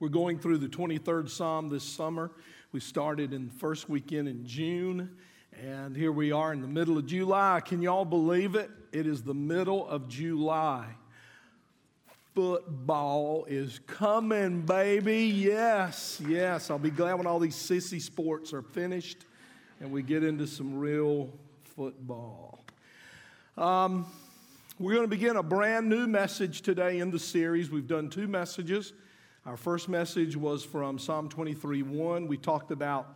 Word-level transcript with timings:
We're 0.00 0.08
going 0.08 0.38
through 0.38 0.58
the 0.58 0.68
23rd 0.68 1.28
Psalm 1.28 1.68
this 1.68 1.82
summer. 1.82 2.30
We 2.70 2.78
started 2.78 3.32
in 3.32 3.46
the 3.46 3.52
first 3.54 3.88
weekend 3.88 4.28
in 4.28 4.46
June, 4.46 5.16
and 5.60 5.96
here 5.96 6.12
we 6.12 6.30
are 6.30 6.52
in 6.52 6.60
the 6.60 6.68
middle 6.68 6.98
of 6.98 7.06
July. 7.06 7.60
Can 7.64 7.82
y'all 7.82 8.04
believe 8.04 8.54
it? 8.54 8.70
It 8.92 9.08
is 9.08 9.24
the 9.24 9.34
middle 9.34 9.88
of 9.88 10.06
July. 10.08 10.86
Football 12.32 13.44
is 13.48 13.80
coming, 13.88 14.60
baby. 14.60 15.24
Yes, 15.24 16.22
yes. 16.24 16.70
I'll 16.70 16.78
be 16.78 16.90
glad 16.90 17.14
when 17.14 17.26
all 17.26 17.40
these 17.40 17.56
sissy 17.56 18.00
sports 18.00 18.52
are 18.52 18.62
finished 18.62 19.24
and 19.80 19.90
we 19.90 20.04
get 20.04 20.22
into 20.22 20.46
some 20.46 20.78
real 20.78 21.28
football. 21.74 22.64
Um, 23.56 24.06
we're 24.78 24.94
going 24.94 25.06
to 25.06 25.08
begin 25.08 25.34
a 25.34 25.42
brand 25.42 25.88
new 25.88 26.06
message 26.06 26.62
today 26.62 27.00
in 27.00 27.10
the 27.10 27.18
series. 27.18 27.68
We've 27.68 27.88
done 27.88 28.10
two 28.10 28.28
messages. 28.28 28.92
Our 29.48 29.56
first 29.56 29.88
message 29.88 30.36
was 30.36 30.62
from 30.62 30.98
Psalm 30.98 31.30
23 31.30 31.80
1. 31.82 32.26
We 32.26 32.36
talked 32.36 32.70
about 32.70 33.08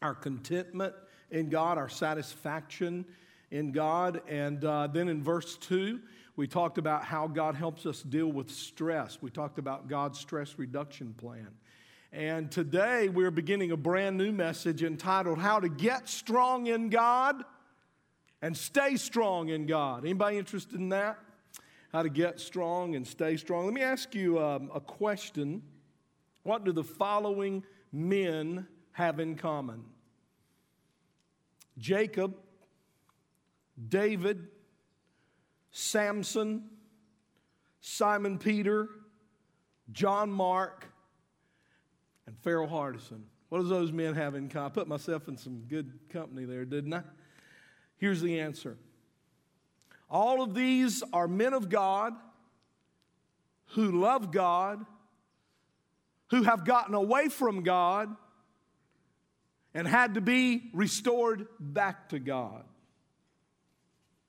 our 0.00 0.14
contentment 0.14 0.94
in 1.32 1.48
God, 1.48 1.76
our 1.76 1.88
satisfaction 1.88 3.04
in 3.50 3.72
God. 3.72 4.22
And 4.28 4.64
uh, 4.64 4.86
then 4.86 5.08
in 5.08 5.24
verse 5.24 5.56
2, 5.56 5.98
we 6.36 6.46
talked 6.46 6.78
about 6.78 7.04
how 7.04 7.26
God 7.26 7.56
helps 7.56 7.84
us 7.84 8.00
deal 8.04 8.28
with 8.28 8.48
stress. 8.48 9.18
We 9.20 9.28
talked 9.28 9.58
about 9.58 9.88
God's 9.88 10.20
stress 10.20 10.56
reduction 10.56 11.14
plan. 11.14 11.48
And 12.12 12.48
today 12.48 13.08
we're 13.08 13.32
beginning 13.32 13.72
a 13.72 13.76
brand 13.76 14.16
new 14.16 14.30
message 14.30 14.84
entitled 14.84 15.40
How 15.40 15.58
to 15.58 15.68
Get 15.68 16.08
Strong 16.08 16.68
in 16.68 16.90
God 16.90 17.42
and 18.40 18.56
Stay 18.56 18.94
Strong 18.94 19.48
in 19.48 19.66
God. 19.66 20.04
Anybody 20.04 20.38
interested 20.38 20.78
in 20.78 20.90
that? 20.90 21.18
How 21.92 22.02
to 22.02 22.08
get 22.08 22.40
strong 22.40 22.94
and 22.94 23.06
stay 23.06 23.36
strong. 23.36 23.64
Let 23.64 23.74
me 23.74 23.82
ask 23.82 24.14
you 24.14 24.42
um, 24.42 24.70
a 24.74 24.80
question. 24.80 25.62
What 26.42 26.64
do 26.64 26.72
the 26.72 26.84
following 26.84 27.64
men 27.92 28.66
have 28.92 29.20
in 29.20 29.36
common? 29.36 29.84
Jacob, 31.78 32.36
David, 33.88 34.48
Samson, 35.70 36.64
Simon 37.80 38.38
Peter, 38.38 38.88
John 39.92 40.30
Mark, 40.30 40.86
and 42.26 42.36
Pharaoh 42.38 42.66
Hardison. 42.66 43.22
What 43.48 43.60
do 43.60 43.68
those 43.68 43.92
men 43.92 44.14
have 44.14 44.34
in 44.34 44.48
common? 44.48 44.70
I 44.70 44.74
put 44.74 44.88
myself 44.88 45.28
in 45.28 45.36
some 45.36 45.64
good 45.68 45.98
company 46.10 46.44
there, 46.44 46.64
didn't 46.64 46.92
I? 46.92 47.02
Here's 47.98 48.20
the 48.20 48.40
answer 48.40 48.76
all 50.08 50.42
of 50.42 50.54
these 50.54 51.02
are 51.12 51.26
men 51.26 51.52
of 51.52 51.68
God 51.68 52.14
who 53.70 54.00
love 54.00 54.30
God, 54.30 54.84
who 56.28 56.44
have 56.44 56.64
gotten 56.64 56.94
away 56.94 57.28
from 57.28 57.62
God, 57.62 58.14
and 59.74 59.86
had 59.86 60.14
to 60.14 60.20
be 60.20 60.70
restored 60.72 61.46
back 61.58 62.08
to 62.10 62.18
God. 62.18 62.64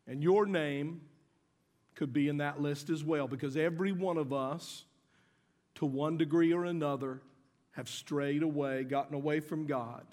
And 0.08 0.24
your 0.24 0.46
name 0.46 1.02
could 1.96 2.12
be 2.12 2.28
in 2.28 2.38
that 2.38 2.62
list 2.62 2.90
as 2.90 3.04
well 3.04 3.28
because 3.28 3.56
every 3.56 3.92
one 3.92 4.18
of 4.18 4.34
us, 4.34 4.84
to 5.76 5.86
one 5.86 6.18
degree 6.18 6.54
or 6.54 6.66
another, 6.66 7.22
have 7.72 7.88
strayed 7.88 8.42
away, 8.42 8.84
gotten 8.84 9.16
away 9.16 9.40
from 9.40 9.68
God, 9.68 10.06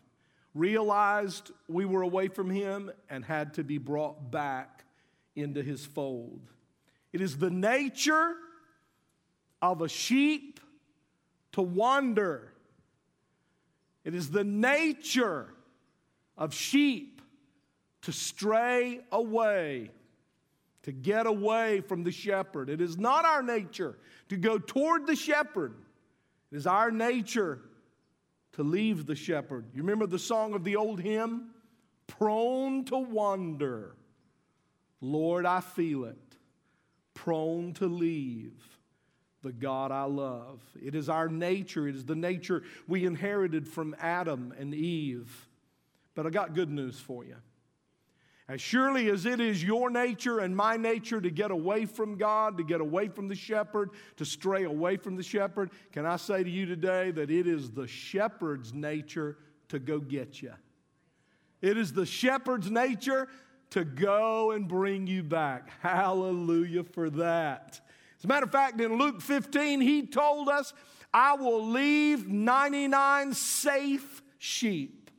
realized 0.55 1.51
we 1.69 1.85
were 1.85 2.03
away 2.03 2.29
from 2.29 2.51
Him, 2.51 2.91
and 3.09 3.25
had 3.25 3.55
to 3.55 3.65
be 3.65 3.79
brought 3.79 4.31
back 4.31 4.84
into 5.37 5.63
his 5.63 5.85
fold. 5.85 6.41
It 7.13 7.21
is 7.21 7.39
the 7.39 7.51
nature 7.51 8.35
of 9.63 9.81
a 9.81 9.89
sheep 9.89 10.61
to 11.53 11.63
wander. 11.63 12.53
It 14.05 14.15
is 14.15 14.31
the 14.31 14.45
nature 14.45 15.49
of 16.37 16.53
sheep 16.53 17.23
to 18.03 18.13
stray 18.13 19.01
away, 19.13 19.91
to 20.83 20.93
get 20.93 21.27
away 21.27 21.81
from 21.81 22.05
the 22.05 22.13
shepherd. 22.13 22.69
It 22.69 22.81
is 22.81 22.99
not 22.99 23.25
our 23.25 23.43
nature 23.43 23.97
to 24.29 24.37
go 24.37 24.59
toward 24.59 25.07
the 25.07 25.17
shepherd, 25.17 25.75
it 26.51 26.57
is 26.57 26.67
our 26.67 26.91
nature 26.91 27.61
to 28.53 28.63
leave 28.63 29.07
the 29.07 29.15
shepherd. 29.15 29.67
You 29.75 29.83
remember 29.83 30.07
the 30.07 30.19
song 30.19 30.55
of 30.55 30.65
the 30.65 30.77
old 30.77 31.01
hymn? 31.01 31.51
Prone 32.07 32.85
to 32.87 32.99
wander. 32.99 33.97
Lord, 35.05 35.45
I 35.45 35.61
feel 35.61 36.07
it, 36.07 36.17
prone 37.13 37.75
to 37.75 37.87
leave 37.87 38.55
the 39.43 39.53
God 39.53 39.93
I 39.93 40.05
love. 40.05 40.63
It 40.83 40.95
is 40.95 41.11
our 41.11 41.29
nature, 41.29 41.87
it 41.87 41.95
is 41.95 42.07
the 42.07 42.17
nature 42.17 42.63
we 42.89 43.05
inherited 43.05 43.69
from 43.69 43.95
Adam 44.01 44.55
and 44.59 44.75
Eve. 44.75 45.47
But 46.15 46.27
I 46.27 46.31
got 46.31 46.55
good 46.55 46.71
news 46.71 46.99
for 46.99 47.23
you. 47.23 47.37
As 48.49 48.63
surely 48.63 49.11
as 49.11 49.27
it 49.27 49.41
is 49.41 49.63
your 49.63 49.91
nature 49.91 50.39
and 50.39 50.57
my 50.57 50.79
nature 50.79 51.21
to 51.21 51.31
get 51.31 51.51
away 51.51 51.85
from 51.85 52.17
God, 52.17 52.57
to 52.57 52.65
get 52.65 52.81
away 52.81 53.09
from 53.09 53.29
the 53.29 53.35
shepherd, 53.35 53.91
to 54.17 54.25
stray 54.25 54.65
away 54.65 54.97
from 54.97 55.17
the 55.17 55.23
shepherd, 55.23 55.71
can 55.93 56.07
I 56.07 56.17
say 56.17 56.43
to 56.43 56.51
you 56.51 56.65
today 56.65 57.11
that 57.11 57.31
it 57.31 57.47
is 57.47 57.71
the 57.71 57.87
shepherd's 57.87 58.73
nature 58.73 59.37
to 59.69 59.79
go 59.79 59.99
get 59.99 60.41
you? 60.41 60.55
It 61.61 61.79
is 61.79 61.93
the 61.93 62.07
shepherd's 62.07 62.71
nature 62.71 63.29
to 63.75 63.85
go 63.85 64.53
and 64.53 64.69
bring 64.69 65.09
you 65.09 65.25
back. 65.25 65.69
Hallelujah 65.81 66.85
for 66.85 67.11
that. 67.11 67.81
As 68.17 68.25
a 68.25 68.29
matter 68.29 68.47
of 68.47 68.53
fact, 68.53 68.81
in 68.81 68.97
Luke 68.99 69.21
15, 69.21 69.81
he 69.81 70.07
told 70.07 70.49
us, 70.49 70.73
I 71.13 71.35
will 71.35 71.67
leave 71.67 72.29
99 72.29 73.35
safe 73.35 74.23
sheep 74.39 75.11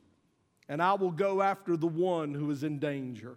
and 0.70 0.82
I 0.82 0.94
will 0.94 1.10
go 1.10 1.42
after 1.42 1.76
the 1.76 1.86
one 1.86 2.32
who 2.32 2.50
is 2.50 2.62
in 2.62 2.78
danger. 2.78 3.36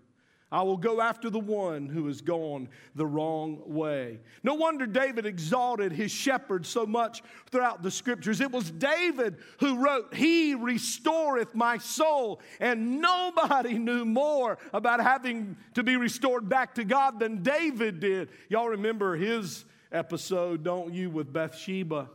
I 0.51 0.63
will 0.63 0.77
go 0.77 0.99
after 0.99 1.29
the 1.29 1.39
one 1.39 1.87
who 1.89 2.07
has 2.07 2.21
gone 2.21 2.69
the 2.95 3.05
wrong 3.05 3.61
way. 3.67 4.19
No 4.41 4.55
wonder 4.55 4.87
David 4.87 5.27
exalted 5.27 5.91
his 5.91 6.11
shepherd 6.11 6.65
so 6.65 6.87
much 6.87 7.21
throughout 7.51 7.83
the 7.83 7.91
scriptures. 7.91 8.41
It 8.41 8.51
was 8.51 8.71
David 8.71 9.37
who 9.59 9.77
wrote, 9.77 10.15
He 10.15 10.55
restoreth 10.55 11.53
my 11.53 11.77
soul. 11.77 12.41
And 12.59 12.99
nobody 12.99 13.77
knew 13.77 14.05
more 14.05 14.57
about 14.73 15.01
having 15.01 15.55
to 15.75 15.83
be 15.83 15.97
restored 15.97 16.49
back 16.49 16.73
to 16.75 16.83
God 16.83 17.19
than 17.19 17.43
David 17.43 17.99
did. 17.99 18.29
Y'all 18.49 18.69
remember 18.69 19.15
his 19.15 19.65
episode, 19.91 20.63
don't 20.63 20.95
you, 20.95 21.11
with 21.11 21.31
Bathsheba? 21.31 22.09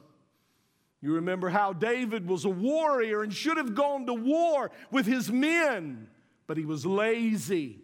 You 1.00 1.14
remember 1.14 1.50
how 1.50 1.72
David 1.72 2.26
was 2.26 2.44
a 2.44 2.50
warrior 2.50 3.22
and 3.22 3.32
should 3.32 3.58
have 3.58 3.76
gone 3.76 4.06
to 4.06 4.14
war 4.14 4.72
with 4.90 5.06
his 5.06 5.30
men, 5.30 6.08
but 6.48 6.56
he 6.56 6.64
was 6.64 6.84
lazy. 6.84 7.83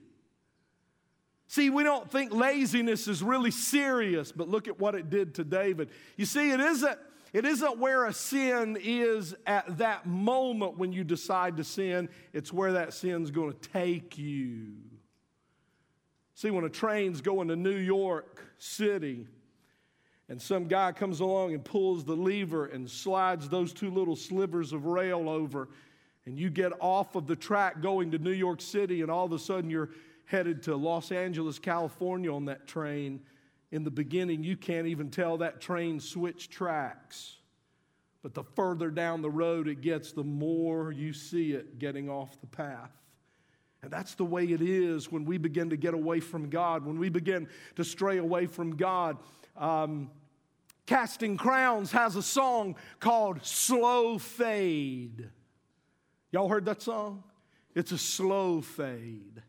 See, 1.50 1.68
we 1.68 1.82
don't 1.82 2.08
think 2.08 2.32
laziness 2.32 3.08
is 3.08 3.24
really 3.24 3.50
serious, 3.50 4.30
but 4.30 4.48
look 4.48 4.68
at 4.68 4.78
what 4.78 4.94
it 4.94 5.10
did 5.10 5.34
to 5.34 5.42
David. 5.42 5.90
You 6.16 6.24
see, 6.24 6.52
it 6.52 6.60
isn't, 6.60 6.96
it 7.32 7.44
isn't 7.44 7.76
where 7.80 8.06
a 8.06 8.12
sin 8.12 8.78
is 8.80 9.34
at 9.48 9.78
that 9.78 10.06
moment 10.06 10.78
when 10.78 10.92
you 10.92 11.02
decide 11.02 11.56
to 11.56 11.64
sin, 11.64 12.08
it's 12.32 12.52
where 12.52 12.74
that 12.74 12.94
sin's 12.94 13.32
going 13.32 13.52
to 13.52 13.68
take 13.70 14.16
you. 14.16 14.74
See, 16.36 16.52
when 16.52 16.64
a 16.64 16.68
train's 16.68 17.20
going 17.20 17.48
to 17.48 17.56
New 17.56 17.78
York 17.78 18.44
City, 18.58 19.26
and 20.28 20.40
some 20.40 20.68
guy 20.68 20.92
comes 20.92 21.18
along 21.18 21.52
and 21.52 21.64
pulls 21.64 22.04
the 22.04 22.14
lever 22.14 22.66
and 22.66 22.88
slides 22.88 23.48
those 23.48 23.72
two 23.72 23.90
little 23.90 24.14
slivers 24.14 24.72
of 24.72 24.86
rail 24.86 25.28
over, 25.28 25.68
and 26.26 26.38
you 26.38 26.48
get 26.48 26.70
off 26.78 27.16
of 27.16 27.26
the 27.26 27.34
track 27.34 27.82
going 27.82 28.12
to 28.12 28.18
New 28.18 28.30
York 28.30 28.60
City, 28.60 29.02
and 29.02 29.10
all 29.10 29.26
of 29.26 29.32
a 29.32 29.38
sudden 29.40 29.68
you're 29.68 29.90
headed 30.30 30.62
to 30.62 30.76
Los 30.76 31.10
Angeles, 31.10 31.58
California 31.58 32.32
on 32.32 32.44
that 32.44 32.66
train, 32.66 33.20
in 33.72 33.84
the 33.84 33.90
beginning, 33.90 34.44
you 34.44 34.56
can't 34.56 34.86
even 34.86 35.10
tell 35.10 35.38
that 35.38 35.60
train 35.60 36.00
switched 36.00 36.50
tracks. 36.50 37.36
But 38.22 38.34
the 38.34 38.42
further 38.42 38.90
down 38.90 39.22
the 39.22 39.30
road 39.30 39.66
it 39.66 39.80
gets, 39.80 40.12
the 40.12 40.24
more 40.24 40.92
you 40.92 41.12
see 41.12 41.52
it 41.52 41.78
getting 41.78 42.08
off 42.08 42.40
the 42.40 42.46
path. 42.46 42.92
And 43.82 43.90
that's 43.90 44.14
the 44.14 44.24
way 44.24 44.44
it 44.44 44.60
is 44.60 45.10
when 45.10 45.24
we 45.24 45.38
begin 45.38 45.70
to 45.70 45.76
get 45.76 45.94
away 45.94 46.20
from 46.20 46.50
God, 46.50 46.84
when 46.84 46.98
we 46.98 47.08
begin 47.08 47.48
to 47.76 47.84
stray 47.84 48.18
away 48.18 48.46
from 48.46 48.76
God. 48.76 49.16
Um, 49.56 50.10
Casting 50.86 51.36
Crowns 51.36 51.92
has 51.92 52.16
a 52.16 52.22
song 52.22 52.76
called 52.98 53.44
Slow 53.44 54.18
Fade. 54.18 55.30
Y'all 56.30 56.48
heard 56.48 56.66
that 56.66 56.82
song? 56.82 57.24
It's 57.74 57.92
a 57.92 57.98
slow 57.98 58.60
fade. 58.60 59.42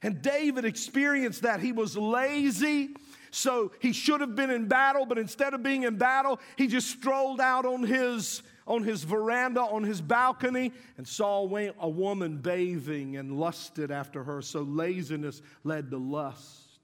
And 0.00 0.22
David 0.22 0.64
experienced 0.64 1.42
that. 1.42 1.60
He 1.60 1.72
was 1.72 1.96
lazy, 1.96 2.96
so 3.30 3.72
he 3.80 3.92
should 3.92 4.20
have 4.20 4.34
been 4.34 4.50
in 4.50 4.68
battle, 4.68 5.06
but 5.06 5.18
instead 5.18 5.54
of 5.54 5.62
being 5.62 5.82
in 5.82 5.96
battle, 5.96 6.40
he 6.56 6.66
just 6.66 6.88
strolled 6.88 7.40
out 7.40 7.66
on 7.66 7.82
his 7.82 8.42
on 8.66 8.84
his 8.84 9.02
veranda, 9.02 9.60
on 9.60 9.82
his 9.82 10.00
balcony, 10.00 10.72
and 10.96 11.06
saw 11.06 11.40
a 11.80 11.88
woman 11.88 12.36
bathing 12.38 13.16
and 13.16 13.38
lusted 13.38 13.90
after 13.90 14.22
her. 14.22 14.40
So 14.40 14.62
laziness 14.62 15.42
led 15.64 15.90
to 15.90 15.98
lust. 15.98 16.78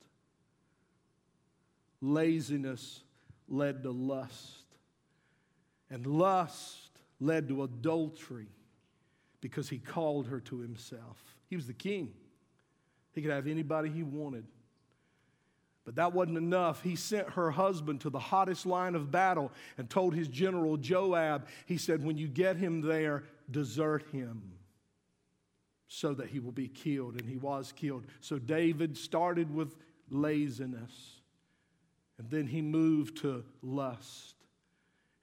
Laziness 2.00 3.02
led 3.49 3.82
to 3.84 3.90
lust. 3.90 4.64
And 5.90 6.06
lust 6.06 6.90
led 7.20 7.49
to 7.49 7.62
adultery 7.62 8.49
because 9.40 9.69
he 9.69 9.78
called 9.78 10.26
her 10.26 10.40
to 10.40 10.58
himself. 10.58 11.22
He 11.49 11.56
was 11.56 11.66
the 11.66 11.72
king, 11.72 12.12
he 13.12 13.22
could 13.22 13.31
have 13.31 13.46
anybody 13.46 13.90
he 13.90 14.02
wanted. 14.02 14.44
But 15.84 15.94
that 15.96 16.12
wasn't 16.12 16.37
enough. 16.37 16.82
He 16.82 16.96
sent 16.96 17.31
her 17.31 17.50
husband 17.50 18.02
to 18.02 18.10
the 18.10 18.19
hottest 18.19 18.66
line 18.66 18.94
of 18.94 19.10
battle 19.10 19.50
and 19.78 19.88
told 19.88 20.14
his 20.14 20.28
general 20.28 20.76
Joab, 20.76 21.46
he 21.64 21.78
said, 21.78 22.05
When 22.05 22.19
you 22.19 22.28
get 22.28 22.56
him 22.56 22.82
there, 22.82 23.25
desert 23.50 24.05
him 24.12 24.43
so 25.88 26.12
that 26.12 26.28
he 26.28 26.38
will 26.38 26.52
be 26.52 26.69
killed. 26.69 27.19
And 27.19 27.28
he 27.28 27.38
was 27.38 27.72
killed. 27.72 28.05
So 28.20 28.38
David 28.38 28.96
started 28.96 29.52
with 29.52 29.75
laziness, 30.11 31.22
and 32.19 32.31
then 32.31 32.46
he 32.46 32.61
moved 32.61 33.19
to 33.22 33.44
lust, 33.62 34.34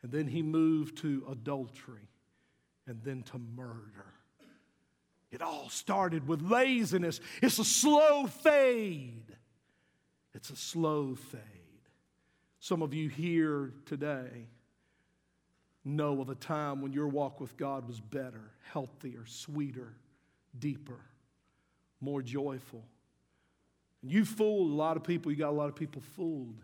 and 0.02 0.12
then 0.12 0.28
he 0.28 0.42
moved 0.42 0.98
to 1.00 1.24
adultery, 1.30 2.10
and 2.88 3.00
then 3.04 3.24
to 3.24 3.38
murder. 3.38 4.15
It 5.36 5.42
all 5.42 5.68
started 5.68 6.30
with 6.30 6.42
laziness. 6.42 7.20
It's 7.42 7.60
a 7.60 7.66
slow 7.66 8.26
fade. 8.26 9.36
It's 10.34 10.50
a 10.50 10.56
slow 10.56 11.14
fade. 11.14 11.42
Some 12.62 12.82
of 12.82 12.94
you 12.94 13.10
here 13.10 13.74
today 13.86 14.48
know 15.84 16.22
of 16.22 16.30
a 16.30 16.36
time 16.36 16.82
when 16.82 16.94
your 16.94 17.10
walk 17.10 17.42
with 17.42 17.58
God 17.58 17.86
was 17.86 18.00
better, 18.00 18.50
healthier, 18.72 19.26
sweeter, 19.26 19.98
deeper, 20.58 21.02
more 22.00 22.22
joyful. 22.22 22.86
And 24.04 24.10
you 24.10 24.24
fooled 24.24 24.72
a 24.72 24.74
lot 24.74 24.96
of 24.96 25.04
people, 25.04 25.34
you 25.34 25.38
got 25.38 25.50
a 25.50 25.52
lot 25.52 25.68
of 25.68 25.76
people 25.76 26.02
fooled. 26.16 26.64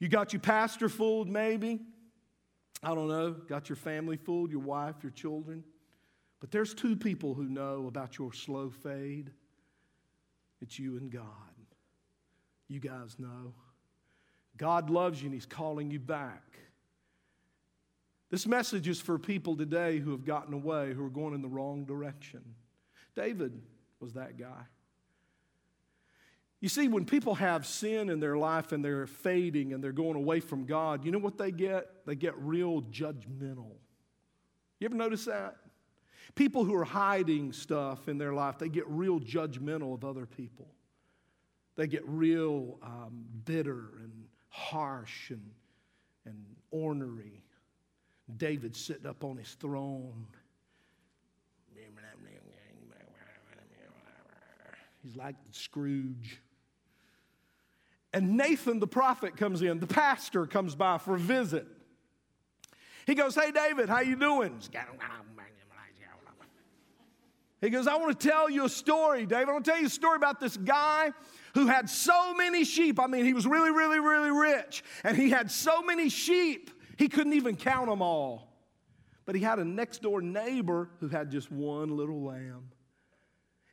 You 0.00 0.08
got 0.08 0.32
your 0.32 0.40
pastor 0.40 0.88
fooled, 0.88 1.28
maybe. 1.28 1.78
I 2.82 2.96
don't 2.96 3.06
know. 3.06 3.30
Got 3.30 3.68
your 3.68 3.76
family 3.76 4.16
fooled, 4.16 4.50
your 4.50 4.60
wife, 4.60 4.96
your 5.04 5.12
children. 5.12 5.62
But 6.44 6.50
there's 6.50 6.74
two 6.74 6.94
people 6.94 7.32
who 7.32 7.44
know 7.44 7.86
about 7.86 8.18
your 8.18 8.34
slow 8.34 8.68
fade 8.68 9.30
it's 10.60 10.78
you 10.78 10.98
and 10.98 11.10
God. 11.10 11.22
You 12.68 12.80
guys 12.80 13.16
know. 13.18 13.54
God 14.58 14.90
loves 14.90 15.22
you 15.22 15.28
and 15.28 15.34
He's 15.34 15.46
calling 15.46 15.90
you 15.90 15.98
back. 15.98 16.42
This 18.30 18.46
message 18.46 18.88
is 18.88 19.00
for 19.00 19.18
people 19.18 19.56
today 19.56 20.00
who 20.00 20.10
have 20.10 20.26
gotten 20.26 20.52
away, 20.52 20.92
who 20.92 21.06
are 21.06 21.10
going 21.10 21.32
in 21.32 21.40
the 21.40 21.48
wrong 21.48 21.86
direction. 21.86 22.42
David 23.16 23.58
was 23.98 24.12
that 24.12 24.36
guy. 24.36 24.66
You 26.60 26.68
see, 26.68 26.88
when 26.88 27.06
people 27.06 27.36
have 27.36 27.64
sin 27.64 28.10
in 28.10 28.20
their 28.20 28.36
life 28.36 28.72
and 28.72 28.84
they're 28.84 29.06
fading 29.06 29.72
and 29.72 29.82
they're 29.82 29.92
going 29.92 30.16
away 30.16 30.40
from 30.40 30.66
God, 30.66 31.06
you 31.06 31.10
know 31.10 31.18
what 31.18 31.38
they 31.38 31.52
get? 31.52 32.04
They 32.04 32.16
get 32.16 32.36
real 32.36 32.82
judgmental. 32.82 33.76
You 34.78 34.84
ever 34.84 34.94
notice 34.94 35.24
that? 35.24 35.56
People 36.34 36.64
who 36.64 36.74
are 36.74 36.84
hiding 36.84 37.52
stuff 37.52 38.08
in 38.08 38.18
their 38.18 38.32
life, 38.32 38.58
they 38.58 38.68
get 38.68 38.88
real 38.88 39.20
judgmental 39.20 39.94
of 39.94 40.04
other 40.04 40.26
people. 40.26 40.66
They 41.76 41.86
get 41.86 42.02
real 42.06 42.78
um, 42.82 43.24
bitter 43.44 43.90
and 44.00 44.26
harsh 44.48 45.30
and, 45.30 45.50
and 46.24 46.44
ornery. 46.70 47.42
David 48.36 48.74
sitting 48.74 49.06
up 49.06 49.22
on 49.22 49.36
his 49.36 49.54
throne. 49.54 50.26
He's 55.04 55.16
like 55.16 55.36
Scrooge. 55.50 56.40
And 58.12 58.36
Nathan 58.36 58.78
the 58.78 58.86
prophet 58.86 59.36
comes 59.36 59.60
in, 59.60 59.80
the 59.80 59.86
pastor 59.86 60.46
comes 60.46 60.74
by 60.74 60.98
for 60.98 61.16
a 61.16 61.18
visit. 61.18 61.66
He 63.06 63.14
goes, 63.14 63.34
Hey 63.34 63.50
David, 63.50 63.88
how 63.88 64.00
you 64.00 64.16
doing? 64.16 64.60
He 67.60 67.70
goes, 67.70 67.86
I 67.86 67.96
want 67.96 68.18
to 68.18 68.28
tell 68.28 68.50
you 68.50 68.64
a 68.64 68.68
story, 68.68 69.26
David. 69.26 69.48
I 69.48 69.52
want 69.52 69.64
to 69.64 69.70
tell 69.70 69.80
you 69.80 69.86
a 69.86 69.90
story 69.90 70.16
about 70.16 70.38
this 70.40 70.56
guy 70.56 71.12
who 71.54 71.66
had 71.66 71.88
so 71.88 72.34
many 72.34 72.64
sheep. 72.64 73.00
I 73.00 73.06
mean, 73.06 73.24
he 73.24 73.32
was 73.32 73.46
really, 73.46 73.70
really, 73.70 74.00
really 74.00 74.30
rich, 74.30 74.84
and 75.02 75.16
he 75.16 75.30
had 75.30 75.50
so 75.50 75.82
many 75.82 76.08
sheep, 76.08 76.70
he 76.98 77.08
couldn't 77.08 77.32
even 77.32 77.56
count 77.56 77.88
them 77.88 78.02
all. 78.02 78.50
But 79.26 79.34
he 79.34 79.40
had 79.40 79.58
a 79.58 79.64
next 79.64 80.02
door 80.02 80.20
neighbor 80.20 80.90
who 81.00 81.08
had 81.08 81.30
just 81.30 81.50
one 81.50 81.96
little 81.96 82.22
lamb. 82.22 82.70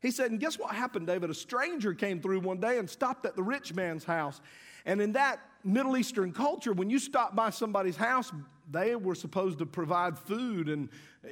He 0.01 0.09
said, 0.09 0.31
and 0.31 0.39
guess 0.39 0.57
what 0.57 0.73
happened, 0.73 1.07
David? 1.07 1.29
A 1.29 1.33
stranger 1.33 1.93
came 1.93 2.21
through 2.21 2.39
one 2.39 2.59
day 2.59 2.79
and 2.79 2.89
stopped 2.89 3.25
at 3.25 3.35
the 3.35 3.43
rich 3.43 3.73
man's 3.73 4.03
house. 4.03 4.41
And 4.85 4.99
in 4.99 5.11
that 5.11 5.39
Middle 5.63 5.95
Eastern 5.95 6.31
culture, 6.31 6.73
when 6.73 6.89
you 6.89 6.97
stop 6.97 7.35
by 7.35 7.51
somebody's 7.51 7.97
house, 7.97 8.31
they 8.71 8.95
were 8.95 9.15
supposed 9.15 9.59
to 9.59 9.65
provide 9.65 10.17
food 10.17 10.69
and 10.69 10.89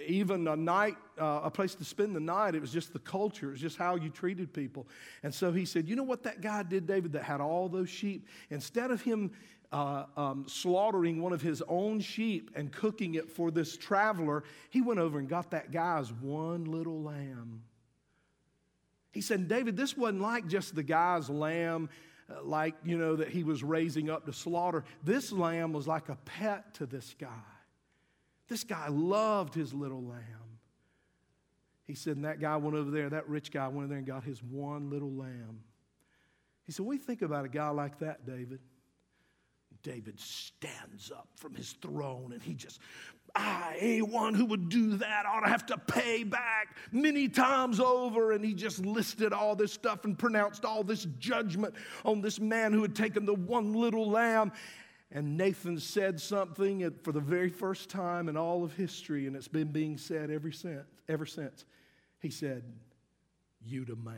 even 0.08 0.48
a 0.48 0.56
night, 0.56 0.96
uh, 1.20 1.42
a 1.44 1.52
place 1.52 1.76
to 1.76 1.86
spend 1.86 2.16
the 2.16 2.20
night. 2.20 2.56
It 2.56 2.62
was 2.62 2.72
just 2.72 2.94
the 2.94 3.00
culture, 3.00 3.50
it 3.50 3.52
was 3.52 3.62
just 3.62 3.78
how 3.78 3.96
you 3.96 4.10
treated 4.10 4.54
people. 4.54 4.88
And 5.24 5.34
so 5.34 5.52
he 5.52 5.66
said, 5.66 5.88
You 5.88 5.96
know 5.96 6.04
what 6.04 6.24
that 6.24 6.42
guy 6.42 6.64
did, 6.64 6.86
David, 6.86 7.14
that 7.14 7.24
had 7.24 7.42
all 7.42 7.70
those 7.70 7.90
sheep? 7.90 8.28
Instead 8.50 8.92
of 8.92 9.02
him 9.02 9.32
uh, 9.72 10.06
um, 10.18 10.46
slaughtering 10.48 11.22
one 11.22 11.34
of 11.34 11.42
his 11.42 11.62
own 11.68 12.00
sheep 12.00 12.52
and 12.56 12.72
cooking 12.72 13.16
it 13.16 13.30
for 13.30 13.52
this 13.52 13.78
traveler, 13.78 14.44
he 14.70 14.82
went 14.82 15.00
over 15.00 15.20
and 15.20 15.30
got 15.30 15.52
that 15.52 15.72
guy's 15.72 16.12
one 16.12 16.66
little 16.66 17.02
lamb. 17.02 17.64
He 19.12 19.22
said, 19.22 19.48
David, 19.48 19.76
this 19.76 19.98
wasn't 19.98 20.22
like 20.22 20.48
just 20.48 20.76
the 20.76 20.84
guy's 20.84 21.30
lamb, 21.30 21.90
like, 22.44 22.76
you 22.84 22.98
know, 22.98 23.16
that 23.16 23.30
he 23.30 23.44
was 23.44 23.64
raising 23.64 24.10
up 24.10 24.26
to 24.26 24.34
slaughter. 24.34 24.84
This 25.04 25.32
lamb 25.32 25.74
was 25.74 25.88
like 25.88 26.10
a 26.10 26.18
pet 26.26 26.74
to 26.76 26.86
this 26.86 27.16
guy. 27.20 27.28
This 28.48 28.64
guy 28.64 28.88
loved 28.90 29.54
his 29.54 29.74
little 29.74 30.04
lamb. 30.04 30.24
He 31.86 31.96
said, 31.96 32.18
and 32.18 32.26
that 32.26 32.40
guy 32.40 32.56
went 32.58 32.76
over 32.76 32.92
there, 32.92 33.10
that 33.10 33.28
rich 33.28 33.52
guy 33.52 33.68
went 33.68 33.78
over 33.78 33.88
there 33.88 33.98
and 33.98 34.08
got 34.08 34.24
his 34.24 34.44
one 34.44 34.90
little 34.90 35.12
lamb. 35.12 35.62
He 36.66 36.72
said, 36.72 36.86
We 36.86 36.98
think 36.98 37.24
about 37.24 37.46
a 37.46 37.50
guy 37.50 37.70
like 37.70 38.00
that, 38.00 38.28
David? 38.28 38.60
David 39.82 40.20
stands 40.20 41.12
up 41.12 41.28
from 41.36 41.56
his 41.56 41.72
throne 41.82 42.32
and 42.34 42.44
he 42.44 42.54
just, 42.54 42.80
I, 43.36 43.76
anyone 43.80 44.34
who 44.34 44.46
would 44.46 44.70
do 44.70 44.98
that 44.98 45.26
ought 45.26 45.42
to 45.42 45.50
have 45.50 45.66
to 45.68 45.78
pay 45.78 46.24
back 46.24 46.76
many 46.92 47.28
times 47.28 47.80
over. 47.80 48.32
And 48.32 48.44
he 48.44 48.54
just 48.54 48.86
listed 48.86 49.34
all 49.34 49.56
this 49.56 49.74
stuff 49.74 50.06
and 50.06 50.18
pronounced 50.18 50.66
all 50.66 50.84
this 50.84 51.06
judgment 51.20 51.76
on 52.06 52.22
this 52.22 52.40
man 52.40 52.74
who 52.74 52.82
had 52.82 52.96
taken 52.96 53.26
the 53.26 53.34
one 53.34 53.74
little 53.74 54.10
lamb. 54.10 54.52
And 55.12 55.38
Nathan 55.38 55.80
said 55.80 56.22
something 56.22 56.90
for 57.04 57.12
the 57.12 57.20
very 57.20 57.50
first 57.50 57.90
time 57.90 58.30
in 58.30 58.38
all 58.38 58.64
of 58.64 58.74
history, 58.74 59.26
and 59.26 59.36
it's 59.36 59.48
been 59.48 59.72
being 59.72 59.98
said 59.98 60.30
ever 60.30 60.52
since. 60.52 60.86
Ever 61.08 61.26
since. 61.26 61.66
He 62.20 62.30
said, 62.30 62.64
You 63.64 63.86
the 63.86 63.96
man. 63.96 64.16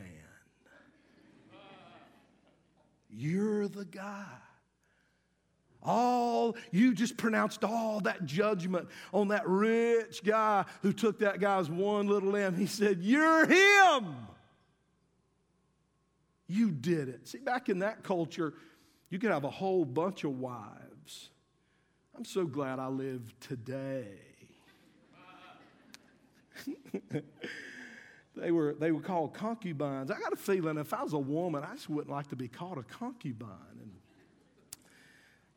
You're 3.08 3.68
the 3.68 3.84
guy. 3.84 4.24
All, 5.84 6.56
you 6.70 6.94
just 6.94 7.16
pronounced 7.16 7.64
all 7.64 8.00
that 8.00 8.24
judgment 8.24 8.88
on 9.12 9.28
that 9.28 9.46
rich 9.48 10.22
guy 10.24 10.64
who 10.82 10.92
took 10.92 11.18
that 11.20 11.40
guy's 11.40 11.68
one 11.68 12.06
little 12.06 12.30
lamb. 12.30 12.54
He 12.56 12.66
said, 12.66 12.98
You're 13.02 13.46
him. 13.46 14.14
You 16.46 16.70
did 16.70 17.08
it. 17.08 17.26
See, 17.26 17.38
back 17.38 17.68
in 17.68 17.80
that 17.80 18.02
culture, 18.02 18.54
you 19.10 19.18
could 19.18 19.30
have 19.30 19.44
a 19.44 19.50
whole 19.50 19.84
bunch 19.84 20.24
of 20.24 20.38
wives. 20.38 21.30
I'm 22.16 22.24
so 22.24 22.44
glad 22.44 22.78
I 22.78 22.88
live 22.88 23.32
today. 23.40 24.06
they 28.36 28.50
were, 28.50 28.74
they 28.74 28.92
were 28.92 29.00
called 29.00 29.34
concubines. 29.34 30.10
I 30.10 30.18
got 30.18 30.32
a 30.32 30.36
feeling 30.36 30.78
if 30.78 30.92
I 30.92 31.02
was 31.02 31.12
a 31.14 31.18
woman, 31.18 31.64
I 31.64 31.74
just 31.74 31.88
wouldn't 31.88 32.14
like 32.14 32.28
to 32.28 32.36
be 32.36 32.48
called 32.48 32.78
a 32.78 32.82
concubine. 32.82 33.48
And 33.80 33.92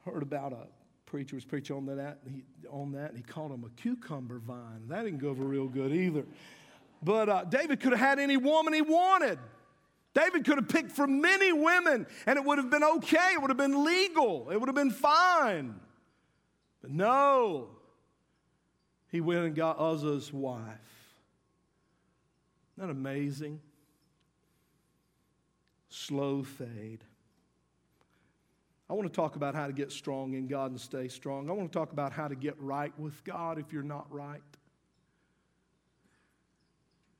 heard 0.05 0.23
about 0.23 0.53
a 0.53 0.67
preacher 1.05 1.35
was 1.35 1.45
preaching 1.45 1.75
on 1.75 1.85
that, 1.85 2.19
he, 2.29 2.43
on 2.69 2.91
that, 2.91 3.09
and 3.09 3.17
he 3.17 3.23
called 3.23 3.51
him 3.51 3.63
a 3.63 3.81
cucumber 3.81 4.39
vine. 4.39 4.87
That 4.87 5.03
didn't 5.03 5.19
go 5.19 5.29
over 5.29 5.43
real 5.43 5.67
good 5.67 5.91
either. 5.91 6.25
But 7.01 7.29
uh, 7.29 7.43
David 7.45 7.79
could 7.79 7.91
have 7.91 7.99
had 7.99 8.19
any 8.19 8.37
woman 8.37 8.73
he 8.73 8.81
wanted. 8.81 9.39
David 10.13 10.45
could 10.45 10.57
have 10.57 10.69
picked 10.69 10.91
from 10.91 11.21
many 11.21 11.51
women, 11.51 12.07
and 12.25 12.37
it 12.37 12.45
would 12.45 12.57
have 12.57 12.69
been 12.69 12.83
okay. 12.83 13.33
It 13.33 13.41
would 13.41 13.49
have 13.49 13.57
been 13.57 13.83
legal. 13.83 14.49
It 14.49 14.59
would 14.59 14.69
have 14.69 14.75
been 14.75 14.91
fine. 14.91 15.75
But 16.81 16.91
no, 16.91 17.69
he 19.11 19.21
went 19.21 19.45
and 19.45 19.55
got 19.55 19.77
Uzzah's 19.79 20.31
wife. 20.31 20.61
Isn't 22.77 22.87
that 22.87 22.91
amazing? 22.91 23.59
Slow 25.89 26.43
fade. 26.43 27.03
I 28.89 28.93
want 28.93 29.11
to 29.11 29.15
talk 29.15 29.35
about 29.35 29.55
how 29.55 29.67
to 29.67 29.73
get 29.73 29.91
strong 29.91 30.35
in 30.35 30.47
God 30.47 30.71
and 30.71 30.79
stay 30.79 31.07
strong. 31.07 31.49
I 31.49 31.53
want 31.53 31.71
to 31.71 31.77
talk 31.77 31.91
about 31.91 32.11
how 32.11 32.27
to 32.27 32.35
get 32.35 32.59
right 32.59 32.97
with 32.99 33.23
God 33.23 33.57
if 33.57 33.73
you're 33.73 33.81
not 33.81 34.11
right. 34.11 34.41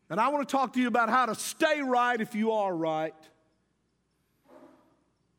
And 0.10 0.20
I 0.20 0.28
want 0.28 0.48
to 0.48 0.52
talk 0.52 0.74
to 0.74 0.80
you 0.80 0.88
about 0.88 1.10
how 1.10 1.26
to 1.26 1.34
stay 1.34 1.82
right 1.82 2.20
if 2.22 2.36
you 2.36 2.52
are 2.52 2.76
right. 2.76 3.16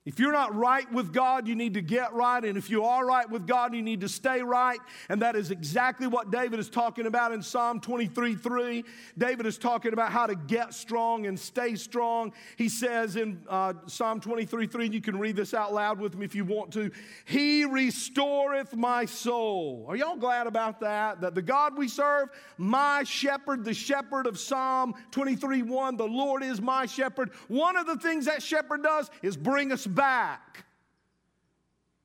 If 0.07 0.21
you're 0.21 0.33
not 0.33 0.55
right 0.55 0.91
with 0.93 1.13
God, 1.13 1.49
you 1.49 1.57
need 1.57 1.75
to 1.75 1.83
get 1.83 2.15
right. 2.15 2.43
And 2.45 2.57
if 2.57 2.71
you 2.71 2.85
are 2.85 3.05
right 3.05 3.29
with 3.29 3.45
God, 3.45 3.75
you 3.75 3.83
need 3.83 4.03
to 4.03 4.09
stay 4.09 4.41
right. 4.41 4.79
And 5.09 5.21
that 5.21 5.35
is 5.35 5.51
exactly 5.51 6.07
what 6.07 6.31
David 6.31 6.61
is 6.61 6.71
talking 6.71 7.07
about 7.07 7.33
in 7.33 7.43
Psalm 7.43 7.81
23 7.81 8.37
3. 8.37 8.85
David 9.19 9.47
is 9.47 9.59
talking 9.59 9.93
about 9.93 10.13
how 10.13 10.29
to 10.29 10.37
get 10.37 10.75
strong 10.75 11.27
and 11.27 11.39
stay 11.39 11.75
strong. 11.75 12.33
He 12.55 12.69
says 12.69 13.17
in 13.17 13.43
uh, 13.49 13.73
Psalm 13.89 14.21
23 14.21 14.69
3, 14.69 14.89
you 14.89 15.01
can 15.01 15.19
read 15.19 15.35
this 15.35 15.53
out 15.53 15.75
loud 15.75 15.99
with 15.99 16.17
me 16.17 16.25
if 16.25 16.37
you 16.37 16.45
want 16.45 16.73
to. 16.75 16.93
He 17.25 17.65
restoreth 17.65 18.77
my 18.77 19.07
soul. 19.07 19.87
Are 19.89 19.97
y'all 19.97 20.15
glad 20.15 20.47
about 20.47 20.79
that? 20.81 21.21
That 21.21 21.35
the 21.35 21.43
God 21.43 21.77
we 21.77 21.89
serve, 21.89 22.29
my 22.59 23.03
shepherd, 23.03 23.65
the 23.65 23.75
shepherd 23.75 24.29
of 24.29 24.39
Psalm 24.39 24.95
23 25.11 25.63
1, 25.63 25.97
the 25.97 26.07
Lord 26.07 26.45
is 26.45 26.61
my 26.61 26.87
shepherd. 26.87 27.33
One 27.49 27.77
of 27.77 27.87
the 27.87 27.97
things 27.97 28.27
that 28.27 28.41
shepherd 28.41 28.85
does 28.85 29.11
is 29.21 29.37
bring 29.37 29.73
us 29.73 29.85
back. 29.97 30.65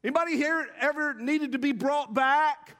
Anybody 0.03 0.35
here 0.35 0.67
ever 0.79 1.13
needed 1.13 1.51
to 1.51 1.59
be 1.59 1.73
brought 1.73 2.15
back? 2.15 2.75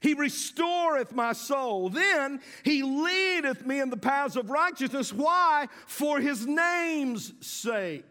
He 0.00 0.12
restoreth 0.12 1.12
my 1.14 1.32
soul. 1.32 1.88
Then 1.88 2.40
he 2.62 2.82
leadeth 2.82 3.64
me 3.64 3.80
in 3.80 3.88
the 3.88 3.96
paths 3.96 4.36
of 4.36 4.50
righteousness. 4.50 5.12
Why? 5.12 5.68
For 5.86 6.20
his 6.20 6.46
name's 6.46 7.32
sake. 7.40 8.04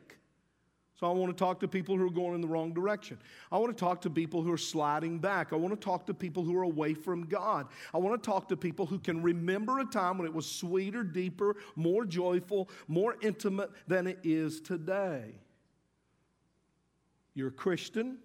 So 0.97 1.07
I 1.07 1.11
want 1.11 1.35
to 1.35 1.37
talk 1.37 1.59
to 1.59 1.67
people 1.67 1.97
who 1.97 2.05
are 2.05 2.09
going 2.09 2.35
in 2.35 2.41
the 2.41 2.47
wrong 2.47 2.73
direction. 2.73 3.17
I 3.51 3.57
want 3.57 3.75
to 3.75 3.79
talk 3.79 4.01
to 4.01 4.09
people 4.09 4.41
who 4.41 4.51
are 4.51 4.57
sliding 4.57 5.19
back. 5.19 5.51
I 5.51 5.57
want 5.57 5.73
to 5.73 5.79
talk 5.79 6.05
to 6.05 6.13
people 6.13 6.43
who 6.43 6.55
are 6.57 6.63
away 6.63 6.93
from 6.93 7.25
God. 7.25 7.67
I 7.93 7.97
want 7.97 8.21
to 8.21 8.25
talk 8.25 8.47
to 8.47 8.57
people 8.57 8.85
who 8.85 8.97
can 8.99 9.21
remember 9.21 9.79
a 9.79 9.85
time 9.85 10.17
when 10.17 10.25
it 10.25 10.33
was 10.33 10.49
sweeter, 10.49 11.03
deeper, 11.03 11.57
more 11.75 12.05
joyful, 12.05 12.69
more 12.87 13.17
intimate 13.21 13.71
than 13.87 14.07
it 14.07 14.19
is 14.23 14.61
today. 14.61 15.35
You're 17.33 17.49
a 17.49 17.51
Christian, 17.51 18.17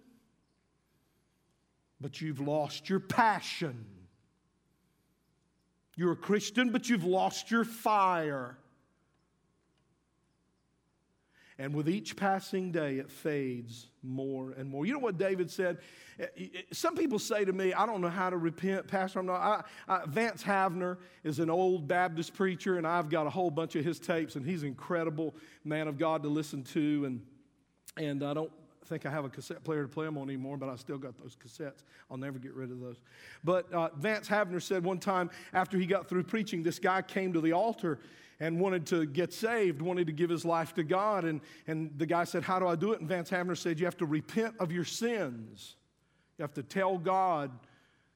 but 1.99 2.21
you've 2.21 2.39
lost 2.39 2.89
your 2.89 3.01
passion. 3.01 3.85
You're 5.97 6.13
a 6.13 6.15
Christian, 6.17 6.69
but 6.69 6.89
you've 6.89 7.03
lost 7.03 7.51
your 7.51 7.65
fire. 7.65 8.57
And 11.61 11.75
with 11.75 11.87
each 11.87 12.15
passing 12.15 12.71
day, 12.71 12.97
it 12.97 13.11
fades 13.11 13.85
more 14.01 14.49
and 14.57 14.67
more. 14.67 14.83
You 14.83 14.93
know 14.93 14.99
what 14.99 15.19
David 15.19 15.51
said? 15.51 15.77
Eh, 16.19 16.25
eh, 16.35 16.47
some 16.73 16.95
people 16.95 17.19
say 17.19 17.45
to 17.45 17.53
me, 17.53 17.71
I 17.71 17.85
don't 17.85 18.01
know 18.01 18.09
how 18.09 18.31
to 18.31 18.37
repent, 18.37 18.87
Pastor. 18.87 19.19
I'm 19.19 19.27
not. 19.27 19.63
I, 19.87 19.93
I, 19.93 20.05
Vance 20.07 20.41
Havner 20.41 20.97
is 21.23 21.37
an 21.37 21.51
old 21.51 21.87
Baptist 21.87 22.33
preacher, 22.33 22.79
and 22.79 22.87
I've 22.87 23.09
got 23.09 23.27
a 23.27 23.29
whole 23.29 23.51
bunch 23.51 23.75
of 23.75 23.85
his 23.85 23.99
tapes, 23.99 24.35
and 24.35 24.43
he's 24.43 24.63
an 24.63 24.69
incredible 24.69 25.35
man 25.63 25.87
of 25.87 25.99
God 25.99 26.23
to 26.23 26.29
listen 26.29 26.63
to. 26.63 27.05
And, 27.05 27.21
and 27.95 28.23
I 28.23 28.33
don't 28.33 28.51
think 28.85 29.05
I 29.05 29.11
have 29.11 29.25
a 29.25 29.29
cassette 29.29 29.63
player 29.63 29.83
to 29.83 29.87
play 29.87 30.05
them 30.05 30.17
on 30.17 30.29
anymore, 30.29 30.57
but 30.57 30.67
I 30.67 30.75
still 30.77 30.97
got 30.97 31.15
those 31.21 31.35
cassettes. 31.35 31.83
I'll 32.09 32.17
never 32.17 32.39
get 32.39 32.55
rid 32.55 32.71
of 32.71 32.79
those. 32.79 32.97
But 33.43 33.71
uh, 33.71 33.89
Vance 33.97 34.27
Havner 34.27 34.63
said 34.63 34.83
one 34.83 34.97
time 34.97 35.29
after 35.53 35.77
he 35.77 35.85
got 35.85 36.09
through 36.09 36.23
preaching, 36.23 36.63
this 36.63 36.79
guy 36.79 37.03
came 37.03 37.33
to 37.33 37.41
the 37.41 37.51
altar 37.51 37.99
and 38.41 38.59
wanted 38.59 38.87
to 38.87 39.05
get 39.05 39.31
saved, 39.31 39.83
wanted 39.83 40.07
to 40.07 40.13
give 40.13 40.31
his 40.31 40.43
life 40.43 40.73
to 40.73 40.83
God. 40.83 41.25
And, 41.25 41.41
and 41.67 41.91
the 41.95 42.07
guy 42.07 42.23
said, 42.23 42.41
How 42.41 42.57
do 42.57 42.67
I 42.67 42.75
do 42.75 42.91
it? 42.91 42.99
And 42.99 43.07
Vance 43.07 43.29
Havner 43.29 43.55
said, 43.55 43.79
You 43.79 43.85
have 43.85 43.97
to 43.97 44.05
repent 44.07 44.55
of 44.59 44.71
your 44.71 44.83
sins. 44.83 45.75
You 46.37 46.41
have 46.41 46.53
to 46.55 46.63
tell 46.63 46.97
God, 46.97 47.51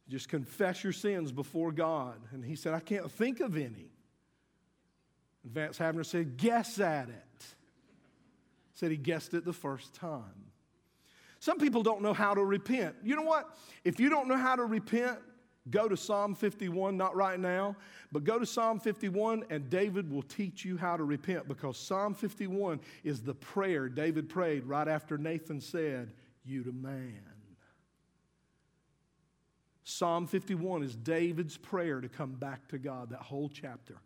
just 0.09 0.27
confess 0.27 0.83
your 0.83 0.93
sins 0.93 1.31
before 1.31 1.71
God. 1.71 2.15
And 2.31 2.43
he 2.43 2.55
said, 2.55 2.73
I 2.73 2.79
can't 2.79 3.09
think 3.09 3.39
of 3.39 3.55
any. 3.55 3.91
And 5.43 5.53
Vance 5.53 5.77
Havner 5.77 6.05
said, 6.05 6.37
Guess 6.37 6.79
at 6.79 7.07
it. 7.07 7.45
Said 8.73 8.89
he 8.89 8.97
guessed 8.97 9.35
it 9.35 9.45
the 9.45 9.53
first 9.53 9.93
time. 9.93 10.23
Some 11.39 11.59
people 11.59 11.83
don't 11.83 12.01
know 12.01 12.13
how 12.13 12.33
to 12.33 12.43
repent. 12.43 12.95
You 13.03 13.15
know 13.15 13.21
what? 13.21 13.55
If 13.83 13.99
you 13.99 14.09
don't 14.09 14.27
know 14.27 14.37
how 14.37 14.55
to 14.55 14.65
repent, 14.65 15.19
Go 15.69 15.87
to 15.87 15.97
Psalm 15.97 16.35
51, 16.35 16.95
not 16.95 17.15
right 17.15 17.39
now, 17.39 17.75
but 18.11 18.23
go 18.23 18.37
to 18.37 18.45
Psalm 18.45 18.79
51 18.79 19.45
and 19.49 19.69
David 19.69 20.11
will 20.11 20.21
teach 20.21 20.63
you 20.63 20.77
how 20.77 20.95
to 20.95 21.03
repent 21.03 21.47
because 21.47 21.77
Psalm 21.77 22.13
51 22.13 22.79
is 23.03 23.21
the 23.21 23.33
prayer 23.33 23.89
David 23.89 24.29
prayed 24.29 24.65
right 24.65 24.87
after 24.87 25.17
Nathan 25.17 25.59
said, 25.59 26.13
You 26.43 26.63
to 26.63 26.71
man. 26.71 27.23
Psalm 29.83 30.27
51 30.27 30.83
is 30.83 30.95
David's 30.95 31.57
prayer 31.57 32.01
to 32.01 32.09
come 32.09 32.33
back 32.33 32.67
to 32.69 32.77
God, 32.77 33.09
that 33.09 33.21
whole 33.21 33.49
chapter 33.49 33.97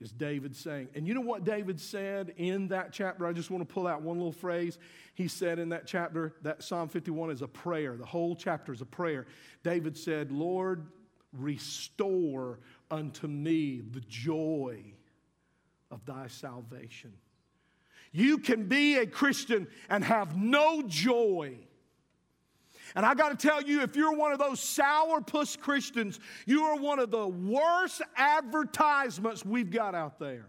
is 0.00 0.12
David 0.12 0.56
saying. 0.56 0.88
And 0.94 1.06
you 1.06 1.14
know 1.14 1.20
what 1.20 1.44
David 1.44 1.78
said 1.78 2.32
in 2.36 2.68
that 2.68 2.92
chapter? 2.92 3.26
I 3.26 3.32
just 3.32 3.50
want 3.50 3.66
to 3.66 3.72
pull 3.72 3.86
out 3.86 4.02
one 4.02 4.16
little 4.16 4.32
phrase. 4.32 4.78
He 5.14 5.28
said 5.28 5.58
in 5.58 5.68
that 5.70 5.86
chapter 5.86 6.34
that 6.42 6.62
Psalm 6.62 6.88
51 6.88 7.30
is 7.30 7.42
a 7.42 7.48
prayer. 7.48 7.96
The 7.96 8.06
whole 8.06 8.34
chapter 8.34 8.72
is 8.72 8.80
a 8.80 8.86
prayer. 8.86 9.26
David 9.62 9.96
said, 9.96 10.32
Lord, 10.32 10.86
restore 11.32 12.60
unto 12.90 13.26
me 13.26 13.80
the 13.80 14.00
joy 14.00 14.82
of 15.90 16.04
thy 16.06 16.28
salvation. 16.28 17.12
You 18.12 18.38
can 18.38 18.66
be 18.66 18.96
a 18.96 19.06
Christian 19.06 19.68
and 19.88 20.02
have 20.02 20.36
no 20.36 20.82
joy 20.82 21.58
and 22.94 23.06
I 23.06 23.14
got 23.14 23.38
to 23.38 23.48
tell 23.48 23.62
you, 23.62 23.82
if 23.82 23.96
you're 23.96 24.14
one 24.14 24.32
of 24.32 24.38
those 24.38 24.60
sourpuss 24.60 25.58
Christians, 25.58 26.20
you 26.46 26.64
are 26.64 26.76
one 26.76 26.98
of 26.98 27.10
the 27.10 27.26
worst 27.26 28.02
advertisements 28.16 29.44
we've 29.44 29.70
got 29.70 29.94
out 29.94 30.18
there. 30.18 30.46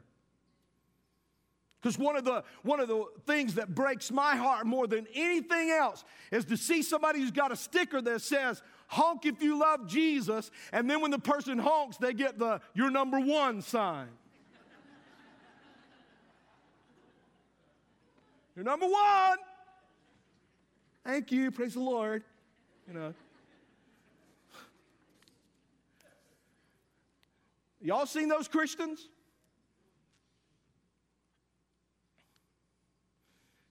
Because 1.81 1.97
one 1.97 2.15
of 2.15 2.23
the 2.23 2.43
one 2.61 2.79
of 2.79 2.87
the 2.87 3.05
things 3.25 3.55
that 3.55 3.73
breaks 3.73 4.11
my 4.11 4.35
heart 4.35 4.67
more 4.67 4.85
than 4.85 5.07
anything 5.15 5.71
else 5.71 6.03
is 6.31 6.45
to 6.45 6.55
see 6.55 6.83
somebody 6.83 7.19
who's 7.19 7.31
got 7.31 7.51
a 7.51 7.55
sticker 7.55 7.99
that 8.01 8.21
says 8.21 8.61
honk 8.87 9.25
if 9.25 9.41
you 9.41 9.57
love 9.57 9.87
Jesus, 9.87 10.51
and 10.71 10.87
then 10.89 11.01
when 11.01 11.09
the 11.09 11.17
person 11.17 11.57
honks, 11.57 11.97
they 11.97 12.13
get 12.13 12.37
the 12.37 12.61
your 12.75 12.91
number 12.91 13.19
one 13.19 13.63
sign. 13.63 14.09
You're 18.55 18.65
number 18.65 18.85
one. 18.85 19.39
Thank 21.03 21.31
you. 21.31 21.49
Praise 21.49 21.73
the 21.73 21.79
Lord. 21.79 22.23
You 22.87 22.93
know. 22.93 23.13
Y'all 27.81 28.05
seen 28.05 28.27
those 28.27 28.47
Christians? 28.47 29.07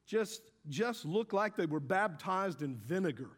Just, 0.06 0.42
just 0.68 1.04
look 1.04 1.32
like 1.32 1.54
they 1.54 1.66
were 1.66 1.78
baptized 1.78 2.62
in 2.62 2.74
vinegar. 2.74 3.30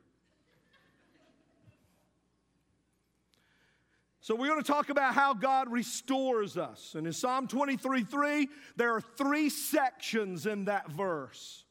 So, 4.21 4.37
we're 4.37 4.47
going 4.47 4.63
to 4.63 4.73
talk 4.73 4.89
about 4.89 5.15
how 5.15 5.35
God 5.35 5.71
restores 5.71 6.57
us. 6.57 6.95
And 6.97 7.09
in 7.09 7.13
Psalm 7.13 7.49
23 7.49 8.05
3, 8.05 8.49
there 8.77 8.95
are 8.95 9.01
three 9.01 9.51
sections 9.51 10.47
in 10.47 10.67
that 10.67 10.91
verse. 10.91 11.65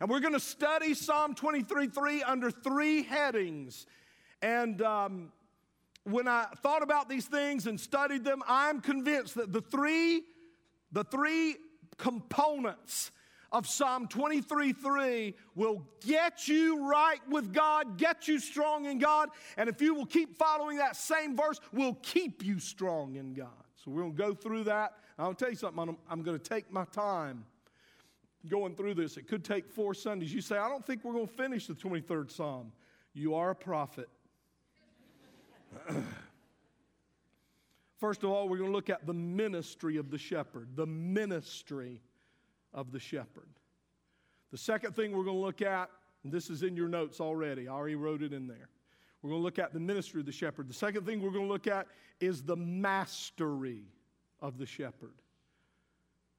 And 0.00 0.10
we're 0.10 0.20
going 0.20 0.34
to 0.34 0.40
study 0.40 0.94
Psalm 0.94 1.34
23 1.34 1.88
3 1.88 2.22
under 2.22 2.50
three 2.50 3.02
headings. 3.02 3.86
And 4.42 4.82
um, 4.82 5.32
when 6.04 6.28
I 6.28 6.46
thought 6.62 6.82
about 6.82 7.08
these 7.08 7.26
things 7.26 7.66
and 7.66 7.80
studied 7.80 8.24
them, 8.24 8.42
I'm 8.46 8.80
convinced 8.80 9.34
that 9.36 9.52
the 9.52 9.62
three, 9.62 10.22
the 10.92 11.04
three 11.04 11.56
components 11.96 13.10
of 13.52 13.66
Psalm 13.66 14.06
23 14.06 14.72
3 14.72 15.34
will 15.54 15.82
get 16.04 16.46
you 16.46 16.86
right 16.88 17.20
with 17.30 17.52
God, 17.52 17.96
get 17.96 18.28
you 18.28 18.38
strong 18.38 18.84
in 18.84 18.98
God, 18.98 19.30
and 19.56 19.68
if 19.68 19.80
you 19.80 19.94
will 19.94 20.06
keep 20.06 20.36
following 20.36 20.78
that 20.78 20.96
same 20.96 21.36
verse, 21.36 21.58
will 21.72 21.94
keep 22.02 22.44
you 22.44 22.58
strong 22.58 23.16
in 23.16 23.32
God. 23.32 23.48
So 23.76 23.90
we're 23.90 24.02
going 24.02 24.16
to 24.16 24.22
go 24.22 24.34
through 24.34 24.64
that. 24.64 24.94
I'll 25.18 25.32
tell 25.32 25.48
you 25.48 25.56
something, 25.56 25.80
I'm, 25.80 25.96
I'm 26.10 26.22
going 26.22 26.38
to 26.38 26.44
take 26.48 26.70
my 26.70 26.84
time 26.84 27.46
going 28.48 28.74
through 28.74 28.94
this. 28.94 29.16
It 29.16 29.28
could 29.28 29.44
take 29.44 29.68
four 29.68 29.94
Sundays. 29.94 30.32
You 30.32 30.40
say, 30.40 30.56
I 30.56 30.68
don't 30.68 30.84
think 30.84 31.04
we're 31.04 31.12
going 31.12 31.28
to 31.28 31.34
finish 31.34 31.66
the 31.66 31.74
23rd 31.74 32.30
Psalm. 32.30 32.72
You 33.14 33.34
are 33.34 33.50
a 33.50 33.54
prophet. 33.54 34.08
First 37.98 38.24
of 38.24 38.30
all, 38.30 38.48
we're 38.48 38.58
going 38.58 38.70
to 38.70 38.76
look 38.76 38.90
at 38.90 39.06
the 39.06 39.14
ministry 39.14 39.96
of 39.96 40.10
the 40.10 40.18
shepherd. 40.18 40.68
The 40.76 40.86
ministry 40.86 42.00
of 42.74 42.92
the 42.92 43.00
shepherd. 43.00 43.48
The 44.52 44.58
second 44.58 44.94
thing 44.94 45.12
we're 45.12 45.24
going 45.24 45.38
to 45.38 45.42
look 45.42 45.62
at, 45.62 45.90
and 46.22 46.32
this 46.32 46.50
is 46.50 46.62
in 46.62 46.76
your 46.76 46.88
notes 46.88 47.20
already, 47.20 47.68
I 47.68 47.72
already 47.72 47.94
wrote 47.94 48.22
it 48.22 48.32
in 48.32 48.46
there. 48.46 48.68
We're 49.22 49.30
going 49.30 49.40
to 49.40 49.44
look 49.44 49.58
at 49.58 49.72
the 49.72 49.80
ministry 49.80 50.20
of 50.20 50.26
the 50.26 50.32
shepherd. 50.32 50.68
The 50.68 50.74
second 50.74 51.06
thing 51.06 51.20
we're 51.20 51.30
going 51.30 51.46
to 51.46 51.52
look 51.52 51.66
at 51.66 51.86
is 52.20 52.42
the 52.42 52.56
mastery 52.56 53.84
of 54.40 54.58
the 54.58 54.66
shepherd. 54.66 55.14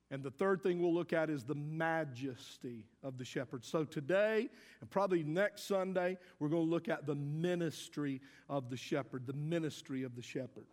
And 0.10 0.24
the 0.24 0.32
third 0.32 0.64
thing 0.64 0.82
we'll 0.82 0.94
look 0.94 1.12
at 1.12 1.30
is 1.30 1.44
the 1.44 1.56
majesty 1.56 2.86
of 3.04 3.18
the 3.18 3.26
shepherd. 3.26 3.66
So 3.66 3.84
today, 3.84 4.50
and 4.80 4.90
probably 4.90 5.24
next 5.24 5.68
Sunday, 5.68 6.18
we're 6.40 6.48
going 6.48 6.66
to 6.66 6.70
look 6.70 6.88
at 6.88 7.06
the 7.06 7.16
ministry 7.16 8.22
of 8.50 8.70
the 8.70 8.78
shepherd, 8.78 9.28
the 9.28 9.34
ministry 9.34 10.04
of 10.04 10.16
the 10.16 10.22
shepherd. 10.22 10.68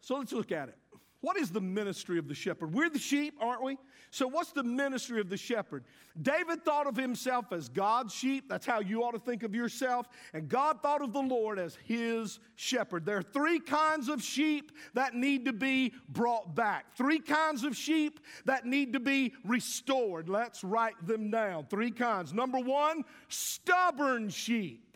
So 0.00 0.16
let's 0.16 0.32
look 0.32 0.52
at 0.52 0.68
it. 0.68 0.78
What 1.20 1.36
is 1.36 1.50
the 1.50 1.60
ministry 1.60 2.18
of 2.18 2.28
the 2.28 2.34
shepherd? 2.34 2.72
We're 2.72 2.90
the 2.90 2.98
sheep, 2.98 3.34
aren't 3.40 3.62
we? 3.62 3.76
So, 4.10 4.28
what's 4.28 4.52
the 4.52 4.62
ministry 4.62 5.20
of 5.20 5.28
the 5.28 5.36
shepherd? 5.36 5.84
David 6.22 6.64
thought 6.64 6.86
of 6.86 6.96
himself 6.96 7.52
as 7.52 7.68
God's 7.68 8.14
sheep. 8.14 8.48
That's 8.48 8.64
how 8.64 8.80
you 8.80 9.02
ought 9.02 9.12
to 9.12 9.18
think 9.18 9.42
of 9.42 9.52
yourself. 9.52 10.06
And 10.32 10.48
God 10.48 10.80
thought 10.80 11.02
of 11.02 11.12
the 11.12 11.20
Lord 11.20 11.58
as 11.58 11.76
his 11.84 12.38
shepherd. 12.54 13.04
There 13.04 13.18
are 13.18 13.22
three 13.22 13.58
kinds 13.58 14.08
of 14.08 14.22
sheep 14.22 14.70
that 14.94 15.14
need 15.14 15.44
to 15.46 15.52
be 15.52 15.92
brought 16.08 16.54
back, 16.54 16.96
three 16.96 17.18
kinds 17.18 17.64
of 17.64 17.76
sheep 17.76 18.20
that 18.44 18.64
need 18.64 18.92
to 18.92 19.00
be 19.00 19.34
restored. 19.44 20.28
Let's 20.28 20.62
write 20.62 21.04
them 21.04 21.30
down. 21.30 21.66
Three 21.66 21.90
kinds. 21.90 22.32
Number 22.32 22.60
one, 22.60 23.04
stubborn 23.28 24.28
sheep 24.28 24.87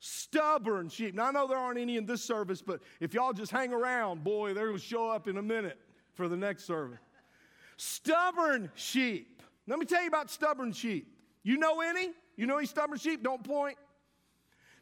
stubborn 0.00 0.88
sheep. 0.88 1.14
Now, 1.14 1.26
I 1.26 1.30
know 1.30 1.46
there 1.46 1.58
aren't 1.58 1.78
any 1.78 1.96
in 1.96 2.06
this 2.06 2.24
service, 2.24 2.62
but 2.62 2.80
if 2.98 3.14
y'all 3.14 3.32
just 3.32 3.52
hang 3.52 3.72
around, 3.72 4.24
boy, 4.24 4.54
they're 4.54 4.66
going 4.66 4.78
to 4.78 4.84
show 4.84 5.10
up 5.10 5.28
in 5.28 5.36
a 5.36 5.42
minute 5.42 5.78
for 6.14 6.26
the 6.26 6.36
next 6.36 6.64
service. 6.64 6.98
Stubborn 7.76 8.70
sheep. 8.74 9.42
Let 9.68 9.78
me 9.78 9.86
tell 9.86 10.00
you 10.02 10.08
about 10.08 10.30
stubborn 10.30 10.72
sheep. 10.72 11.14
You 11.42 11.58
know 11.58 11.80
any? 11.80 12.10
You 12.36 12.46
know 12.46 12.58
any 12.58 12.66
stubborn 12.66 12.98
sheep? 12.98 13.22
Don't 13.22 13.44
point. 13.44 13.76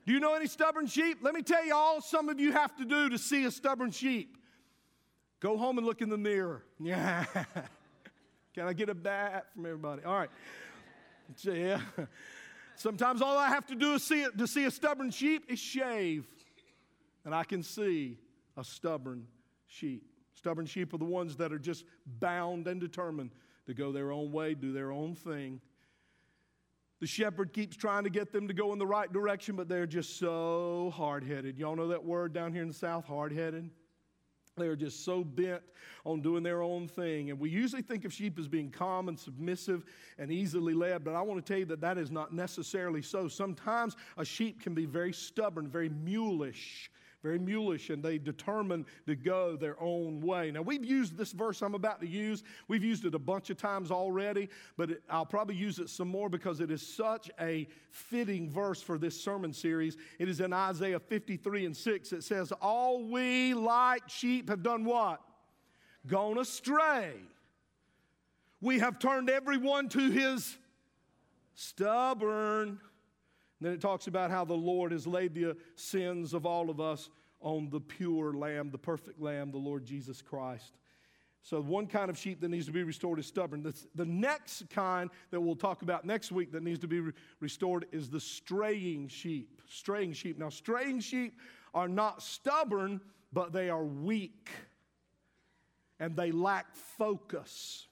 Do 0.06 0.12
you 0.12 0.20
know 0.20 0.34
any 0.34 0.46
stubborn 0.46 0.86
sheep? 0.86 1.18
Let 1.20 1.34
me 1.34 1.42
tell 1.42 1.64
you 1.64 1.74
all 1.74 2.00
some 2.00 2.28
of 2.28 2.40
you 2.40 2.52
have 2.52 2.74
to 2.76 2.84
do 2.84 3.10
to 3.10 3.18
see 3.18 3.44
a 3.44 3.50
stubborn 3.50 3.90
sheep. 3.90 4.36
Go 5.40 5.56
home 5.56 5.78
and 5.78 5.86
look 5.86 6.00
in 6.00 6.08
the 6.08 6.18
mirror. 6.18 6.64
Yeah. 6.80 7.24
Can 8.54 8.66
I 8.66 8.72
get 8.72 8.88
a 8.88 8.94
bat 8.94 9.46
from 9.54 9.66
everybody? 9.66 10.02
All 10.04 10.14
right. 10.14 10.30
Yeah. 11.42 11.80
Sometimes 12.78 13.20
all 13.20 13.36
I 13.36 13.48
have 13.48 13.66
to 13.66 13.74
do 13.74 13.94
is 13.94 14.04
see 14.04 14.22
it, 14.22 14.38
to 14.38 14.46
see 14.46 14.64
a 14.64 14.70
stubborn 14.70 15.10
sheep 15.10 15.44
is 15.48 15.58
shave. 15.58 16.28
And 17.24 17.34
I 17.34 17.42
can 17.42 17.64
see 17.64 18.18
a 18.56 18.62
stubborn 18.62 19.26
sheep. 19.66 20.04
Stubborn 20.34 20.64
sheep 20.64 20.94
are 20.94 20.98
the 20.98 21.04
ones 21.04 21.36
that 21.36 21.52
are 21.52 21.58
just 21.58 21.84
bound 22.06 22.68
and 22.68 22.80
determined 22.80 23.32
to 23.66 23.74
go 23.74 23.90
their 23.90 24.12
own 24.12 24.30
way, 24.30 24.54
do 24.54 24.72
their 24.72 24.92
own 24.92 25.16
thing. 25.16 25.60
The 27.00 27.08
shepherd 27.08 27.52
keeps 27.52 27.76
trying 27.76 28.04
to 28.04 28.10
get 28.10 28.32
them 28.32 28.46
to 28.46 28.54
go 28.54 28.72
in 28.72 28.78
the 28.78 28.86
right 28.86 29.12
direction, 29.12 29.56
but 29.56 29.68
they're 29.68 29.86
just 29.86 30.16
so 30.16 30.92
hard 30.94 31.24
headed. 31.24 31.58
Y'all 31.58 31.74
know 31.74 31.88
that 31.88 32.04
word 32.04 32.32
down 32.32 32.52
here 32.52 32.62
in 32.62 32.68
the 32.68 32.74
South, 32.74 33.04
hard 33.04 33.32
headed? 33.32 33.70
They're 34.58 34.76
just 34.76 35.04
so 35.04 35.24
bent 35.24 35.62
on 36.04 36.20
doing 36.20 36.42
their 36.42 36.62
own 36.62 36.88
thing. 36.88 37.30
And 37.30 37.38
we 37.38 37.50
usually 37.50 37.82
think 37.82 38.04
of 38.04 38.12
sheep 38.12 38.38
as 38.38 38.48
being 38.48 38.70
calm 38.70 39.08
and 39.08 39.18
submissive 39.18 39.84
and 40.18 40.30
easily 40.30 40.74
led, 40.74 41.04
but 41.04 41.14
I 41.14 41.22
want 41.22 41.44
to 41.44 41.52
tell 41.52 41.58
you 41.58 41.66
that 41.66 41.80
that 41.80 41.98
is 41.98 42.10
not 42.10 42.32
necessarily 42.32 43.02
so. 43.02 43.28
Sometimes 43.28 43.96
a 44.16 44.24
sheep 44.24 44.60
can 44.60 44.74
be 44.74 44.86
very 44.86 45.12
stubborn, 45.12 45.68
very 45.68 45.90
mulish, 45.90 46.88
very 47.22 47.38
mulish, 47.38 47.90
and 47.90 48.02
they 48.02 48.16
determine 48.16 48.86
to 49.06 49.16
go 49.16 49.56
their 49.56 49.80
own 49.82 50.20
way. 50.20 50.50
Now, 50.50 50.62
we've 50.62 50.84
used 50.84 51.16
this 51.16 51.32
verse 51.32 51.62
I'm 51.62 51.74
about 51.74 52.00
to 52.00 52.06
use. 52.06 52.44
We've 52.68 52.84
used 52.84 53.04
it 53.04 53.14
a 53.14 53.18
bunch 53.18 53.50
of 53.50 53.56
times 53.56 53.90
already, 53.90 54.48
but 54.76 54.90
it, 54.90 55.02
I'll 55.10 55.26
probably 55.26 55.56
use 55.56 55.78
it 55.80 55.88
some 55.88 56.08
more 56.08 56.28
because 56.28 56.60
it 56.60 56.70
is 56.70 56.80
such 56.80 57.30
a 57.40 57.66
fitting 57.90 58.48
verse 58.48 58.80
for 58.80 58.98
this 58.98 59.20
sermon 59.20 59.52
series. 59.52 59.96
It 60.18 60.28
is 60.28 60.40
in 60.40 60.52
Isaiah 60.52 61.00
53 61.00 61.66
and 61.66 61.76
6. 61.76 62.12
It 62.12 62.22
says, 62.22 62.52
All 62.60 63.04
we 63.10 63.52
like 63.54 64.08
sheep 64.08 64.48
have 64.48 64.62
done 64.62 64.84
what? 64.84 65.20
Gone 66.06 66.38
astray. 66.38 67.14
We 68.60 68.78
have 68.78 68.98
turned 68.98 69.28
everyone 69.28 69.88
to 69.90 70.10
his 70.10 70.56
stubborn 71.54 72.80
then 73.60 73.72
it 73.72 73.80
talks 73.80 74.06
about 74.06 74.30
how 74.30 74.44
the 74.44 74.54
Lord 74.54 74.92
has 74.92 75.06
laid 75.06 75.34
the 75.34 75.56
sins 75.74 76.32
of 76.34 76.46
all 76.46 76.70
of 76.70 76.80
us 76.80 77.10
on 77.40 77.70
the 77.70 77.80
pure 77.80 78.32
lamb, 78.32 78.70
the 78.70 78.78
perfect 78.78 79.20
lamb, 79.20 79.50
the 79.50 79.58
Lord 79.58 79.84
Jesus 79.84 80.22
Christ. 80.22 80.78
So, 81.42 81.60
one 81.60 81.86
kind 81.86 82.10
of 82.10 82.18
sheep 82.18 82.40
that 82.40 82.48
needs 82.48 82.66
to 82.66 82.72
be 82.72 82.82
restored 82.82 83.18
is 83.18 83.26
stubborn. 83.26 83.62
The, 83.94 84.04
next 84.04 84.68
kind 84.70 85.08
that 85.30 85.40
we'll 85.40 85.56
talk 85.56 85.82
about 85.82 86.04
next 86.04 86.32
week 86.32 86.52
that 86.52 86.62
needs 86.62 86.80
to 86.80 86.88
be 86.88 87.00
re- 87.00 87.12
restored 87.40 87.86
is 87.92 88.10
the 88.10 88.20
straying 88.20 89.08
sheep. 89.08 89.62
Straying 89.68 90.12
sheep. 90.12 90.38
Now, 90.38 90.48
straying 90.48 91.00
sheep 91.00 91.38
are 91.74 91.88
not 91.88 92.22
stubborn, 92.22 93.00
but 93.32 93.52
they 93.52 93.70
are 93.70 93.84
weak 93.84 94.50
and 96.00 96.16
they 96.16 96.32
lack 96.32 96.74
focus. 96.74 97.86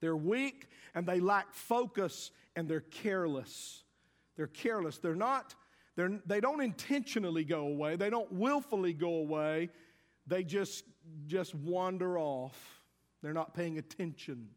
They're 0.00 0.16
weak 0.16 0.68
and 0.94 1.06
they 1.06 1.20
lack 1.20 1.54
focus 1.54 2.30
and 2.56 2.68
they're 2.68 2.80
careless. 2.80 3.83
They're 4.36 4.46
careless. 4.46 4.98
They're 4.98 5.14
not, 5.14 5.54
they're, 5.96 6.20
they 6.26 6.40
don't 6.40 6.60
intentionally 6.60 7.44
go 7.44 7.66
away. 7.66 7.96
They 7.96 8.10
don't 8.10 8.32
willfully 8.32 8.92
go 8.92 9.14
away. 9.16 9.70
They 10.26 10.44
just, 10.44 10.84
just 11.26 11.54
wander 11.54 12.18
off. 12.18 12.82
They're 13.22 13.32
not 13.32 13.54
paying 13.54 13.78
attention. 13.78 14.48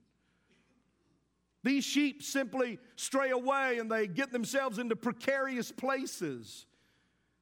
These 1.64 1.84
sheep 1.84 2.24
simply 2.24 2.80
stray 2.96 3.32
away 3.32 3.78
and 3.80 3.92
they 3.92 4.08
get 4.08 4.32
themselves 4.32 4.80
into 4.80 4.96
precarious 4.96 5.72
places. 5.72 6.66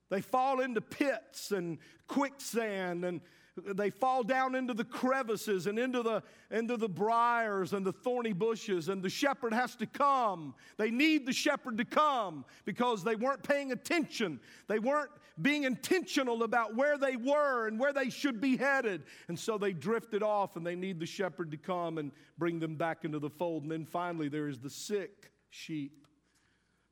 They 0.10 0.22
fall 0.22 0.62
into 0.62 0.82
pits 0.82 1.52
and 1.52 1.78
quicksand 2.08 3.06
and 3.06 3.22
they 3.64 3.90
fall 3.90 4.24
down 4.24 4.54
into 4.54 4.74
the 4.74 4.84
crevices 4.84 5.68
and 5.68 5.80
into 5.80 6.04
the, 6.04 6.22
into 6.52 6.76
the 6.76 6.90
briars 6.90 7.74
and 7.74 7.86
the 7.86 7.94
thorny 7.94 8.34
bushes, 8.34 8.90
and 8.90 9.02
the 9.02 9.10
shepherd 9.10 9.54
has 9.54 9.76
to 9.78 9.86
come. 9.86 10.54
They 10.78 10.92
need 10.92 11.26
the 11.26 11.34
shepherd 11.34 11.78
to 11.78 11.86
come 11.86 12.44
because 12.66 13.04
they 13.04 13.16
weren't 13.16 13.44
paying 13.44 13.72
attention. 13.72 14.40
They 14.68 14.80
weren't 14.80 15.12
being 15.42 15.64
intentional 15.64 16.44
about 16.44 16.76
where 16.76 16.98
they 16.98 17.16
were 17.16 17.68
and 17.68 17.80
where 17.80 17.94
they 17.94 18.10
should 18.10 18.42
be 18.42 18.58
headed. 18.58 19.04
And 19.30 19.40
so 19.40 19.58
they 19.58 19.72
drifted 19.72 20.22
off, 20.22 20.58
and 20.58 20.66
they 20.66 20.76
need 20.76 21.00
the 21.00 21.06
shepherd 21.06 21.52
to 21.52 21.58
come 21.58 21.98
and 21.98 22.12
bring 22.38 22.60
them 22.60 22.76
back 22.76 23.06
into 23.06 23.20
the 23.20 23.30
fold. 23.30 23.64
And 23.64 23.72
then 23.72 23.86
finally, 23.86 24.28
there 24.28 24.50
is 24.50 24.60
the 24.60 24.70
sick 24.70 25.32
sheep. 25.50 26.08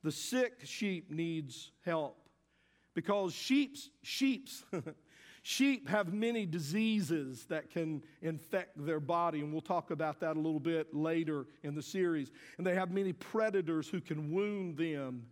The 0.04 0.12
sick 0.12 0.62
sheep 0.64 1.12
needs 1.12 1.72
help 1.86 2.18
because 2.94 3.34
sheep's 3.34 3.90
sheep's 4.02 4.64
Sheep 5.46 5.90
have 5.90 6.14
many 6.14 6.46
diseases 6.46 7.46
that 7.50 7.70
can 7.70 8.02
infect 8.22 8.86
their 8.86 9.02
body, 9.02 9.42
and 9.42 9.52
we'll 9.52 9.62
talk 9.62 9.92
about 9.92 10.22
that 10.22 10.38
a 10.38 10.40
little 10.40 10.60
bit 10.60 10.96
later 10.96 11.46
in 11.64 11.76
the 11.76 11.82
series. 11.82 12.32
And 12.58 12.66
they 12.66 12.76
have 12.76 12.92
many 12.92 13.12
predators 13.12 13.90
who 13.90 14.00
can 14.00 14.32
wound 14.32 14.78
them, 14.78 15.26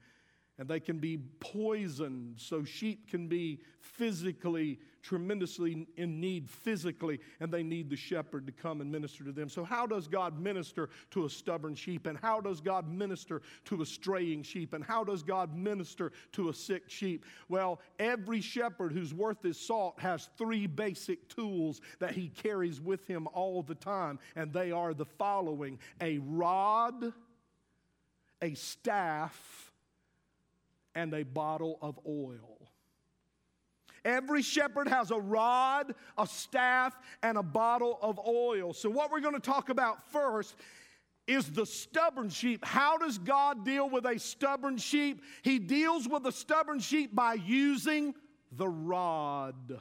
and 0.57 0.67
they 0.67 0.81
can 0.81 0.99
be 0.99 1.19
poisoned. 1.39 2.35
So, 2.41 2.65
sheep 2.65 3.09
can 3.09 3.29
be 3.29 3.61
physically 3.79 4.79
tremendously 5.01 5.87
in 5.97 6.19
need 6.19 6.49
physically, 6.49 7.19
and 7.39 7.51
they 7.51 7.63
need 7.63 7.89
the 7.89 7.95
shepherd 7.95 8.45
to 8.45 8.51
come 8.51 8.81
and 8.81 8.91
minister 8.91 9.23
to 9.23 9.31
them. 9.31 9.49
So, 9.49 9.63
how 9.63 9.85
does 9.85 10.07
God 10.07 10.39
minister 10.39 10.89
to 11.11 11.25
a 11.25 11.29
stubborn 11.29 11.75
sheep? 11.75 12.07
And 12.07 12.17
how 12.17 12.41
does 12.41 12.61
God 12.61 12.87
minister 12.89 13.41
to 13.65 13.81
a 13.81 13.85
straying 13.85 14.43
sheep? 14.43 14.73
And 14.73 14.83
how 14.83 15.03
does 15.03 15.23
God 15.23 15.55
minister 15.55 16.11
to 16.33 16.49
a 16.49 16.53
sick 16.53 16.83
sheep? 16.87 17.25
Well, 17.49 17.79
every 17.99 18.41
shepherd 18.41 18.91
who's 18.91 19.13
worth 19.13 19.41
his 19.41 19.59
salt 19.59 19.99
has 19.99 20.29
three 20.37 20.67
basic 20.67 21.27
tools 21.29 21.81
that 21.99 22.11
he 22.11 22.29
carries 22.29 22.79
with 22.79 23.05
him 23.07 23.27
all 23.33 23.63
the 23.63 23.75
time, 23.75 24.19
and 24.35 24.53
they 24.53 24.71
are 24.71 24.93
the 24.93 25.05
following 25.05 25.79
a 25.99 26.19
rod, 26.19 27.13
a 28.41 28.53
staff, 28.53 29.71
and 30.95 31.13
a 31.13 31.23
bottle 31.23 31.77
of 31.81 31.99
oil. 32.07 32.60
Every 34.03 34.41
shepherd 34.41 34.87
has 34.87 35.11
a 35.11 35.19
rod, 35.19 35.93
a 36.17 36.25
staff, 36.25 36.97
and 37.21 37.37
a 37.37 37.43
bottle 37.43 37.99
of 38.01 38.19
oil. 38.25 38.73
So, 38.73 38.89
what 38.89 39.11
we're 39.11 39.19
going 39.19 39.35
to 39.35 39.39
talk 39.39 39.69
about 39.69 40.11
first 40.11 40.55
is 41.27 41.51
the 41.51 41.65
stubborn 41.65 42.29
sheep. 42.29 42.65
How 42.65 42.97
does 42.97 43.17
God 43.17 43.63
deal 43.63 43.89
with 43.89 44.05
a 44.05 44.17
stubborn 44.19 44.77
sheep? 44.77 45.23
He 45.43 45.59
deals 45.59 46.07
with 46.07 46.25
a 46.25 46.31
stubborn 46.31 46.79
sheep 46.79 47.15
by 47.15 47.35
using 47.35 48.15
the 48.51 48.67
rod. 48.67 49.79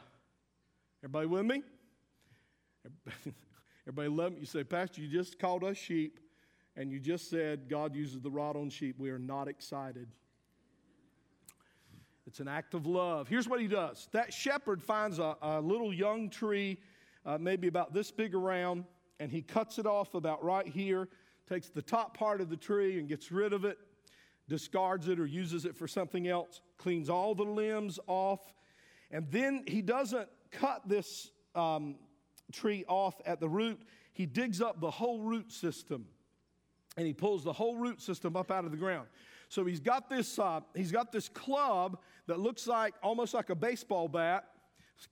Everybody 1.03 1.27
with 1.27 1.47
me? 1.47 1.63
Everybody 3.87 4.09
love 4.09 4.33
me. 4.33 4.41
You 4.41 4.47
say, 4.47 4.65
Pastor, 4.65 5.01
you 5.01 5.09
just 5.09 5.39
called 5.39 5.65
us 5.65 5.77
sheep, 5.77 6.21
and 6.77 6.93
you 6.93 7.01
just 7.01 7.31
said 7.31 7.69
God 7.69 7.95
uses 7.95 8.21
the 8.21 8.31
rod 8.31 8.57
on 8.57 8.69
sheep. 8.69 8.97
We 8.99 9.11
are 9.11 9.19
not 9.19 9.49
excited. 9.49 10.09
It's 12.27 12.41
an 12.41 12.49
act 12.49 12.75
of 12.75 12.87
love. 12.87 13.29
Here's 13.29 13.49
what 13.49 13.61
he 13.61 13.67
does 13.67 14.09
that 14.13 14.33
shepherd 14.33 14.83
finds 14.83 15.19
a, 15.19 15.37
a 15.43 15.61
little 15.61 15.93
young 15.93 16.31
tree, 16.31 16.79
uh, 17.25 17.39
maybe 17.39 17.69
about 17.69 17.93
this 17.93 18.11
big 18.11 18.35
around, 18.35 18.85
and 19.19 19.31
he 19.31 19.43
cuts 19.43 19.79
it 19.79 19.87
off 19.87 20.15
about 20.15 20.45
right 20.45 20.67
here, 20.67 21.09
takes 21.49 21.69
the 21.69 21.83
top 21.83 22.17
part 22.17 22.41
of 22.41 22.49
the 22.49 22.57
tree 22.57 22.99
and 22.99 23.09
gets 23.09 23.33
rid 23.33 23.53
of 23.53 23.65
it, 23.65 23.79
discards 24.49 25.09
it 25.09 25.19
or 25.19 25.27
uses 25.27 25.65
it 25.65 25.77
for 25.77 25.89
something 25.89 26.29
else, 26.29 26.61
cleans 26.79 27.09
all 27.09 27.35
the 27.35 27.43
limbs 27.43 27.99
off, 28.07 28.55
and 29.11 29.27
then 29.31 29.65
he 29.67 29.83
doesn't 29.83 30.29
cut 30.51 30.83
this 30.87 31.31
um, 31.55 31.97
tree 32.53 32.85
off 32.89 33.21
at 33.27 33.41
the 33.41 33.49
root. 33.49 33.81
He 34.13 34.27
digs 34.27 34.61
up 34.61 34.81
the 34.81 34.91
whole 34.91 35.21
root 35.21 35.53
system 35.53 36.07
and 36.97 37.07
he 37.07 37.13
pulls 37.13 37.45
the 37.45 37.53
whole 37.53 37.77
root 37.77 38.01
system 38.01 38.37
up 38.37 38.51
out 38.51 38.65
of 38.65 38.71
the 38.71 38.77
ground. 38.77 39.07
So 39.51 39.65
he's 39.65 39.81
got 39.81 40.09
this, 40.09 40.39
uh, 40.39 40.61
he's 40.77 40.93
got 40.93 41.11
this 41.11 41.29
club 41.29 41.99
that 42.29 42.39
looks 42.39 42.69
like 42.69 42.95
almost 43.03 43.35
like 43.35 43.51
a 43.51 43.57
baseball 43.57 44.07
bat, 44.07 44.45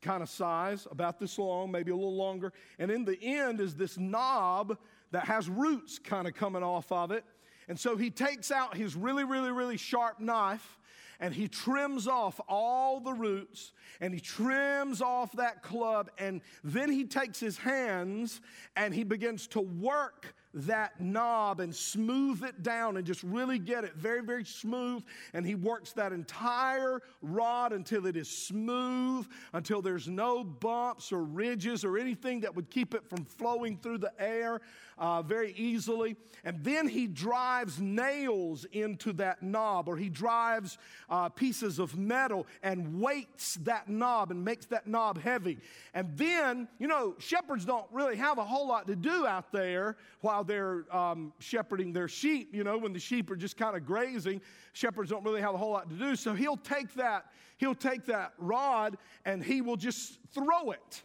kind 0.00 0.22
of 0.22 0.28
size, 0.28 0.86
about 0.92 1.18
this 1.18 1.36
long, 1.40 1.72
maybe 1.72 1.90
a 1.90 1.96
little 1.96 2.16
longer. 2.16 2.52
And 2.78 2.88
in 2.88 3.04
the 3.04 3.20
end 3.20 3.60
is 3.60 3.74
this 3.74 3.98
knob 3.98 4.78
that 5.10 5.24
has 5.24 5.50
roots 5.50 5.98
kind 5.98 6.28
of 6.28 6.34
coming 6.34 6.62
off 6.62 6.92
of 6.92 7.10
it. 7.10 7.24
And 7.66 7.76
so 7.76 7.96
he 7.96 8.10
takes 8.10 8.52
out 8.52 8.76
his 8.76 8.94
really, 8.94 9.24
really, 9.24 9.50
really 9.50 9.76
sharp 9.76 10.20
knife 10.20 10.78
and 11.18 11.34
he 11.34 11.48
trims 11.48 12.06
off 12.06 12.40
all 12.48 13.00
the 13.00 13.12
roots 13.12 13.72
and 14.00 14.14
he 14.14 14.20
trims 14.20 15.02
off 15.02 15.32
that 15.32 15.64
club. 15.64 16.10
And 16.16 16.42
then 16.62 16.92
he 16.92 17.04
takes 17.04 17.40
his 17.40 17.58
hands 17.58 18.40
and 18.76 18.94
he 18.94 19.02
begins 19.02 19.48
to 19.48 19.60
work 19.60 20.36
that 20.66 21.00
knob 21.00 21.60
and 21.60 21.74
smooth 21.74 22.42
it 22.42 22.62
down 22.62 22.96
and 22.96 23.06
just 23.06 23.22
really 23.22 23.58
get 23.58 23.84
it 23.84 23.94
very, 23.94 24.22
very 24.22 24.44
smooth. 24.44 25.04
And 25.32 25.46
he 25.46 25.54
works 25.54 25.92
that 25.92 26.12
entire 26.12 27.00
rod 27.22 27.72
until 27.72 28.06
it 28.06 28.16
is 28.16 28.28
smooth, 28.28 29.26
until 29.52 29.80
there's 29.80 30.08
no 30.08 30.42
bumps 30.42 31.12
or 31.12 31.22
ridges 31.22 31.84
or 31.84 31.96
anything 31.96 32.40
that 32.40 32.54
would 32.54 32.70
keep 32.70 32.94
it 32.94 33.08
from 33.08 33.24
flowing 33.24 33.76
through 33.76 33.98
the 33.98 34.12
air 34.18 34.60
uh, 34.98 35.22
very 35.22 35.52
easily. 35.52 36.16
And 36.44 36.62
then 36.62 36.88
he 36.88 37.06
drives 37.06 37.80
nails 37.80 38.64
into 38.72 39.12
that 39.14 39.42
knob 39.42 39.88
or 39.88 39.96
he 39.96 40.08
drives 40.08 40.78
uh, 41.08 41.28
pieces 41.28 41.78
of 41.78 41.96
metal 41.96 42.46
and 42.62 43.00
weights 43.00 43.54
that 43.62 43.88
knob 43.88 44.30
and 44.30 44.44
makes 44.44 44.66
that 44.66 44.86
knob 44.86 45.20
heavy. 45.20 45.58
And 45.94 46.16
then, 46.16 46.68
you 46.78 46.88
know, 46.88 47.14
shepherds 47.18 47.64
don't 47.64 47.86
really 47.92 48.16
have 48.16 48.38
a 48.38 48.44
whole 48.44 48.68
lot 48.68 48.86
to 48.86 48.96
do 48.96 49.26
out 49.26 49.52
there 49.52 49.96
while 50.20 50.44
they're 50.44 50.84
um, 50.94 51.32
shepherding 51.38 51.92
their 51.92 52.08
sheep. 52.08 52.54
You 52.54 52.64
know, 52.64 52.78
when 52.78 52.92
the 52.92 53.00
sheep 53.00 53.30
are 53.30 53.36
just 53.36 53.56
kind 53.56 53.76
of 53.76 53.86
grazing, 53.86 54.40
shepherds 54.72 55.10
don't 55.10 55.24
really 55.24 55.40
have 55.40 55.54
a 55.54 55.58
whole 55.58 55.72
lot 55.72 55.88
to 55.90 55.96
do. 55.96 56.16
So 56.16 56.34
he'll 56.34 56.56
take 56.56 56.94
that, 56.94 57.26
he'll 57.56 57.74
take 57.74 58.04
that 58.06 58.32
rod 58.38 58.96
and 59.24 59.42
he 59.42 59.60
will 59.60 59.76
just 59.76 60.18
throw 60.32 60.70
it. 60.72 61.02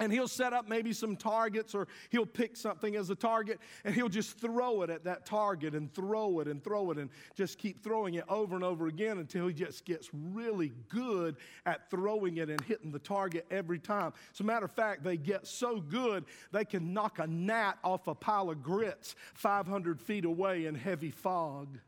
And 0.00 0.10
he'll 0.10 0.28
set 0.28 0.54
up 0.54 0.66
maybe 0.66 0.94
some 0.94 1.14
targets 1.14 1.74
or 1.74 1.86
he'll 2.08 2.26
pick 2.26 2.56
something 2.56 2.96
as 2.96 3.10
a 3.10 3.14
target 3.14 3.60
and 3.84 3.94
he'll 3.94 4.08
just 4.08 4.38
throw 4.38 4.80
it 4.80 4.88
at 4.88 5.04
that 5.04 5.26
target 5.26 5.74
and 5.74 5.92
throw 5.94 6.40
it 6.40 6.48
and 6.48 6.64
throw 6.64 6.90
it 6.90 6.96
and 6.96 7.10
just 7.36 7.58
keep 7.58 7.84
throwing 7.84 8.14
it 8.14 8.24
over 8.28 8.54
and 8.54 8.64
over 8.64 8.86
again 8.86 9.18
until 9.18 9.46
he 9.46 9.52
just 9.52 9.84
gets 9.84 10.08
really 10.12 10.72
good 10.88 11.36
at 11.66 11.90
throwing 11.90 12.38
it 12.38 12.48
and 12.48 12.62
hitting 12.62 12.90
the 12.90 12.98
target 12.98 13.46
every 13.50 13.78
time. 13.78 14.14
As 14.32 14.40
a 14.40 14.44
matter 14.44 14.64
of 14.64 14.72
fact, 14.72 15.04
they 15.04 15.18
get 15.18 15.46
so 15.46 15.80
good 15.80 16.24
they 16.50 16.64
can 16.64 16.94
knock 16.94 17.18
a 17.18 17.26
gnat 17.26 17.78
off 17.84 18.08
a 18.08 18.14
pile 18.14 18.48
of 18.48 18.62
grits 18.62 19.14
500 19.34 20.00
feet 20.00 20.24
away 20.24 20.64
in 20.64 20.74
heavy 20.74 21.10
fog. 21.10 21.78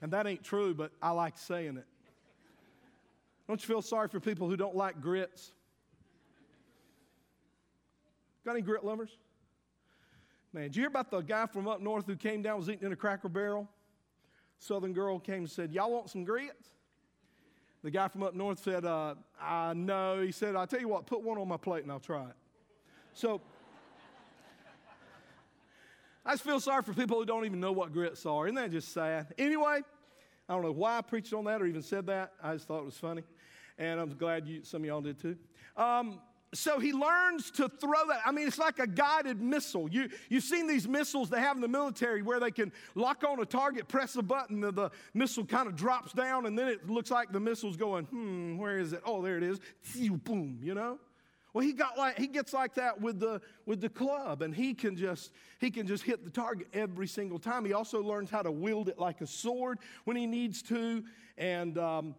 And 0.00 0.12
that 0.12 0.28
ain't 0.28 0.44
true, 0.44 0.72
but 0.72 0.92
I 1.02 1.10
like 1.10 1.36
saying 1.36 1.78
it. 1.78 1.86
Don't 3.48 3.60
you 3.60 3.66
feel 3.66 3.82
sorry 3.82 4.08
for 4.08 4.20
people 4.20 4.48
who 4.48 4.56
don't 4.56 4.76
like 4.76 5.00
grits? 5.00 5.52
Got 8.48 8.54
any 8.54 8.62
grit 8.62 8.82
lovers? 8.82 9.10
Man, 10.54 10.62
did 10.62 10.76
you 10.76 10.80
hear 10.80 10.88
about 10.88 11.10
the 11.10 11.20
guy 11.20 11.44
from 11.44 11.68
up 11.68 11.82
north 11.82 12.06
who 12.06 12.16
came 12.16 12.40
down, 12.40 12.56
was 12.56 12.70
eating 12.70 12.86
in 12.86 12.92
a 12.94 12.96
cracker 12.96 13.28
barrel? 13.28 13.68
Southern 14.58 14.94
girl 14.94 15.18
came 15.18 15.40
and 15.40 15.50
said, 15.50 15.70
Y'all 15.70 15.92
want 15.92 16.08
some 16.08 16.24
grits? 16.24 16.70
The 17.82 17.90
guy 17.90 18.08
from 18.08 18.22
up 18.22 18.34
north 18.34 18.58
said, 18.60 18.86
uh, 18.86 19.16
I 19.38 19.74
know. 19.74 20.22
He 20.22 20.32
said, 20.32 20.56
I'll 20.56 20.66
tell 20.66 20.80
you 20.80 20.88
what, 20.88 21.04
put 21.04 21.22
one 21.22 21.36
on 21.36 21.46
my 21.46 21.58
plate 21.58 21.82
and 21.82 21.92
I'll 21.92 22.00
try 22.00 22.22
it. 22.22 22.36
So, 23.12 23.42
I 26.24 26.32
just 26.32 26.42
feel 26.42 26.58
sorry 26.58 26.82
for 26.82 26.94
people 26.94 27.18
who 27.18 27.26
don't 27.26 27.44
even 27.44 27.60
know 27.60 27.72
what 27.72 27.92
grits 27.92 28.24
are. 28.24 28.46
Isn't 28.46 28.54
that 28.54 28.70
just 28.70 28.94
sad? 28.94 29.34
Anyway, 29.36 29.82
I 30.48 30.54
don't 30.54 30.62
know 30.62 30.72
why 30.72 30.96
I 30.96 31.02
preached 31.02 31.34
on 31.34 31.44
that 31.44 31.60
or 31.60 31.66
even 31.66 31.82
said 31.82 32.06
that. 32.06 32.32
I 32.42 32.54
just 32.54 32.66
thought 32.66 32.78
it 32.78 32.86
was 32.86 32.96
funny. 32.96 33.24
And 33.76 34.00
I'm 34.00 34.08
glad 34.16 34.48
you, 34.48 34.64
some 34.64 34.84
of 34.84 34.86
y'all 34.86 35.02
did 35.02 35.20
too. 35.20 35.36
Um, 35.76 36.22
so 36.54 36.78
he 36.78 36.92
learns 36.92 37.50
to 37.52 37.68
throw 37.68 38.06
that. 38.08 38.20
I 38.24 38.32
mean, 38.32 38.46
it's 38.48 38.58
like 38.58 38.78
a 38.78 38.86
guided 38.86 39.40
missile. 39.40 39.88
You, 39.90 40.08
you've 40.28 40.44
seen 40.44 40.66
these 40.66 40.88
missiles 40.88 41.28
they 41.28 41.40
have 41.40 41.56
in 41.56 41.62
the 41.62 41.68
military 41.68 42.22
where 42.22 42.40
they 42.40 42.50
can 42.50 42.72
lock 42.94 43.22
on 43.24 43.38
a 43.40 43.44
target, 43.44 43.86
press 43.86 44.16
a 44.16 44.22
button, 44.22 44.64
and 44.64 44.74
the 44.74 44.90
missile 45.12 45.44
kind 45.44 45.68
of 45.68 45.76
drops 45.76 46.12
down, 46.12 46.46
and 46.46 46.58
then 46.58 46.68
it 46.68 46.88
looks 46.88 47.10
like 47.10 47.32
the 47.32 47.40
missile's 47.40 47.76
going, 47.76 48.06
hmm, 48.06 48.56
where 48.56 48.78
is 48.78 48.92
it? 48.92 49.02
Oh, 49.04 49.20
there 49.20 49.36
it 49.36 49.42
is. 49.42 49.60
Boom, 50.24 50.58
you 50.62 50.74
know? 50.74 50.98
Well, 51.52 51.66
he 51.66 51.72
got 51.72 51.96
like 51.96 52.18
he 52.18 52.26
gets 52.26 52.52
like 52.52 52.74
that 52.74 53.00
with 53.00 53.18
the 53.18 53.40
with 53.66 53.80
the 53.80 53.88
club, 53.88 54.42
and 54.42 54.54
he 54.54 54.74
can 54.74 54.96
just 54.96 55.32
he 55.58 55.70
can 55.70 55.86
just 55.86 56.04
hit 56.04 56.24
the 56.24 56.30
target 56.30 56.68
every 56.72 57.06
single 57.06 57.38
time. 57.38 57.64
He 57.64 57.72
also 57.72 58.02
learns 58.02 58.30
how 58.30 58.42
to 58.42 58.50
wield 58.50 58.88
it 58.88 58.98
like 58.98 59.22
a 59.22 59.26
sword 59.26 59.78
when 60.04 60.16
he 60.16 60.26
needs 60.26 60.62
to, 60.64 61.02
and 61.36 61.78
um, 61.78 62.14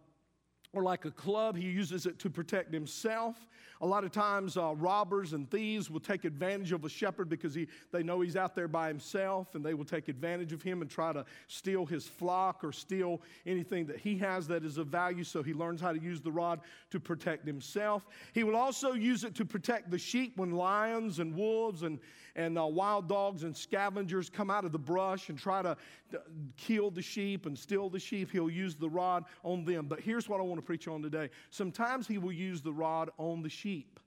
or 0.72 0.82
like 0.82 1.04
a 1.04 1.10
club. 1.10 1.56
He 1.56 1.68
uses 1.68 2.06
it 2.06 2.18
to 2.20 2.30
protect 2.30 2.72
himself. 2.72 3.36
A 3.82 3.86
lot 3.86 4.04
of 4.04 4.12
times, 4.12 4.58
uh, 4.58 4.74
robbers 4.76 5.32
and 5.32 5.50
thieves 5.50 5.90
will 5.90 6.00
take 6.00 6.24
advantage 6.24 6.70
of 6.72 6.84
a 6.84 6.88
shepherd 6.88 7.30
because 7.30 7.54
he, 7.54 7.66
they 7.92 8.02
know 8.02 8.20
he's 8.20 8.36
out 8.36 8.54
there 8.54 8.68
by 8.68 8.88
himself 8.88 9.54
and 9.54 9.64
they 9.64 9.72
will 9.72 9.86
take 9.86 10.08
advantage 10.08 10.52
of 10.52 10.62
him 10.62 10.82
and 10.82 10.90
try 10.90 11.14
to 11.14 11.24
steal 11.48 11.86
his 11.86 12.06
flock 12.06 12.62
or 12.62 12.72
steal 12.72 13.22
anything 13.46 13.86
that 13.86 13.98
he 13.98 14.18
has 14.18 14.46
that 14.48 14.64
is 14.64 14.76
of 14.76 14.88
value. 14.88 15.24
So 15.24 15.42
he 15.42 15.54
learns 15.54 15.80
how 15.80 15.92
to 15.92 16.00
use 16.00 16.20
the 16.20 16.30
rod 16.30 16.60
to 16.90 17.00
protect 17.00 17.46
himself. 17.46 18.06
He 18.34 18.44
will 18.44 18.56
also 18.56 18.92
use 18.92 19.24
it 19.24 19.34
to 19.36 19.46
protect 19.46 19.90
the 19.90 19.98
sheep 19.98 20.36
when 20.36 20.52
lions 20.52 21.18
and 21.18 21.34
wolves 21.34 21.82
and, 21.82 21.98
and 22.40 22.58
uh, 22.58 22.66
wild 22.66 23.06
dogs 23.06 23.42
and 23.42 23.54
scavengers 23.54 24.30
come 24.30 24.50
out 24.50 24.64
of 24.64 24.72
the 24.72 24.78
brush 24.78 25.28
and 25.28 25.38
try 25.38 25.60
to 25.60 25.70
uh, 25.70 26.18
kill 26.56 26.90
the 26.90 27.02
sheep 27.02 27.44
and 27.44 27.58
steal 27.58 27.90
the 27.90 27.98
sheep. 27.98 28.30
He'll 28.30 28.48
use 28.48 28.76
the 28.76 28.88
rod 28.88 29.24
on 29.42 29.64
them. 29.64 29.86
But 29.86 30.00
here's 30.00 30.28
what 30.28 30.40
I 30.40 30.42
want 30.42 30.58
to 30.58 30.64
preach 30.64 30.88
on 30.88 31.02
today. 31.02 31.28
Sometimes 31.50 32.06
he 32.06 32.16
will 32.16 32.32
use 32.32 32.62
the 32.62 32.72
rod 32.72 33.10
on 33.18 33.42
the 33.42 33.50
sheep. 33.50 34.00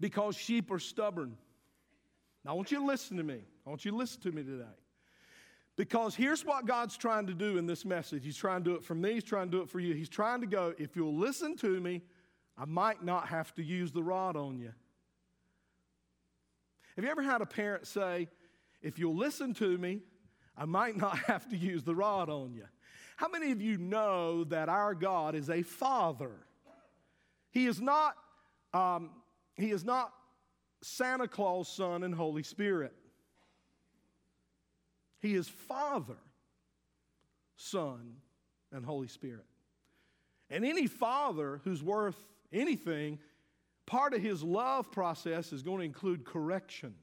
Because 0.00 0.36
sheep 0.36 0.70
are 0.72 0.80
stubborn. 0.80 1.36
Now, 2.44 2.52
I 2.52 2.54
want 2.54 2.72
you 2.72 2.78
to 2.78 2.84
listen 2.84 3.16
to 3.18 3.22
me. 3.22 3.38
I 3.64 3.70
want 3.70 3.84
you 3.84 3.92
to 3.92 3.96
listen 3.96 4.20
to 4.22 4.32
me 4.32 4.42
today. 4.42 4.64
Because 5.76 6.16
here's 6.16 6.44
what 6.44 6.66
God's 6.66 6.96
trying 6.96 7.28
to 7.28 7.34
do 7.34 7.56
in 7.56 7.66
this 7.66 7.84
message. 7.84 8.24
He's 8.24 8.36
trying 8.36 8.64
to 8.64 8.70
do 8.70 8.76
it 8.76 8.84
for 8.84 8.96
me, 8.96 9.14
He's 9.14 9.24
trying 9.24 9.46
to 9.46 9.58
do 9.58 9.62
it 9.62 9.68
for 9.68 9.78
you. 9.78 9.94
He's 9.94 10.08
trying 10.08 10.40
to 10.40 10.46
go, 10.48 10.74
if 10.76 10.96
you'll 10.96 11.16
listen 11.16 11.56
to 11.58 11.80
me, 11.80 12.02
I 12.58 12.64
might 12.64 13.04
not 13.04 13.28
have 13.28 13.54
to 13.54 13.62
use 13.62 13.92
the 13.92 14.02
rod 14.02 14.36
on 14.36 14.58
you. 14.58 14.72
Have 16.96 17.04
you 17.04 17.10
ever 17.10 17.22
had 17.22 17.40
a 17.40 17.46
parent 17.46 17.86
say, 17.86 18.28
if 18.82 18.98
you'll 18.98 19.16
listen 19.16 19.54
to 19.54 19.78
me, 19.78 20.00
I 20.56 20.64
might 20.66 20.96
not 20.96 21.18
have 21.26 21.48
to 21.50 21.56
use 21.56 21.82
the 21.82 21.94
rod 21.94 22.28
on 22.28 22.54
you? 22.54 22.64
How 23.16 23.28
many 23.28 23.52
of 23.52 23.60
you 23.60 23.78
know 23.78 24.44
that 24.44 24.68
our 24.68 24.94
God 24.94 25.34
is 25.34 25.48
a 25.48 25.62
father? 25.62 26.32
He 27.50 27.66
is 27.66 27.80
not, 27.80 28.16
um, 28.74 29.10
he 29.54 29.70
is 29.70 29.84
not 29.84 30.12
Santa 30.82 31.28
Claus, 31.28 31.68
Son, 31.68 32.02
and 32.02 32.14
Holy 32.14 32.42
Spirit. 32.42 32.92
He 35.20 35.34
is 35.34 35.48
Father, 35.48 36.16
Son, 37.56 38.16
and 38.72 38.84
Holy 38.84 39.06
Spirit. 39.06 39.46
And 40.50 40.64
any 40.64 40.86
father 40.86 41.60
who's 41.64 41.82
worth 41.82 42.16
anything, 42.52 43.18
part 43.86 44.14
of 44.14 44.22
his 44.22 44.42
love 44.42 44.90
process 44.90 45.52
is 45.52 45.62
going 45.62 45.78
to 45.78 45.84
include 45.84 46.24
correction 46.24 46.94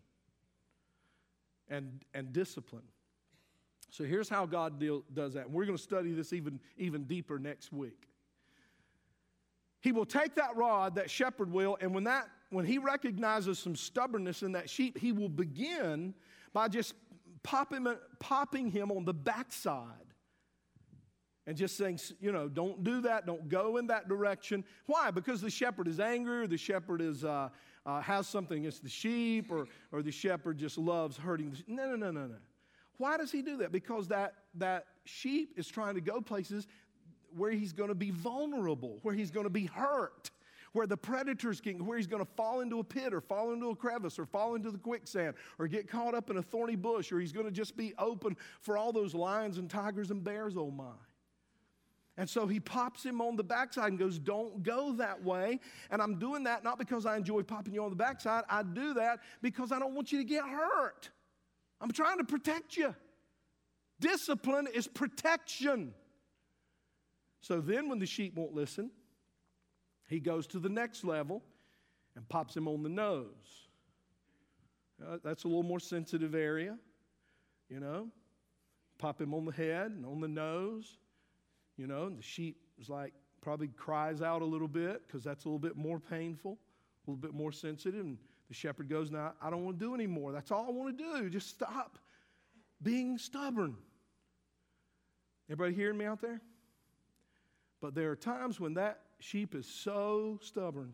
and, 1.69 2.03
and 2.13 2.33
discipline. 2.33 2.83
So 3.91 4.03
here's 4.03 4.29
how 4.29 4.45
God 4.45 4.79
deal, 4.79 5.03
does 5.13 5.33
that. 5.33 5.45
And 5.45 5.53
we're 5.53 5.65
going 5.65 5.77
to 5.77 5.83
study 5.83 6.13
this 6.13 6.33
even, 6.33 6.59
even 6.77 7.05
deeper 7.05 7.39
next 7.39 7.73
week. 7.73 8.07
He 9.81 9.91
will 9.91 10.05
take 10.05 10.35
that 10.35 10.55
rod, 10.55 10.95
that 10.95 11.09
shepherd 11.09 11.51
will, 11.51 11.77
and 11.79 11.93
when 11.93 12.03
that 12.03 12.27
when 12.51 12.65
he 12.65 12.79
recognizes 12.79 13.59
some 13.59 13.75
stubbornness 13.75 14.41
in 14.41 14.53
that 14.53 14.69
sheep, 14.69 14.97
he 14.97 15.11
will 15.11 15.29
begin 15.29 16.13
by 16.51 16.67
just 16.67 16.95
popping, 17.43 17.87
popping 18.19 18.71
him 18.71 18.91
on 18.91 19.05
the 19.05 19.13
backside 19.13 20.08
and 21.49 21.57
just 21.57 21.77
saying, 21.77 21.99
you 22.21 22.31
know, 22.31 22.47
don't 22.47 22.83
do 22.83 23.01
that, 23.01 23.25
don't 23.25 23.49
go 23.49 23.77
in 23.77 23.87
that 23.87 24.07
direction. 24.07 24.63
Why? 24.85 25.09
Because 25.09 25.41
the 25.41 25.49
shepherd 25.49 25.87
is 25.87 25.99
angry, 25.99 26.41
or 26.41 26.47
the 26.47 26.59
shepherd 26.59 27.01
is 27.01 27.25
uh, 27.25 27.49
uh, 27.87 28.01
has 28.01 28.27
something 28.27 28.59
against 28.59 28.83
the 28.83 28.89
sheep, 28.89 29.51
or 29.51 29.65
or 29.91 30.03
the 30.03 30.11
shepherd 30.11 30.59
just 30.59 30.77
loves 30.77 31.17
hurting. 31.17 31.49
The, 31.49 31.63
no, 31.67 31.87
no, 31.87 31.95
no, 31.95 32.11
no, 32.11 32.27
no. 32.27 32.35
Why 32.97 33.17
does 33.17 33.31
he 33.31 33.41
do 33.41 33.57
that? 33.57 33.71
Because 33.71 34.07
that 34.09 34.35
that 34.59 34.85
sheep 35.05 35.55
is 35.57 35.67
trying 35.67 35.95
to 35.95 36.01
go 36.01 36.21
places 36.21 36.67
where 37.35 37.49
he's 37.49 37.73
going 37.73 37.89
to 37.89 37.95
be 37.95 38.11
vulnerable, 38.11 38.99
where 39.01 39.15
he's 39.15 39.31
going 39.31 39.45
to 39.45 39.49
be 39.49 39.65
hurt, 39.65 40.29
where 40.73 40.85
the 40.85 40.97
predators 40.97 41.59
can, 41.59 41.83
where 41.83 41.97
he's 41.97 42.05
going 42.05 42.23
to 42.23 42.31
fall 42.33 42.59
into 42.59 42.77
a 42.77 42.83
pit 42.83 43.11
or 43.11 43.21
fall 43.21 43.53
into 43.53 43.71
a 43.71 43.75
crevice 43.75 44.19
or 44.19 44.27
fall 44.27 44.53
into 44.53 44.69
the 44.69 44.77
quicksand 44.77 45.33
or 45.57 45.67
get 45.67 45.89
caught 45.89 46.13
up 46.13 46.29
in 46.29 46.37
a 46.37 46.43
thorny 46.43 46.75
bush 46.75 47.11
or 47.11 47.19
he's 47.19 47.31
going 47.31 47.47
to 47.47 47.51
just 47.51 47.75
be 47.75 47.95
open 47.97 48.37
for 48.61 48.77
all 48.77 48.91
those 48.91 49.15
lions 49.15 49.57
and 49.57 49.67
tigers 49.67 50.11
and 50.11 50.23
bears, 50.23 50.55
oh 50.55 50.69
my. 50.69 50.93
And 52.19 52.29
so 52.29 52.47
he 52.47 52.59
pops 52.59 53.01
him 53.01 53.21
on 53.21 53.37
the 53.37 53.45
backside 53.45 53.91
and 53.91 53.97
goes, 53.97 54.19
Don't 54.19 54.61
go 54.61 54.91
that 54.97 55.23
way. 55.23 55.61
And 55.89 56.01
I'm 56.01 56.19
doing 56.19 56.43
that 56.43 56.65
not 56.65 56.77
because 56.77 57.05
I 57.05 57.15
enjoy 57.15 57.43
popping 57.43 57.73
you 57.73 57.81
on 57.81 57.91
the 57.91 57.95
backside. 57.95 58.43
I 58.49 58.61
do 58.61 58.93
that 58.95 59.21
because 59.41 59.71
I 59.71 59.79
don't 59.79 59.95
want 59.95 60.11
you 60.11 60.17
to 60.17 60.25
get 60.25 60.43
hurt. 60.43 61.09
I'm 61.79 61.91
trying 61.91 62.17
to 62.17 62.25
protect 62.25 62.75
you. 62.75 62.93
Discipline 64.01 64.67
is 64.73 64.85
protection. 64.85 65.93
So 67.39 67.61
then, 67.61 67.87
when 67.87 67.99
the 67.99 68.05
sheep 68.05 68.35
won't 68.35 68.53
listen, 68.53 68.91
he 70.09 70.19
goes 70.19 70.45
to 70.47 70.59
the 70.59 70.67
next 70.67 71.05
level 71.05 71.41
and 72.17 72.27
pops 72.27 72.53
him 72.53 72.67
on 72.67 72.83
the 72.83 72.89
nose. 72.89 73.69
Uh, 75.01 75.19
that's 75.23 75.45
a 75.45 75.47
little 75.47 75.63
more 75.63 75.79
sensitive 75.79 76.35
area, 76.35 76.77
you 77.69 77.79
know. 77.79 78.09
Pop 78.97 79.21
him 79.21 79.33
on 79.33 79.45
the 79.45 79.53
head 79.53 79.91
and 79.91 80.05
on 80.05 80.19
the 80.19 80.27
nose, 80.27 80.97
you 81.79 81.87
know, 81.87 82.07
and 82.07 82.17
the 82.17 82.21
sheep 82.21 82.57
is 82.77 82.89
like 82.89 83.13
probably 83.41 83.69
cries 83.69 84.21
out 84.21 84.41
a 84.41 84.45
little 84.45 84.67
bit 84.67 85.07
because 85.07 85.23
that's 85.23 85.45
a 85.45 85.47
little 85.47 85.59
bit 85.59 85.77
more 85.77 85.97
painful, 85.97 86.57
a 87.07 87.09
little 87.09 87.21
bit 87.21 87.33
more 87.33 87.53
sensitive. 87.53 88.01
And 88.05 88.17
the 88.49 88.53
shepherd 88.53 88.89
goes, 88.89 89.09
Now, 89.09 89.31
I 89.41 89.49
don't 89.49 89.63
want 89.63 89.79
to 89.79 89.85
do 89.85 89.95
anymore. 89.95 90.33
That's 90.33 90.51
all 90.51 90.65
I 90.67 90.71
want 90.71 90.97
to 90.97 91.03
do. 91.03 91.29
Just 91.29 91.47
stop 91.47 91.97
being 92.83 93.17
stubborn. 93.17 93.77
Everybody 95.49 95.73
hearing 95.73 95.97
me 95.97 96.03
out 96.03 96.21
there? 96.21 96.41
But 97.81 97.95
there 97.95 98.11
are 98.11 98.15
times 98.17 98.59
when 98.59 98.73
that 98.73 98.99
sheep 99.19 99.55
is 99.55 99.65
so 99.65 100.37
stubborn 100.41 100.93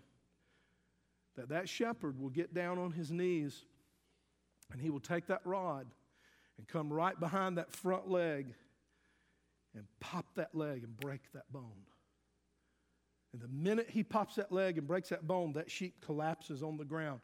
that 1.35 1.49
that 1.49 1.67
shepherd 1.67 2.21
will 2.21 2.29
get 2.29 2.53
down 2.53 2.77
on 2.77 2.91
his 2.91 3.09
knees 3.09 3.65
and 4.71 4.79
he 4.79 4.91
will 4.91 4.99
take 4.99 5.25
that 5.27 5.41
rod 5.45 5.87
and 6.57 6.67
come 6.67 6.93
right 6.93 7.19
behind 7.19 7.57
that 7.57 7.71
front 7.71 8.09
leg 8.09 8.53
and 9.75 9.85
pop 9.99 10.25
that 10.35 10.55
leg 10.55 10.83
and 10.83 10.95
break 10.97 11.31
that 11.33 11.51
bone. 11.51 11.83
And 13.33 13.41
the 13.41 13.47
minute 13.49 13.89
he 13.89 14.01
pops 14.01 14.35
that 14.35 14.51
leg 14.51 14.77
and 14.77 14.87
breaks 14.87 15.09
that 15.09 15.27
bone, 15.27 15.53
that 15.53 15.69
sheep 15.69 15.99
collapses 16.05 16.63
on 16.63 16.77
the 16.77 16.85
ground. 16.85 17.19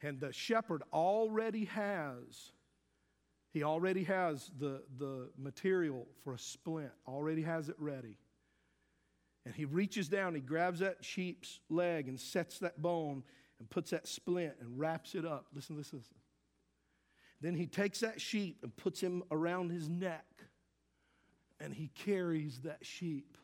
And 0.00 0.20
the 0.20 0.32
shepherd 0.32 0.82
already 0.92 1.64
has, 1.64 2.52
he 3.50 3.64
already 3.64 4.04
has 4.04 4.50
the, 4.58 4.82
the 4.98 5.30
material 5.36 6.06
for 6.22 6.34
a 6.34 6.38
splint, 6.38 6.92
already 7.08 7.42
has 7.42 7.68
it 7.68 7.76
ready. 7.78 8.18
And 9.44 9.54
he 9.54 9.64
reaches 9.64 10.08
down, 10.08 10.34
he 10.34 10.40
grabs 10.40 10.80
that 10.80 11.04
sheep's 11.04 11.60
leg 11.68 12.08
and 12.08 12.20
sets 12.20 12.60
that 12.60 12.80
bone 12.80 13.24
and 13.58 13.68
puts 13.68 13.90
that 13.90 14.06
splint 14.06 14.54
and 14.60 14.78
wraps 14.78 15.14
it 15.14 15.24
up. 15.24 15.46
Listen, 15.52 15.76
listen, 15.76 15.98
listen. 15.98 16.16
Then 17.40 17.54
he 17.54 17.66
takes 17.66 18.00
that 18.00 18.20
sheep 18.20 18.58
and 18.62 18.76
puts 18.76 19.00
him 19.00 19.22
around 19.30 19.70
his 19.70 19.88
neck, 19.88 20.35
and 21.60 21.72
he 21.72 21.88
carries 21.94 22.60
that 22.60 22.84
sheep 22.84 23.36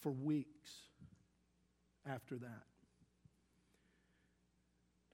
for 0.00 0.12
weeks 0.12 0.70
after 2.06 2.36
that. 2.36 2.62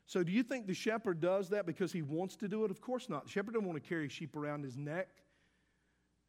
So, 0.06 0.24
do 0.24 0.32
you 0.32 0.42
think 0.42 0.66
the 0.66 0.74
shepherd 0.74 1.20
does 1.20 1.50
that 1.50 1.66
because 1.66 1.92
he 1.92 2.02
wants 2.02 2.34
to 2.36 2.48
do 2.48 2.64
it? 2.64 2.70
Of 2.72 2.80
course 2.80 3.08
not. 3.08 3.26
The 3.26 3.30
shepherd 3.30 3.54
doesn't 3.54 3.66
want 3.66 3.80
to 3.80 3.88
carry 3.88 4.08
sheep 4.08 4.34
around 4.34 4.64
his 4.64 4.76
neck. 4.76 5.08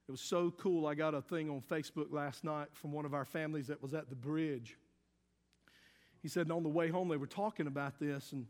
It 0.08 0.12
was 0.12 0.22
so 0.22 0.52
cool. 0.52 0.86
I 0.86 0.94
got 0.94 1.16
a 1.16 1.22
thing 1.22 1.50
on 1.50 1.62
Facebook 1.62 2.12
last 2.12 2.44
night 2.44 2.68
from 2.74 2.92
one 2.92 3.06
of 3.06 3.14
our 3.14 3.26
families 3.26 3.68
that 3.68 3.82
was 3.82 3.94
at 3.94 4.10
the 4.10 4.16
bridge. 4.16 4.78
He 6.22 6.28
said, 6.28 6.52
on 6.52 6.62
the 6.62 6.70
way 6.70 6.90
home, 6.90 7.08
they 7.08 7.18
were 7.18 7.26
talking 7.26 7.66
about 7.66 8.00
this, 8.00 8.32
and 8.32 8.46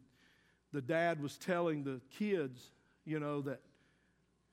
the 0.73 0.81
dad 0.81 1.21
was 1.21 1.37
telling 1.37 1.83
the 1.83 2.01
kids, 2.17 2.71
you 3.05 3.19
know, 3.19 3.41
that 3.41 3.61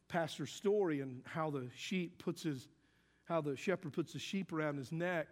pastor's 0.09 0.51
story 0.51 1.01
and 1.01 1.23
how 1.25 1.51
the 1.51 1.69
sheep 1.77 2.23
puts 2.23 2.43
his, 2.43 2.69
how 3.25 3.41
the 3.41 3.57
shepherd 3.57 3.93
puts 3.93 4.13
the 4.13 4.19
sheep 4.19 4.53
around 4.53 4.77
his 4.77 4.91
neck. 4.91 5.29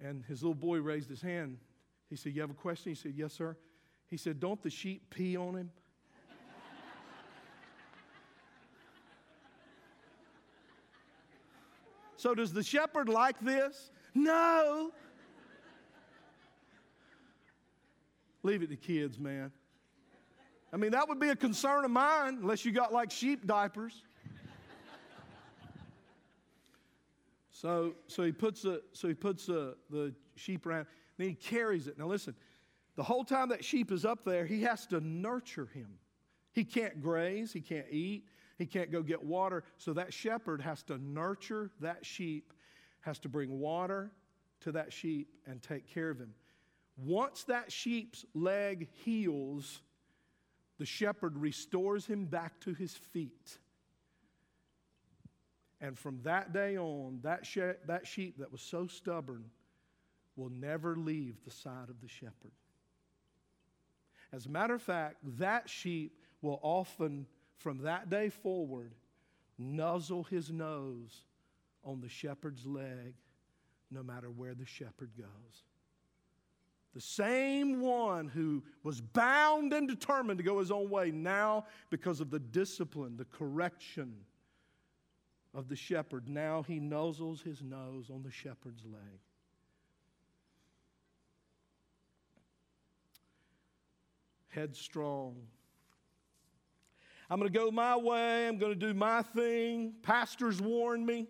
And 0.00 0.24
his 0.24 0.42
little 0.42 0.54
boy 0.54 0.78
raised 0.78 1.08
his 1.08 1.20
hand. 1.20 1.58
He 2.08 2.16
said, 2.16 2.34
You 2.34 2.40
have 2.42 2.50
a 2.50 2.54
question? 2.54 2.90
He 2.90 2.96
said, 2.96 3.14
Yes, 3.16 3.32
sir. 3.32 3.56
He 4.06 4.16
said, 4.16 4.40
Don't 4.40 4.62
the 4.62 4.70
sheep 4.70 5.10
pee 5.10 5.36
on 5.36 5.54
him? 5.56 5.70
so, 12.16 12.34
does 12.34 12.52
the 12.52 12.62
shepherd 12.62 13.08
like 13.08 13.40
this? 13.40 13.90
No. 14.14 14.92
Leave 18.42 18.62
it 18.62 18.70
to 18.70 18.76
kids, 18.76 19.18
man. 19.18 19.50
I 20.72 20.76
mean, 20.76 20.90
that 20.90 21.08
would 21.08 21.18
be 21.18 21.30
a 21.30 21.36
concern 21.36 21.84
of 21.84 21.90
mine 21.90 22.38
unless 22.42 22.64
you 22.64 22.72
got 22.72 22.92
like 22.92 23.10
sheep 23.10 23.46
diapers. 23.46 24.02
so, 27.50 27.94
so 28.06 28.22
he 28.22 28.32
puts, 28.32 28.62
the, 28.62 28.82
so 28.92 29.08
he 29.08 29.14
puts 29.14 29.46
the, 29.46 29.76
the 29.90 30.14
sheep 30.36 30.66
around, 30.66 30.86
then 31.16 31.28
he 31.28 31.34
carries 31.34 31.86
it. 31.86 31.98
Now, 31.98 32.06
listen, 32.06 32.34
the 32.96 33.02
whole 33.02 33.24
time 33.24 33.48
that 33.48 33.64
sheep 33.64 33.90
is 33.90 34.04
up 34.04 34.24
there, 34.24 34.44
he 34.44 34.62
has 34.62 34.86
to 34.88 35.00
nurture 35.00 35.68
him. 35.72 35.98
He 36.52 36.64
can't 36.64 37.00
graze, 37.00 37.52
he 37.52 37.60
can't 37.60 37.86
eat, 37.90 38.24
he 38.58 38.66
can't 38.66 38.90
go 38.90 39.02
get 39.02 39.22
water. 39.22 39.64
So 39.78 39.92
that 39.94 40.12
shepherd 40.12 40.60
has 40.60 40.82
to 40.84 40.98
nurture 40.98 41.70
that 41.80 42.04
sheep, 42.04 42.52
has 43.00 43.18
to 43.20 43.28
bring 43.28 43.58
water 43.58 44.10
to 44.60 44.72
that 44.72 44.92
sheep 44.92 45.28
and 45.46 45.62
take 45.62 45.86
care 45.86 46.10
of 46.10 46.18
him. 46.18 46.34
Once 46.96 47.44
that 47.44 47.70
sheep's 47.70 48.26
leg 48.34 48.88
heals, 49.04 49.80
the 50.78 50.86
shepherd 50.86 51.36
restores 51.36 52.06
him 52.06 52.24
back 52.26 52.60
to 52.60 52.72
his 52.72 52.94
feet. 52.94 53.58
And 55.80 55.96
from 55.96 56.22
that 56.22 56.52
day 56.52 56.76
on, 56.76 57.20
that, 57.22 57.46
she- 57.46 57.60
that 57.60 58.06
sheep 58.06 58.38
that 58.38 58.50
was 58.50 58.62
so 58.62 58.86
stubborn 58.86 59.50
will 60.36 60.50
never 60.50 60.96
leave 60.96 61.44
the 61.44 61.50
side 61.50 61.88
of 61.88 62.00
the 62.00 62.08
shepherd. 62.08 62.52
As 64.32 64.46
a 64.46 64.50
matter 64.50 64.74
of 64.74 64.82
fact, 64.82 65.16
that 65.38 65.68
sheep 65.68 66.20
will 66.42 66.60
often, 66.62 67.26
from 67.56 67.78
that 67.78 68.10
day 68.10 68.28
forward, 68.28 68.94
nuzzle 69.56 70.24
his 70.24 70.50
nose 70.50 71.24
on 71.82 72.00
the 72.00 72.08
shepherd's 72.08 72.66
leg 72.66 73.14
no 73.90 74.02
matter 74.02 74.30
where 74.30 74.54
the 74.54 74.66
shepherd 74.66 75.10
goes. 75.16 75.64
The 76.94 77.00
same 77.00 77.80
one 77.80 78.28
who 78.28 78.62
was 78.82 79.00
bound 79.00 79.72
and 79.72 79.86
determined 79.86 80.38
to 80.38 80.44
go 80.44 80.58
his 80.58 80.70
own 80.70 80.88
way, 80.88 81.10
now, 81.10 81.66
because 81.90 82.20
of 82.20 82.30
the 82.30 82.38
discipline, 82.38 83.16
the 83.16 83.26
correction 83.26 84.14
of 85.54 85.68
the 85.68 85.76
shepherd, 85.76 86.28
now 86.28 86.62
he 86.62 86.80
nuzzles 86.80 87.42
his 87.42 87.62
nose 87.62 88.10
on 88.10 88.22
the 88.22 88.30
shepherd's 88.30 88.84
leg. 88.84 89.20
Headstrong. 94.48 95.36
I'm 97.30 97.38
going 97.38 97.52
to 97.52 97.58
go 97.58 97.70
my 97.70 97.96
way. 97.96 98.48
I'm 98.48 98.56
going 98.56 98.72
to 98.72 98.78
do 98.78 98.94
my 98.94 99.22
thing. 99.22 99.92
Pastors 100.02 100.60
warn 100.60 101.04
me. 101.04 101.28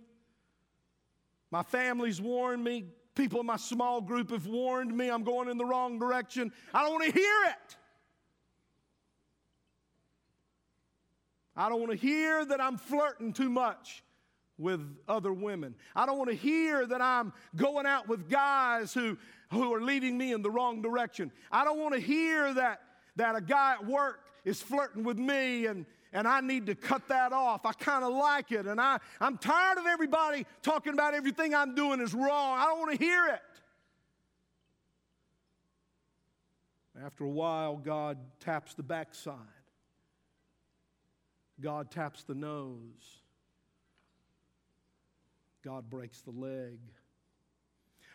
My 1.51 1.63
family's 1.63 2.21
warned 2.21 2.63
me. 2.63 2.87
People 3.19 3.41
in 3.41 3.47
my 3.47 3.57
small 3.57 4.01
group 4.01 4.31
have 4.31 4.47
warned 4.47 4.97
me 4.97 5.11
I'm 5.11 5.25
going 5.25 5.49
in 5.49 5.59
the 5.59 5.65
wrong 5.65 5.99
direction. 5.99 6.53
I 6.73 6.85
don't 6.85 6.93
want 6.93 7.13
to 7.13 7.21
hear 7.21 7.37
it. 7.47 7.77
I 11.57 11.69
don't 11.69 11.81
want 11.81 11.91
to 11.91 11.99
hear 11.99 12.45
that 12.45 12.61
I'm 12.61 12.79
flirting 12.79 13.33
too 13.33 13.51
much 13.51 14.05
with 14.57 14.81
other 15.09 15.33
women. 15.33 15.75
I 15.97 16.07
don't 16.07 16.17
want 16.17 16.31
to 16.31 16.37
hear 16.37 16.87
that 16.87 17.03
I'm 17.03 17.33
going 17.57 17.87
out 17.87 18.07
with 18.07 18.31
guys 18.31 18.95
who, 18.95 19.19
who 19.51 19.75
are 19.75 19.81
leading 19.81 20.17
me 20.17 20.33
in 20.33 20.41
the 20.41 20.51
wrong 20.51 20.81
direction. 20.81 21.33
I 21.51 21.65
don't 21.65 21.81
want 21.81 21.95
to 21.95 22.01
hear 22.01 22.55
that, 22.55 22.83
that 23.17 23.35
a 23.35 23.41
guy 23.41 23.73
at 23.73 23.85
work 23.85 24.21
is 24.45 24.63
flirting 24.63 25.03
with 25.03 25.19
me 25.19 25.67
and, 25.67 25.87
and 26.13 26.27
I 26.27 26.41
need 26.41 26.67
to 26.67 26.75
cut 26.75 27.09
that 27.09 27.33
off. 27.33 27.67
I 27.67 27.73
kind 27.73 28.05
of 28.05 28.13
like 28.13 28.53
it, 28.53 28.67
and 28.67 28.81
I, 28.81 28.99
I'm 29.21 29.39
tired 29.39 29.79
of 29.79 29.87
everybody 29.87 30.47
talking 30.63 30.93
about 30.93 31.15
everything 31.15 31.55
I'm 31.55 31.75
doing 31.75 32.01
is 32.01 32.15
wrong. 32.15 32.59
I 32.59 32.65
don't 32.65 32.79
want 32.79 32.99
to 32.99 33.05
hear 33.05 33.27
it. 33.27 33.41
After 37.05 37.25
a 37.25 37.29
while, 37.29 37.77
God 37.77 38.19
taps 38.41 38.75
the 38.75 38.83
backside, 38.83 39.37
God 41.61 41.91
taps 41.91 42.25
the 42.25 42.35
nose, 42.35 43.23
God 45.65 45.89
breaks 45.89 46.21
the 46.23 46.33
leg. 46.33 46.79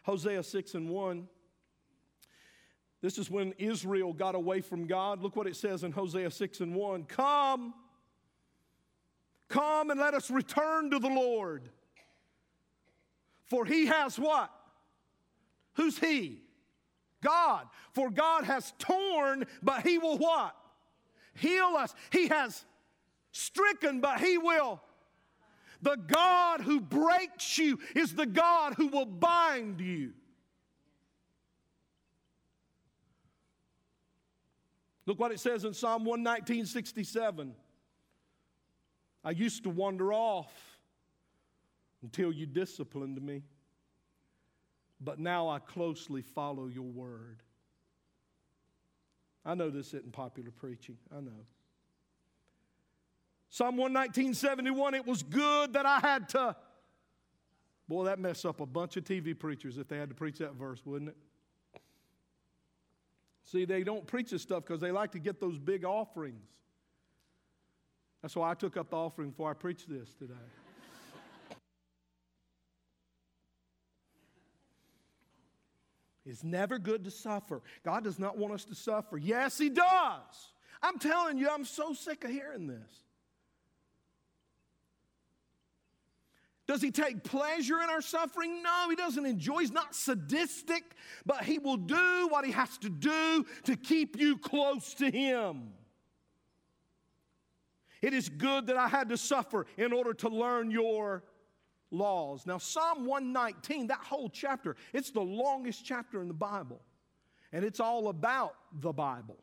Hosea 0.03 0.43
6 0.43 0.75
and 0.75 0.89
1. 0.89 1.27
This 3.03 3.19
is 3.19 3.29
when 3.29 3.53
Israel 3.59 4.13
got 4.13 4.33
away 4.33 4.61
from 4.61 4.87
God. 4.87 5.21
Look 5.21 5.35
what 5.35 5.45
it 5.45 5.55
says 5.55 5.83
in 5.83 5.91
Hosea 5.91 6.31
6 6.31 6.61
and 6.61 6.73
1. 6.73 7.03
Come, 7.03 7.75
Come 9.53 9.91
and 9.91 9.99
let 9.99 10.15
us 10.15 10.31
return 10.31 10.89
to 10.89 10.97
the 10.97 11.09
Lord. 11.09 11.69
For 13.45 13.65
he 13.65 13.85
has 13.85 14.17
what? 14.17 14.51
Who's 15.73 15.99
he? 15.99 16.41
God. 17.21 17.67
For 17.91 18.09
God 18.09 18.45
has 18.45 18.73
torn, 18.79 19.45
but 19.61 19.85
he 19.85 19.99
will 19.99 20.17
what? 20.17 20.55
Heal 21.35 21.75
us. 21.77 21.93
He 22.11 22.29
has 22.29 22.65
stricken, 23.31 24.01
but 24.01 24.19
he 24.19 24.39
will. 24.39 24.81
The 25.83 25.97
God 25.97 26.61
who 26.61 26.79
breaks 26.79 27.57
you 27.59 27.77
is 27.95 28.15
the 28.15 28.25
God 28.25 28.73
who 28.75 28.87
will 28.87 29.05
bind 29.05 29.81
you. 29.81 30.13
Look 35.05 35.19
what 35.19 35.31
it 35.31 35.39
says 35.39 35.65
in 35.65 35.73
Psalm 35.73 36.05
119, 36.05 36.65
67. 36.65 37.53
I 39.23 39.31
used 39.31 39.63
to 39.63 39.69
wander 39.69 40.13
off 40.13 40.53
until 42.01 42.31
you 42.31 42.45
disciplined 42.45 43.21
me. 43.21 43.43
but 45.03 45.19
now 45.19 45.49
I 45.49 45.59
closely 45.59 46.21
follow 46.21 46.67
your 46.67 46.85
word. 46.85 47.41
I 49.45 49.55
know 49.55 49.69
this 49.69 49.87
isn't 49.87 50.13
popular 50.13 50.51
preaching. 50.51 50.97
I 51.11 51.19
know. 51.19 51.45
Psalm 53.49 53.77
119, 53.77 54.33
71, 54.33 54.93
it 54.93 55.05
was 55.05 55.21
good 55.21 55.73
that 55.73 55.85
I 55.85 55.99
had 55.99 56.29
to. 56.29 56.55
Boy, 57.87 58.05
that 58.05 58.17
mess 58.17 58.45
up 58.45 58.61
a 58.61 58.65
bunch 58.65 58.95
of 58.97 59.03
TV 59.03 59.37
preachers 59.37 59.77
if 59.77 59.87
they 59.87 59.97
had 59.97 60.09
to 60.09 60.15
preach 60.15 60.37
that 60.37 60.53
verse, 60.55 60.81
wouldn't 60.85 61.09
it? 61.09 61.17
See, 63.43 63.65
they 63.65 63.83
don't 63.83 64.07
preach 64.07 64.31
this 64.31 64.41
stuff 64.41 64.63
because 64.63 64.79
they 64.79 64.91
like 64.91 65.11
to 65.11 65.19
get 65.19 65.39
those 65.39 65.59
big 65.59 65.83
offerings. 65.83 66.47
That's 68.21 68.35
why 68.35 68.51
I 68.51 68.53
took 68.53 68.77
up 68.77 68.89
the 68.89 68.95
offering 68.95 69.31
before 69.31 69.51
I 69.51 69.53
preached 69.53 69.89
this 69.89 70.13
today. 70.13 70.33
It's 76.25 76.41
never 76.41 76.79
good 76.79 77.03
to 77.03 77.11
suffer. 77.11 77.61
God 77.83 78.05
does 78.05 78.17
not 78.17 78.37
want 78.37 78.53
us 78.53 78.63
to 78.63 78.75
suffer. 78.75 79.17
Yes, 79.17 79.57
He 79.57 79.69
does. 79.69 80.53
I'm 80.81 80.97
telling 80.97 81.37
you, 81.37 81.49
I'm 81.49 81.65
so 81.65 81.91
sick 81.91 82.23
of 82.23 82.31
hearing 82.31 82.65
this. 82.65 83.02
Does 86.65 86.81
he 86.81 86.91
take 86.91 87.23
pleasure 87.23 87.81
in 87.81 87.89
our 87.89 88.01
suffering? 88.01 88.63
No, 88.63 88.89
he 88.89 88.95
doesn't 88.95 89.25
enjoy. 89.25 89.59
He's 89.59 89.71
not 89.71 89.93
sadistic, 89.93 90.83
but 91.25 91.43
he 91.43 91.59
will 91.59 91.77
do 91.77 92.27
what 92.29 92.45
he 92.45 92.51
has 92.51 92.77
to 92.79 92.89
do 92.89 93.45
to 93.63 93.75
keep 93.75 94.17
you 94.17 94.37
close 94.37 94.93
to 94.95 95.11
him. 95.11 95.73
It 98.01 98.13
is 98.13 98.29
good 98.29 98.67
that 98.67 98.77
I 98.77 98.87
had 98.87 99.09
to 99.09 99.17
suffer 99.17 99.65
in 99.77 99.91
order 99.91 100.13
to 100.15 100.29
learn 100.29 100.71
your 100.71 101.23
laws. 101.91 102.45
Now, 102.45 102.57
Psalm 102.57 103.05
119, 103.05 103.87
that 103.87 103.99
whole 103.99 104.29
chapter, 104.29 104.75
it's 104.93 105.11
the 105.11 105.21
longest 105.21 105.85
chapter 105.85 106.21
in 106.21 106.27
the 106.27 106.33
Bible, 106.33 106.81
and 107.51 107.63
it's 107.63 107.79
all 107.79 108.07
about 108.07 108.55
the 108.79 108.91
Bible. 108.91 109.37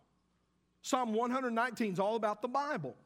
Psalm 0.82 1.12
119 1.12 1.92
is 1.92 1.98
all 1.98 2.16
about 2.16 2.40
the 2.40 2.48
Bible. 2.48 2.96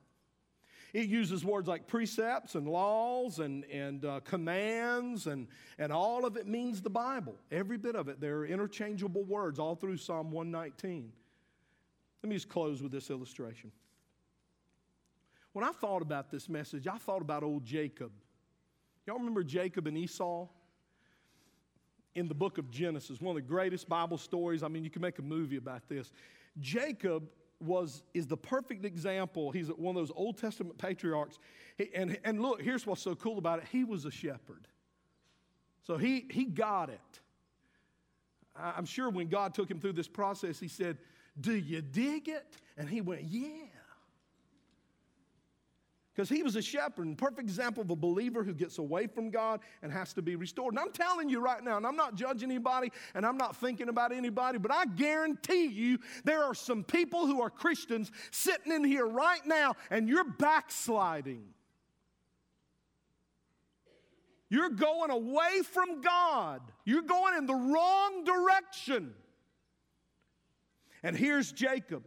It 0.95 1.09
uses 1.09 1.45
words 1.45 1.67
like 1.67 1.89
precepts 1.89 2.55
and 2.55 2.69
laws 2.69 3.41
and, 3.41 3.65
and 3.65 4.05
uh, 4.05 4.21
commands, 4.21 5.27
and, 5.27 5.49
and 5.77 5.93
all 5.93 6.25
of 6.25 6.37
it 6.37 6.47
means 6.47 6.81
the 6.81 6.89
Bible. 6.89 7.35
Every 7.51 7.77
bit 7.77 7.97
of 7.97 8.09
it. 8.09 8.21
There 8.21 8.39
are 8.39 8.47
interchangeable 8.47 9.25
words 9.25 9.59
all 9.59 9.75
through 9.75 9.97
Psalm 9.97 10.31
119. 10.31 11.13
Let 12.23 12.29
me 12.29 12.37
just 12.37 12.49
close 12.49 12.81
with 12.81 12.93
this 12.93 13.11
illustration. 13.11 13.73
When 15.53 15.65
I 15.65 15.73
thought 15.73 16.01
about 16.01 16.31
this 16.31 16.49
message, 16.49 16.87
I 16.87 16.97
thought 16.97 17.23
about 17.23 17.43
old 17.43 17.65
Jacob. 17.65 18.13
Y'all 19.05 19.19
remember 19.19 19.43
Jacob 19.43 19.89
and 19.89 19.99
Esau? 19.99 20.47
In 22.15 22.29
the 22.29 22.35
book 22.35 22.59
of 22.59 22.71
Genesis, 22.71 23.21
one 23.21 23.37
of 23.37 23.43
the 23.43 23.49
greatest 23.49 23.89
Bible 23.89 24.17
stories. 24.17 24.63
I 24.63 24.69
mean, 24.69 24.85
you 24.85 24.91
can 24.91 25.03
make 25.03 25.19
a 25.19 25.23
movie 25.23 25.57
about 25.57 25.89
this. 25.89 26.13
Jacob 26.61 27.25
was, 27.61 28.03
is 28.13 28.27
the 28.27 28.37
perfect 28.37 28.85
example. 28.85 29.51
He's 29.51 29.69
one 29.69 29.97
of 29.97 30.03
those 30.03 30.13
Old 30.15 30.39
Testament 30.39 30.79
patriarchs. 30.79 31.39
He, 31.79 31.91
and, 31.95 32.19
and 32.25 32.41
look, 32.41 32.61
here's 32.61 32.87
what's 32.87 33.03
so 33.03 33.15
cool 33.15 33.39
about 33.39 33.59
it 33.61 33.65
he 33.71 33.85
was 33.85 34.05
a 34.05 34.11
shepherd. 34.11 34.67
So 35.83 35.97
he, 35.97 36.27
he 36.31 36.45
got 36.45 36.89
it. 36.89 37.01
I'm 38.57 38.87
sure 38.87 39.11
when 39.11 39.29
God 39.29 39.53
took 39.53 39.71
him 39.71 39.81
through 39.81 39.95
this 39.95 40.09
process, 40.09 40.61
he 40.61 40.69
said, 40.69 40.99
Do 41.41 41.55
you 41.55 41.83
dig 41.83 42.29
it? 42.29 42.57
And 42.77 42.89
he 42.89 43.01
went, 43.01 43.25
Yeah 43.25 43.67
because 46.15 46.29
he 46.29 46.43
was 46.43 46.55
a 46.55 46.63
shepherd, 46.63 47.09
a 47.09 47.15
perfect 47.17 47.41
example 47.41 47.83
of 47.83 47.91
a 47.91 47.97
believer 47.97 48.45
who 48.45 48.55
gets 48.55 48.79
away 48.79 49.09
from 49.09 49.31
God 49.31 49.61
and 49.83 49.91
has 49.91 50.13
to 50.13 50.23
be 50.23 50.37
restored. 50.37 50.75
And 50.75 50.79
I'm 50.79 50.93
telling 50.93 51.29
you 51.29 51.41
right 51.41 51.63
now, 51.63 51.77
and 51.77 51.85
I'm 51.87 51.97
not 51.97 52.15
judging 52.15 52.51
anybody 52.51 52.93
and 53.15 53.27
I'm 53.27 53.37
not 53.37 53.57
thinking 53.57 53.89
about 53.89 54.13
anybody, 54.13 54.59
but 54.59 54.73
I 54.73 54.87
guarantee 54.87 55.67
you 55.67 55.99
there 56.23 56.45
are 56.45 56.55
some 56.55 56.85
people 56.85 57.27
who 57.27 57.43
are 57.43 57.51
Christians 57.51 58.13
sitting 58.31 58.73
in 58.73 58.85
here 58.85 59.07
right 59.07 59.45
now 59.45 59.75
and 59.91 60.09
you're 60.09 60.25
backsliding. 60.25 61.43
You're 64.49 64.71
going 64.71 65.11
away 65.11 65.63
from 65.65 66.01
God. 66.01 66.61
You're 66.85 67.03
going 67.03 67.37
in 67.39 67.47
the 67.47 67.55
wrong 67.55 68.23
direction. 68.23 69.15
And 71.03 71.17
here's 71.17 71.51
Jacob 71.51 72.05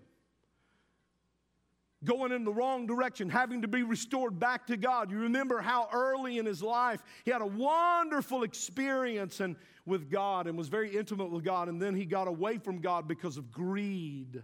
going 2.04 2.32
in 2.32 2.44
the 2.44 2.54
wrong 2.54 2.86
direction, 2.86 3.30
having 3.30 3.62
to 3.64 3.68
be 3.68 3.84
restored 3.84 4.40
back 4.40 4.68
to 4.68 4.78
God. 4.78 5.10
You 5.10 5.20
remember 5.20 5.60
how 5.60 5.90
early 5.92 6.38
in 6.38 6.46
his 6.46 6.62
life 6.62 7.02
he 7.26 7.32
had 7.32 7.42
a 7.42 7.48
wonderful 7.48 8.44
experience 8.44 9.40
and 9.40 9.56
with 9.86 10.12
God 10.12 10.48
and 10.48 10.58
was 10.58 10.68
very 10.68 10.96
intimate 10.96 11.32
with 11.32 11.44
God, 11.44 11.70
and 11.70 11.82
then 11.82 11.96
he 11.96 12.06
got 12.06 12.28
away 12.28 12.58
from 12.58 12.80
God 12.80 13.08
because 13.08 13.38
of 13.38 13.52
greed. 13.52 14.44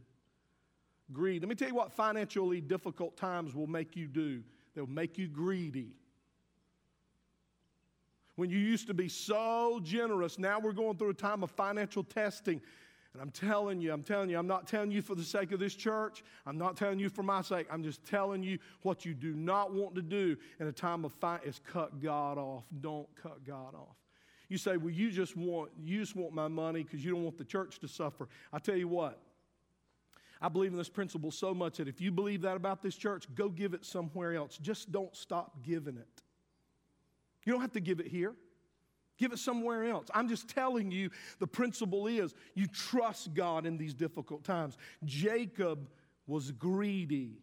Greed. 1.12 1.42
Let 1.42 1.50
me 1.50 1.56
tell 1.56 1.68
you 1.68 1.76
what 1.76 1.92
financially 1.92 2.62
difficult 2.62 3.18
times 3.18 3.54
will 3.54 3.68
make 3.68 3.96
you 3.96 4.08
do. 4.08 4.42
They'll 4.74 4.88
make 4.88 5.18
you 5.18 5.28
greedy. 5.28 5.98
When 8.36 8.50
you 8.50 8.58
used 8.58 8.88
to 8.88 8.96
be 8.96 9.10
so 9.10 9.80
generous, 9.84 10.40
now 10.40 10.60
we're 10.60 10.72
going 10.72 10.98
through 10.98 11.12
a 11.12 11.14
time 11.14 11.44
of 11.44 11.52
financial 11.52 12.04
testing. 12.04 12.62
And 13.14 13.22
I'm 13.22 13.30
telling 13.30 13.80
you, 13.80 13.94
I'm 13.94 14.02
telling 14.02 14.30
you, 14.30 14.40
I'm 14.40 14.48
not 14.48 14.68
telling 14.68 14.92
you 14.92 15.02
for 15.02 15.14
the 15.14 15.24
sake 15.24 15.52
of 15.52 15.60
this 15.60 15.76
church. 15.76 16.24
I'm 16.48 16.58
not 16.58 16.76
telling 16.76 16.98
you 16.98 17.10
for 17.10 17.22
my 17.22 17.42
sake. 17.42 17.68
I'm 17.72 17.84
just 17.84 18.04
telling 18.06 18.42
you 18.42 18.58
what 18.82 19.06
you 19.06 19.14
do 19.14 19.34
not 19.36 19.72
want 19.72 19.94
to 19.96 20.02
do 20.02 20.36
in 20.60 20.68
a 20.68 20.72
time 20.72 21.06
of 21.06 21.14
fight 21.14 21.42
is 21.46 21.62
cut 21.72 22.02
God 22.02 22.40
off. 22.40 22.64
Don't 22.82 23.08
cut 23.22 23.46
God 23.46 23.76
off. 23.76 23.96
You 24.50 24.58
say, 24.58 24.78
well, 24.78 24.90
you 24.90 25.12
just 25.12 25.38
want, 25.38 25.72
you 25.80 26.00
just 26.00 26.16
want 26.16 26.34
my 26.34 26.48
money 26.48 26.84
because 26.84 27.06
you 27.06 27.12
don't 27.12 27.24
want 27.24 27.38
the 27.38 27.46
church 27.46 27.80
to 27.80 27.88
suffer. 27.88 28.28
I 28.52 28.58
tell 28.58 28.76
you 28.76 28.88
what, 28.88 29.20
I 30.42 30.50
believe 30.50 30.72
in 30.72 30.78
this 30.78 30.90
principle 30.90 31.32
so 31.32 31.54
much 31.54 31.78
that 31.78 31.88
if 31.88 32.02
you 32.02 32.12
believe 32.12 32.42
that 32.42 32.58
about 32.58 32.82
this 32.82 32.96
church, 32.96 33.26
go 33.36 33.48
give 33.48 33.74
it 33.74 33.86
somewhere 33.86 34.34
else. 34.36 34.58
Just 34.58 34.92
don't 34.92 35.16
stop 35.16 35.64
giving 35.64 35.98
it. 35.98 36.22
You 37.46 37.54
don't 37.54 37.62
have 37.62 37.72
to 37.74 37.80
give 37.80 38.00
it 38.00 38.08
here. 38.08 38.34
Give 39.24 39.32
it 39.32 39.40
somewhere 39.40 39.86
else. 39.86 40.08
I'm 40.14 40.28
just 40.28 40.50
telling 40.50 40.92
you 40.92 41.10
the 41.40 41.48
principle 41.48 42.08
is 42.08 42.36
you 42.56 42.68
trust 42.68 43.34
God 43.34 43.66
in 43.66 43.78
these 43.78 43.94
difficult 43.94 44.44
times. 44.44 44.78
Jacob 45.06 45.88
was 46.28 46.52
greedy. 46.52 47.38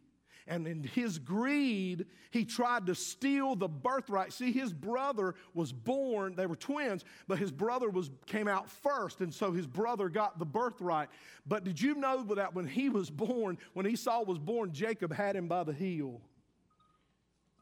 And 0.47 0.67
in 0.67 0.83
his 0.83 1.19
greed, 1.19 2.05
he 2.33 2.45
tried 2.45 2.85
to 2.85 2.95
steal 2.95 3.57
the 3.57 3.67
birthright. 3.67 4.35
See, 4.35 4.53
his 4.53 4.75
brother 4.75 5.35
was 5.55 5.73
born, 5.73 6.35
they 6.35 6.45
were 6.45 6.55
twins, 6.55 7.03
but 7.27 7.39
his 7.39 7.51
brother 7.51 7.89
was, 7.89 8.11
came 8.27 8.47
out 8.47 8.69
first, 8.69 9.23
and 9.23 9.33
so 9.33 9.51
his 9.51 9.67
brother 9.67 10.11
got 10.11 10.39
the 10.39 10.45
birthright. 10.45 11.09
But 11.47 11.65
did 11.65 11.81
you 11.81 11.95
know 11.95 12.23
that 12.35 12.55
when 12.55 12.67
he 12.67 12.91
was 12.91 13.09
born, 13.09 13.57
when 13.73 13.87
Esau 13.87 14.23
was 14.25 14.39
born, 14.39 14.75
Jacob 14.75 15.15
had 15.15 15.35
him 15.35 15.49
by 15.49 15.65
the 15.65 15.73
heel? 15.73 16.21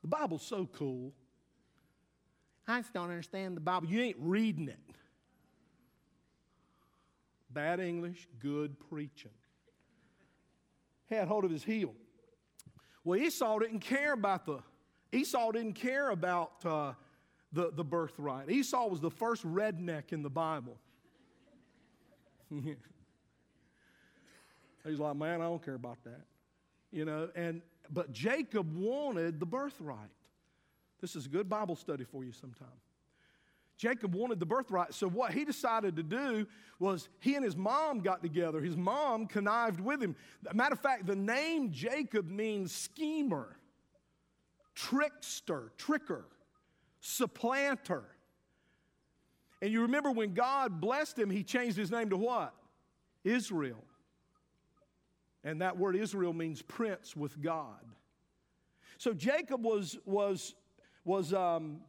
The 0.03 0.09
Bible's 0.09 0.43
so 0.43 0.69
cool. 0.73 1.13
I 2.69 2.81
just 2.81 2.93
don't 2.93 3.09
understand 3.09 3.57
the 3.57 3.61
Bible. 3.61 3.89
You 3.89 4.03
ain't 4.03 4.19
reading 4.21 4.69
it. 4.69 4.79
Bad 7.51 7.81
English, 7.81 8.29
good 8.41 8.77
preaching. 8.91 9.31
Had 11.11 11.29
hold 11.29 11.45
of 11.45 11.51
his 11.51 11.65
heel. 11.65 11.95
Well, 13.05 13.19
Esau 13.19 13.59
didn't 13.59 13.81
care 13.81 14.13
about 14.13 14.45
the 14.45 14.59
Esau 15.13 15.53
didn't 15.53 15.73
care 15.73 16.11
about 16.11 16.53
uh, 16.67 16.93
the, 17.53 17.71
the 17.73 17.85
birthright. 17.85 18.51
Esau 18.51 18.87
was 18.89 19.01
the 19.01 19.11
first 19.11 19.43
redneck 19.47 20.13
in 20.13 20.23
the 20.23 20.29
Bible. 20.29 20.77
He's 24.85 24.99
like, 24.99 25.17
man, 25.17 25.41
I 25.41 25.45
don't 25.45 25.65
care 25.65 25.75
about 25.75 25.97
that. 26.05 26.21
You 26.91 27.07
know, 27.07 27.31
and 27.35 27.63
but 27.91 28.13
Jacob 28.13 28.77
wanted 28.77 29.41
the 29.41 29.47
birthright. 29.47 30.11
This 31.01 31.17
is 31.17 31.27
a 31.27 31.29
good 31.29 31.49
Bible 31.49 31.77
study 31.77 32.05
for 32.05 32.25
you 32.25 32.33
sometime. 32.33 32.69
Jacob 33.77 34.15
wanted 34.15 34.41
the 34.41 34.47
birthright, 34.47 34.93
so 34.93 35.09
what 35.09 35.33
he 35.33 35.45
decided 35.45 35.95
to 35.97 36.03
do 36.03 36.47
was 36.81 37.09
he 37.21 37.37
and 37.37 37.45
his 37.45 37.57
mom 37.57 38.01
got 38.01 38.23
together. 38.23 38.61
His 38.61 38.77
mom 38.77 39.27
connived 39.27 39.79
with 39.79 40.03
him. 40.03 40.17
Matter 40.53 40.73
of 40.73 40.81
fact, 40.81 41.07
the 41.07 41.15
name 41.15 41.71
Jacob 41.71 42.29
means 42.29 42.73
schemer, 42.73 43.57
trickster, 44.75 45.73
tricker, 45.79 46.25
supplanter. 47.01 48.05
And 49.63 49.73
you 49.73 49.83
remember 49.83 50.11
when 50.11 50.35
God 50.35 50.81
blessed 50.81 51.17
him, 51.17 51.31
he 51.31 51.45
changed 51.45 51.77
his 51.77 51.93
name 51.93 52.11
to 52.11 52.17
what? 52.17 52.55
Israel. 53.23 53.85
And 55.45 55.63
that 55.63 55.77
word 55.77 55.95
Israel 55.95 56.33
means 56.33 56.63
prince 56.63 57.17
with 57.17 57.41
God. 57.41 57.79
So 58.99 59.15
Jacob 59.15 59.65
was, 59.65 59.97
was 60.05 60.55
was 61.09 61.33
um, 61.33 61.81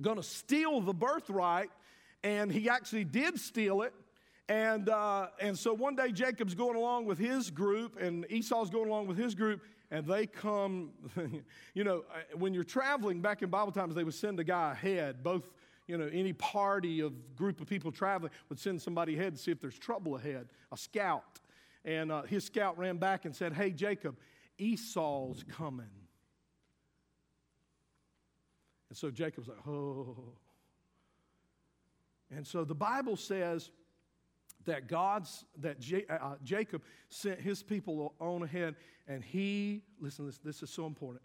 going 0.00 0.16
to 0.16 0.22
steal 0.22 0.80
the 0.80 0.94
birthright, 0.94 1.70
and 2.22 2.50
he 2.50 2.68
actually 2.68 3.02
did 3.02 3.40
steal 3.40 3.82
it. 3.82 3.92
And, 4.48 4.88
uh, 4.88 5.26
and 5.40 5.58
so 5.58 5.74
one 5.74 5.96
day 5.96 6.12
Jacob's 6.12 6.54
going 6.54 6.76
along 6.76 7.06
with 7.06 7.18
his 7.18 7.50
group, 7.50 8.00
and 8.00 8.24
Esau's 8.30 8.70
going 8.70 8.88
along 8.88 9.08
with 9.08 9.18
his 9.18 9.34
group, 9.34 9.62
and 9.90 10.06
they 10.06 10.26
come, 10.26 10.90
you 11.74 11.82
know, 11.82 12.04
uh, 12.14 12.36
when 12.38 12.54
you're 12.54 12.62
traveling 12.62 13.20
back 13.20 13.42
in 13.42 13.50
Bible 13.50 13.72
times, 13.72 13.96
they 13.96 14.04
would 14.04 14.14
send 14.14 14.38
a 14.38 14.44
guy 14.44 14.72
ahead, 14.72 15.24
both 15.24 15.50
you 15.88 15.98
know, 15.98 16.08
any 16.12 16.32
party 16.32 17.00
of 17.00 17.12
group 17.34 17.60
of 17.60 17.66
people 17.66 17.90
traveling 17.90 18.30
would 18.48 18.60
send 18.60 18.80
somebody 18.80 19.16
ahead 19.16 19.34
to 19.34 19.42
see 19.42 19.50
if 19.50 19.60
there's 19.60 19.78
trouble 19.78 20.14
ahead, 20.14 20.46
a 20.70 20.76
scout. 20.76 21.40
And 21.84 22.12
uh, 22.12 22.22
his 22.22 22.44
scout 22.44 22.78
ran 22.78 22.98
back 22.98 23.24
and 23.24 23.34
said, 23.34 23.54
Hey, 23.54 23.72
Jacob, 23.72 24.16
Esau's 24.56 25.44
coming. 25.48 25.90
And 28.90 28.98
so 28.98 29.10
Jacob's 29.10 29.48
like, 29.48 29.66
Oh. 29.66 30.34
And 32.30 32.46
so 32.46 32.64
the 32.64 32.74
Bible 32.74 33.16
says 33.16 33.70
that 34.66 34.86
God's, 34.86 35.44
that 35.58 35.80
J, 35.80 36.04
uh, 36.08 36.14
uh, 36.14 36.34
Jacob 36.44 36.82
sent 37.08 37.40
his 37.40 37.62
people 37.62 38.14
on 38.20 38.42
ahead, 38.42 38.76
and 39.08 39.24
he, 39.24 39.82
listen, 40.00 40.26
this, 40.26 40.38
this 40.38 40.62
is 40.62 40.70
so 40.70 40.86
important, 40.86 41.22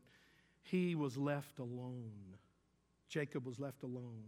he 0.64 0.96
was 0.96 1.18
left 1.18 1.60
alone. 1.60 2.38
Jacob 3.08 3.46
was 3.46 3.60
left 3.60 3.84
alone. 3.84 4.24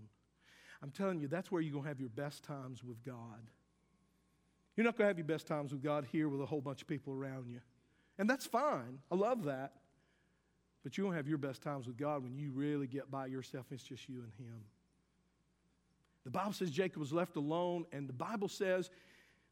I'm 0.84 0.92
telling 0.92 1.20
you, 1.20 1.28
that's 1.28 1.52
where 1.52 1.62
you're 1.62 1.72
going 1.72 1.84
to 1.84 1.90
have 1.90 2.00
your 2.00 2.10
best 2.10 2.44
times 2.44 2.84
with 2.84 3.04
God. 3.04 3.50
You're 4.76 4.84
not 4.84 4.96
going 4.96 5.06
to 5.06 5.10
have 5.10 5.18
your 5.18 5.26
best 5.26 5.48
times 5.48 5.72
with 5.72 5.82
God 5.82 6.06
here 6.12 6.30
with 6.30 6.42
a 6.42 6.46
whole 6.46 6.62
bunch 6.62 6.84
of 6.84 6.88
people 6.88 7.14
around 7.14 7.48
you. 7.50 7.60
And 8.20 8.30
that's 8.30 8.46
fine. 8.46 9.00
I 9.12 9.16
love 9.16 9.46
that. 9.46 9.74
But 10.84 10.94
to 10.94 11.12
have 11.12 11.28
your 11.28 11.38
best 11.38 11.62
times 11.62 11.88
with 11.88 11.98
God 11.98 12.24
when 12.24 12.36
you 12.36 12.52
really 12.52 12.88
get 12.88 13.12
by 13.12 13.26
yourself. 13.26 13.66
It's 13.72 13.84
just 13.84 14.08
you 14.08 14.20
and 14.20 14.32
Him. 14.38 14.64
The 16.24 16.32
Bible 16.32 16.54
says 16.54 16.72
Jacob 16.72 17.00
was 17.00 17.14
left 17.14 17.36
alone, 17.36 17.86
and 17.92 18.08
the 18.08 18.14
Bible 18.14 18.48
says 18.48 18.90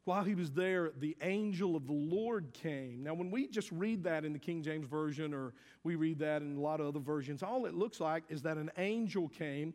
while 0.06 0.24
he 0.24 0.36
was 0.36 0.52
there, 0.52 0.92
the 1.00 1.18
angel 1.22 1.76
of 1.76 1.88
the 1.88 1.94
Lord 1.94 2.54
came. 2.54 3.04
Now, 3.04 3.16
when 3.16 3.32
we 3.32 3.48
just 3.48 3.72
read 3.72 4.04
that 4.04 4.24
in 4.24 4.34
the 4.34 4.40
King 4.40 4.62
James 4.62 4.88
Version 4.88 5.34
or 5.34 5.54
we 5.84 5.96
read 5.96 6.20
that 6.20 6.44
in 6.44 6.56
a 6.56 6.60
lot 6.60 6.80
of 6.80 6.86
other 6.86 7.00
versions, 7.00 7.42
all 7.42 7.66
it 7.66 7.74
looks 7.74 8.00
like 8.00 8.24
is 8.30 8.44
that 8.44 8.58
an 8.58 8.70
angel 8.78 9.28
came. 9.28 9.74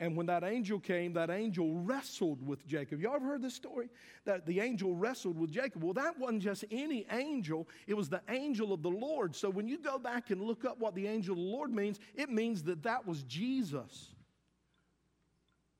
And 0.00 0.16
when 0.16 0.24
that 0.26 0.42
angel 0.44 0.80
came, 0.80 1.12
that 1.12 1.28
angel 1.28 1.74
wrestled 1.74 2.44
with 2.44 2.66
Jacob. 2.66 3.02
Y'all 3.02 3.16
ever 3.16 3.26
heard 3.26 3.42
this 3.42 3.54
story? 3.54 3.90
That 4.24 4.46
the 4.46 4.58
angel 4.60 4.94
wrestled 4.94 5.38
with 5.38 5.52
Jacob. 5.52 5.84
Well, 5.84 5.92
that 5.92 6.18
wasn't 6.18 6.42
just 6.42 6.64
any 6.70 7.06
angel, 7.12 7.68
it 7.86 7.94
was 7.94 8.08
the 8.08 8.22
angel 8.30 8.72
of 8.72 8.82
the 8.82 8.90
Lord. 8.90 9.36
So 9.36 9.50
when 9.50 9.68
you 9.68 9.78
go 9.78 9.98
back 9.98 10.30
and 10.30 10.40
look 10.40 10.64
up 10.64 10.80
what 10.80 10.94
the 10.94 11.06
angel 11.06 11.34
of 11.34 11.38
the 11.38 11.44
Lord 11.44 11.70
means, 11.70 12.00
it 12.14 12.30
means 12.30 12.62
that 12.62 12.82
that 12.82 13.06
was 13.06 13.22
Jesus. 13.24 14.14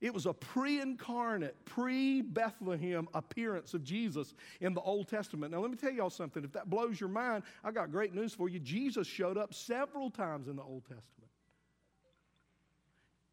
It 0.02 0.12
was 0.12 0.26
a 0.26 0.34
pre 0.34 0.80
incarnate, 0.80 1.56
pre 1.64 2.20
Bethlehem 2.20 3.08
appearance 3.14 3.72
of 3.72 3.84
Jesus 3.84 4.34
in 4.60 4.74
the 4.74 4.80
Old 4.82 5.08
Testament. 5.08 5.52
Now, 5.52 5.60
let 5.60 5.70
me 5.70 5.78
tell 5.78 5.92
y'all 5.92 6.10
something. 6.10 6.44
If 6.44 6.52
that 6.52 6.68
blows 6.68 7.00
your 7.00 7.08
mind, 7.08 7.42
I 7.64 7.70
got 7.70 7.90
great 7.90 8.14
news 8.14 8.34
for 8.34 8.50
you. 8.50 8.58
Jesus 8.58 9.06
showed 9.06 9.38
up 9.38 9.54
several 9.54 10.10
times 10.10 10.48
in 10.48 10.56
the 10.56 10.62
Old 10.62 10.84
Testament. 10.84 11.29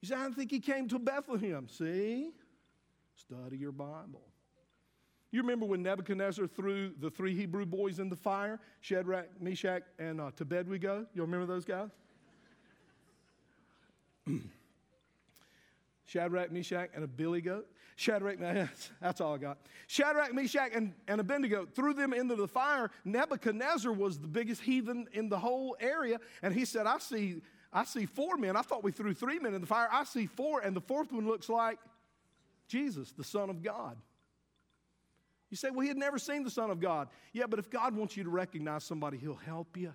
You 0.02 0.10
say, 0.10 0.16
I 0.16 0.24
don't 0.24 0.36
think 0.36 0.52
he 0.52 0.60
came 0.60 0.88
to 0.89 1.00
Bethlehem. 1.00 1.68
See? 1.70 2.32
Study 3.16 3.58
your 3.58 3.72
Bible. 3.72 4.22
You 5.32 5.41
remember 5.41 5.66
when 5.66 5.84
Nebuchadnezzar 5.84 6.48
threw 6.48 6.93
the 7.00 7.10
three 7.10 7.36
Hebrew 7.36 7.66
boys 7.66 8.00
in 8.00 8.10
the 8.10 8.16
fire? 8.16 8.60
Shadrach, 8.80 9.41
Meshach, 9.41 9.84
and 10.00 10.22
uh, 10.22 10.32
go. 10.32 11.06
You 11.14 11.22
remember 11.22 11.45
those 11.45 11.66
guys? 11.66 11.89
Shadrach, 16.06 16.52
Meshach, 16.52 16.89
and 16.95 17.04
a 17.04 17.08
billy 17.08 17.41
goat. 17.41 17.68
Shadrach, 17.98 18.39
that's 19.02 19.20
all 19.20 19.34
I 19.34 19.38
got. 19.38 19.58
Shadrach, 19.88 20.34
Meshach, 20.34 20.72
and, 20.74 20.93
and 21.08 21.20
Abednego 21.20 21.66
threw 21.66 21.93
them 21.93 22.14
into 22.14 22.36
the 22.36 22.48
fire. 22.48 22.89
Nebuchadnezzar 23.04 23.91
was 23.91 24.20
the 24.20 24.28
biggest 24.28 24.62
heathen 24.62 25.08
in 25.12 25.28
the 25.28 25.39
whole 25.39 25.76
area, 25.80 26.20
and 26.41 26.54
he 26.54 26.64
said, 26.64 26.86
I 26.86 27.00
see, 27.00 27.41
I 27.72 27.84
see 27.84 28.05
four 28.05 28.38
men. 28.38 28.55
I 28.55 28.61
thought 28.61 28.84
we 28.84 28.91
threw 28.91 29.13
three 29.13 29.39
men 29.39 29.53
in 29.53 29.61
the 29.61 29.68
fire. 29.68 29.88
I 29.91 30.03
see 30.03 30.26
four, 30.26 30.61
and 30.61 30.76
the 30.76 30.82
fourth 30.82 31.11
one 31.11 31.28
looks 31.28 31.49
like 31.49 31.78
Jesus, 32.68 33.11
the 33.11 33.24
Son 33.24 33.49
of 33.49 33.61
God. 33.61 33.97
You 35.49 35.57
say, 35.57 35.70
well, 35.70 35.82
he 35.82 35.88
had 35.88 35.97
never 35.97 36.20
seen 36.20 36.43
the 36.43 36.49
Son 36.49 36.70
of 36.70 36.80
God. 36.80 37.07
Yeah, 37.32 37.45
but 37.47 37.59
if 37.59 37.70
God 37.70 37.95
wants 37.95 38.18
you 38.18 38.24
to 38.24 38.30
recognize 38.30 38.84
somebody, 38.84 39.18
he'll 39.18 39.36
help 39.36 39.78
you. 39.78 39.93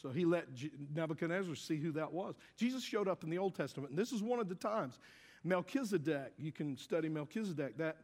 So 0.00 0.10
he 0.10 0.24
let 0.24 0.46
Nebuchadnezzar 0.94 1.54
see 1.54 1.78
who 1.78 1.92
that 1.92 2.12
was. 2.12 2.34
Jesus 2.56 2.82
showed 2.82 3.08
up 3.08 3.24
in 3.24 3.30
the 3.30 3.38
Old 3.38 3.54
Testament, 3.54 3.90
and 3.90 3.98
this 3.98 4.12
is 4.12 4.22
one 4.22 4.38
of 4.38 4.48
the 4.48 4.54
times. 4.54 4.98
Melchizedek, 5.44 6.32
you 6.38 6.52
can 6.52 6.76
study 6.76 7.08
Melchizedek. 7.08 7.76
That, 7.78 7.98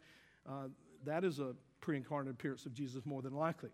uh, 0.48 0.68
that 1.04 1.24
is 1.24 1.40
a 1.40 1.54
pre 1.80 1.96
incarnate 1.96 2.32
appearance 2.32 2.66
of 2.66 2.74
Jesus, 2.74 3.04
more 3.04 3.22
than 3.22 3.34
likely. 3.34 3.70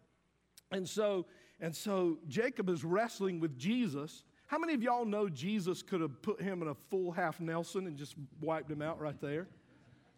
And 0.73 0.89
so, 0.89 1.27
and 1.61 1.75
so 1.75 2.19
Jacob 2.29 2.69
is 2.69 2.85
wrestling 2.85 3.41
with 3.41 3.59
Jesus. 3.59 4.25
How 4.47 4.59
many 4.59 4.75
of 4.75 4.83
y'all 4.83 5.05
know 5.05 5.29
Jesus 5.29 5.83
could 5.83 6.01
have 6.01 6.21
put 6.23 6.41
him 6.41 6.63
in 6.63 6.69
a 6.69 6.75
full 6.75 7.11
half 7.11 7.41
Nelson 7.41 7.87
and 7.87 7.97
just 7.97 8.15
wiped 8.41 8.71
him 8.71 8.83
out 8.83 9.01
right 9.01 9.21
there? 9.21 9.49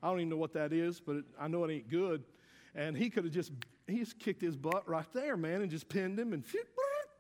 I 0.03 0.09
don't 0.09 0.19
even 0.19 0.29
know 0.29 0.37
what 0.37 0.53
that 0.53 0.73
is, 0.73 1.01
but 1.01 1.17
it, 1.17 1.25
I 1.41 1.49
know 1.49 1.65
it 1.65 1.73
ain't 1.73 1.89
good. 1.89 2.25
And 2.75 2.97
he 2.97 3.11
could 3.11 3.25
have 3.25 3.33
just 3.33 3.53
he 3.87 3.99
just 3.99 4.19
kicked 4.19 4.43
his 4.43 4.57
butt 4.57 4.89
right 4.89 5.11
there, 5.13 5.37
man, 5.37 5.63
and 5.63 5.71
just 5.71 5.89
pinned 5.89 6.19
him 6.19 6.33
and 6.33 6.45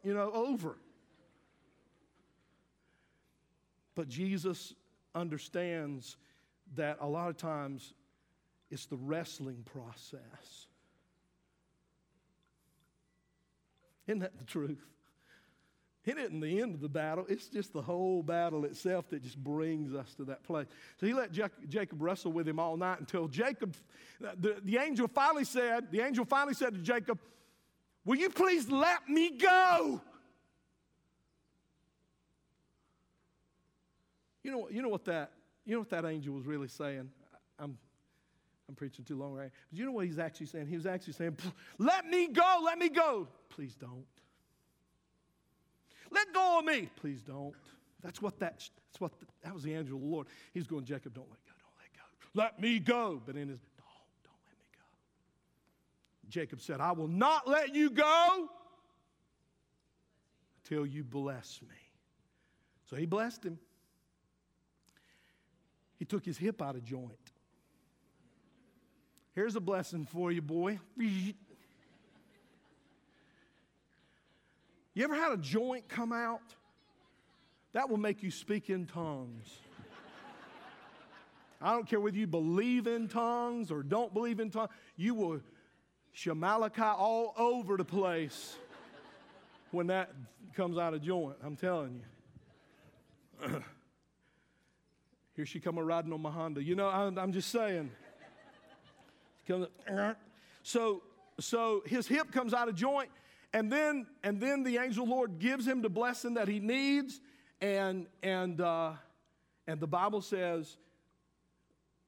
you 0.05 0.14
know, 0.14 0.31
over. 0.33 0.77
But 3.95 4.09
Jesus 4.09 4.75
understands 5.14 6.16
that 6.77 6.99
a 7.01 7.07
lot 7.07 7.31
of 7.31 7.37
times 7.37 7.95
it's 8.71 8.87
the 8.87 8.97
wrestling 8.97 9.64
process. 9.64 10.68
Isn't 14.09 14.20
that 14.20 14.36
the 14.38 14.44
truth? 14.44 14.84
It 16.04 16.16
isn't 16.16 16.40
the 16.40 16.62
end 16.62 16.74
of 16.74 16.80
the 16.80 16.88
battle, 16.88 17.26
it's 17.28 17.48
just 17.48 17.74
the 17.74 17.82
whole 17.82 18.22
battle 18.22 18.64
itself 18.64 19.11
that 19.11 19.22
just 19.22 19.36
brings 19.36 19.94
us 19.94 20.14
to 20.14 20.24
that 20.24 20.42
place. 20.42 20.66
So 20.98 21.06
he 21.06 21.12
let 21.12 21.30
Jacob 21.32 22.00
wrestle 22.00 22.32
with 22.32 22.48
him 22.48 22.59
all 22.59 22.78
night 22.78 22.98
until 22.98 23.28
Jacob, 23.28 23.76
the, 24.18 24.56
the 24.64 24.78
angel 24.78 25.06
finally 25.06 25.44
said, 25.44 25.92
the 25.92 26.00
angel 26.00 26.24
finally 26.24 26.54
said 26.54 26.72
to 26.74 26.80
Jacob, 26.80 27.18
Will 28.06 28.16
you 28.16 28.30
please 28.30 28.70
let 28.70 29.06
me 29.06 29.36
go? 29.36 30.00
You 34.42 34.50
know, 34.50 34.68
you 34.70 34.80
know 34.80 34.88
what 34.88 35.04
that 35.04 35.32
you 35.66 35.74
know 35.74 35.80
what 35.80 35.90
that 35.90 36.06
angel 36.06 36.32
was 36.32 36.46
really 36.46 36.68
saying? 36.68 37.11
I'm 37.59 37.76
I'm 38.69 38.75
preaching 38.75 39.05
too 39.05 39.16
long, 39.16 39.33
right? 39.33 39.51
But 39.71 39.79
you 39.79 39.87
know 39.87 39.93
what 39.93 40.07
he's 40.07 40.19
actually 40.19 40.47
saying? 40.47 40.66
He 40.66 40.77
was 40.77 40.87
actually 40.87 41.14
saying, 41.14 41.37
Let 41.79 42.07
me 42.07 42.29
go, 42.29 42.61
let 42.64 42.79
me 42.79 42.89
go. 42.89 43.27
Please 43.49 43.75
don't. 43.75 44.05
Let 46.11 46.33
go 46.33 46.59
of 46.59 46.64
me. 46.64 46.89
Please 46.97 47.23
don't. 47.23 47.55
That's 48.03 48.23
what 48.23 48.39
that, 48.41 48.69
that's 48.87 49.01
what 49.01 49.19
the, 49.19 49.27
that 49.43 49.55
was 49.55 49.62
the 49.62 49.75
angel 49.75 49.97
of 49.97 50.03
the 50.03 50.09
Lord. 50.09 50.27
He's 50.53 50.66
going, 50.66 50.85
Jacob, 50.85 51.14
don't 51.14 51.29
let 51.29 51.45
go, 51.45 51.53
don't 51.61 51.75
let 51.79 51.93
go. 51.95 52.43
Let 52.43 52.61
me 52.61 52.79
go. 52.79 53.21
But 53.25 53.37
in 53.37 53.49
his 53.49 53.59
don't, 53.59 54.25
don't 54.25 54.39
let 54.47 54.57
me 54.59 54.66
go. 54.73 54.85
Jacob 56.29 56.61
said, 56.61 56.81
I 56.81 56.93
will 56.93 57.09
not 57.09 57.49
let 57.49 57.75
you 57.75 57.91
go 57.91 58.49
until 60.62 60.87
you 60.87 61.05
bless 61.05 61.61
me. 61.62 61.75
So 62.89 62.97
he 62.97 63.07
blessed 63.07 63.45
him. 63.45 63.59
He 65.99 66.05
took 66.05 66.25
his 66.25 66.39
hip 66.39 66.62
out 66.62 66.77
of 66.77 66.85
joint. 66.85 67.33
Here's 69.39 69.55
a 69.55 69.61
blessing 69.61 70.05
for 70.05 70.32
you, 70.32 70.43
boy. 70.43 70.80
You 70.99 71.32
ever 74.99 75.14
had 75.14 75.30
a 75.30 75.36
joint 75.36 75.89
come 75.89 76.12
out? 76.12 76.43
That 77.72 77.89
will 77.89 77.99
make 77.99 78.24
you 78.24 78.32
speak 78.32 78.68
in 78.68 78.86
tongues. 78.86 79.61
I 81.62 81.70
don't 81.70 81.86
care 81.86 82.01
whether 82.01 82.16
you 82.16 82.26
believe 82.26 82.89
in 82.89 83.07
tongues 83.07 83.70
or 83.70 83.84
don't 83.84 84.12
believe 84.12 84.41
in 84.41 84.51
tongues, 84.51 84.70
you 84.97 85.14
will 85.14 85.41
Shamalaka 86.16 86.99
all 86.99 87.32
over 87.39 87.76
the 87.76 87.84
place 87.84 88.57
when 89.70 89.86
that 89.86 90.11
comes 90.55 90.78
out 90.78 90.95
of 90.95 91.03
joint. 91.03 91.36
I'm 91.45 91.55
telling 91.55 92.03
you. 93.41 93.49
Here 95.36 95.47
she 95.47 95.61
come 95.61 95.78
a 95.78 95.84
riding 95.84 96.12
on 96.12 96.22
my 96.22 96.32
Honda. 96.32 96.61
You 96.61 96.74
know, 96.74 96.89
I'm, 96.89 97.16
I'm 97.16 97.32
just 97.32 97.53
saying. 97.53 97.93
So, 100.62 101.03
so 101.40 101.82
his 101.86 102.07
hip 102.07 102.30
comes 102.32 102.53
out 102.53 102.68
of 102.68 102.74
joint, 102.74 103.11
and 103.53 103.70
then 103.72 104.07
and 104.22 104.40
then 104.40 104.62
the 104.62 104.78
angel 104.78 105.07
Lord 105.07 105.38
gives 105.38 105.66
him 105.66 105.82
the 105.82 105.88
blessing 105.88 106.34
that 106.34 106.49
he 106.49 106.61
needs, 106.61 107.20
and 107.61 108.07
and 108.22 108.61
uh, 108.61 108.92
and 109.66 109.80
the 109.80 109.86
Bible 109.86 110.20
says 110.20 110.76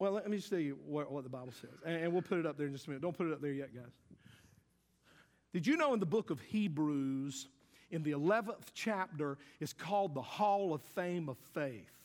well, 0.01 0.13
let 0.13 0.31
me 0.31 0.39
just 0.39 0.49
tell 0.49 0.59
you 0.59 0.79
what, 0.87 1.13
what 1.13 1.25
the 1.25 1.31
Bible 1.31 1.53
says, 1.53 1.79
and, 1.85 2.05
and 2.05 2.13
we'll 2.13 2.23
put 2.23 2.39
it 2.39 2.47
up 2.47 2.57
there 2.57 2.67
in 2.67 2.73
just 2.73 2.87
a 2.87 2.91
minute. 2.91 3.03
Don't 3.03 3.17
put 3.17 3.27
it 3.27 3.35
up 3.35 3.43
there 3.43 3.53
yet, 3.53 3.75
guys. 3.75 3.93
Did 5.53 5.67
you 5.67 5.77
know 5.77 5.93
in 5.93 6.01
the 6.01 6.07
book 6.07 6.31
of 6.31 6.41
Hebrews, 6.41 7.49
in 7.91 8.03
the 8.03 8.13
11th 8.13 8.69
chapter, 8.73 9.37
it's 9.61 9.75
called 9.75 10.15
the 10.15 10.23
Hall 10.23 10.73
of 10.73 10.81
Fame 10.81 11.29
of 11.29 11.37
Faith? 11.53 12.00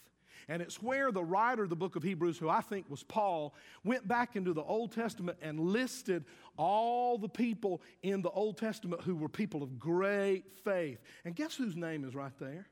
And 0.47 0.61
it's 0.61 0.81
where 0.81 1.11
the 1.11 1.23
writer 1.23 1.63
of 1.63 1.69
the 1.69 1.75
book 1.75 1.95
of 1.95 2.03
Hebrews, 2.03 2.37
who 2.37 2.49
I 2.49 2.61
think 2.61 2.89
was 2.89 3.03
Paul, 3.03 3.55
went 3.83 4.07
back 4.07 4.35
into 4.35 4.53
the 4.53 4.61
Old 4.61 4.91
Testament 4.91 5.37
and 5.41 5.59
listed 5.59 6.25
all 6.57 7.17
the 7.17 7.29
people 7.29 7.81
in 8.03 8.21
the 8.21 8.29
Old 8.29 8.57
Testament 8.57 9.01
who 9.01 9.15
were 9.15 9.29
people 9.29 9.63
of 9.63 9.79
great 9.79 10.43
faith. 10.63 10.99
And 11.25 11.35
guess 11.35 11.55
whose 11.55 11.75
name 11.75 12.03
is 12.05 12.15
right 12.15 12.37
there? 12.39 12.67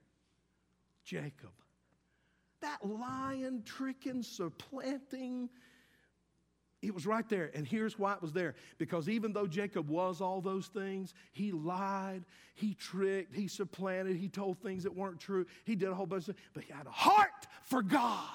Jacob. 1.03 1.51
that 2.61 2.79
lying, 2.87 3.61
tricking, 3.65 4.23
supplanting, 4.23 5.49
it 6.81 6.93
was 6.93 7.05
right 7.07 7.27
there. 7.29 7.49
And 7.53 7.65
here's 7.65 7.97
why 7.97 8.13
it 8.13 8.21
was 8.21 8.33
there. 8.33 8.55
Because 8.77 9.07
even 9.07 9.31
though 9.31 9.47
Jacob 9.47 9.89
was 9.89 10.19
all 10.19 10.41
those 10.41 10.67
things, 10.67 11.13
he 11.31 11.51
lied, 11.51 12.25
he 12.55 12.73
tricked, 12.73 13.33
he 13.33 13.47
supplanted, 13.47 14.17
he 14.17 14.27
told 14.27 14.59
things 14.59 14.83
that 14.83 14.93
weren't 14.93 15.19
true, 15.19 15.45
he 15.63 15.75
did 15.75 15.89
a 15.89 15.95
whole 15.95 16.05
bunch 16.05 16.27
of 16.27 16.35
things, 16.35 16.47
but 16.53 16.63
he 16.63 16.73
had 16.73 16.85
a 16.85 16.91
heart 16.91 17.47
for 17.65 17.81
God. 17.81 18.29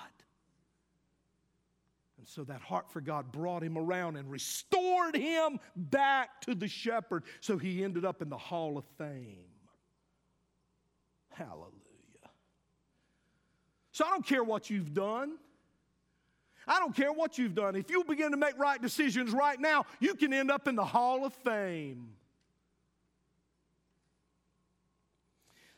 And 2.18 2.26
so 2.26 2.45
that 2.45 2.61
heart 2.61 2.91
for 2.91 3.01
God 3.01 3.33
brought 3.33 3.62
him 3.62 3.79
around 3.79 4.16
and 4.16 4.31
restored 4.31 5.16
him 5.16 5.61
back 5.76 6.41
to 6.43 6.55
the 6.55 6.68
shepherd. 6.68 7.24
So 7.41 7.59
he 7.59 7.85
ended 7.85 8.05
up 8.05 8.22
in 8.22 8.29
the 8.29 8.39
hall 8.39 8.76
of 8.76 8.85
fame. 8.97 9.45
Hallelujah. 11.31 11.72
So 13.93 14.05
I 14.05 14.11
don't 14.11 14.26
care 14.26 14.45
what 14.45 14.70
you've 14.70 14.93
done. 14.93 15.39
I 16.66 16.79
don't 16.81 16.95
care 16.95 17.12
what 17.12 17.39
you've 17.39 17.55
done. 17.55 17.76
If 17.76 17.91
you 17.91 18.05
begin 18.05 18.33
to 18.33 18.37
make 18.37 18.59
right 18.59 18.81
decisions 18.81 19.33
right 19.33 19.59
now, 19.59 19.87
you 20.01 20.14
can 20.14 20.35
end 20.35 20.51
up 20.51 20.68
in 20.68 20.76
the 20.76 20.85
Hall 20.85 21.24
of 21.24 21.33
Fame. 21.33 22.11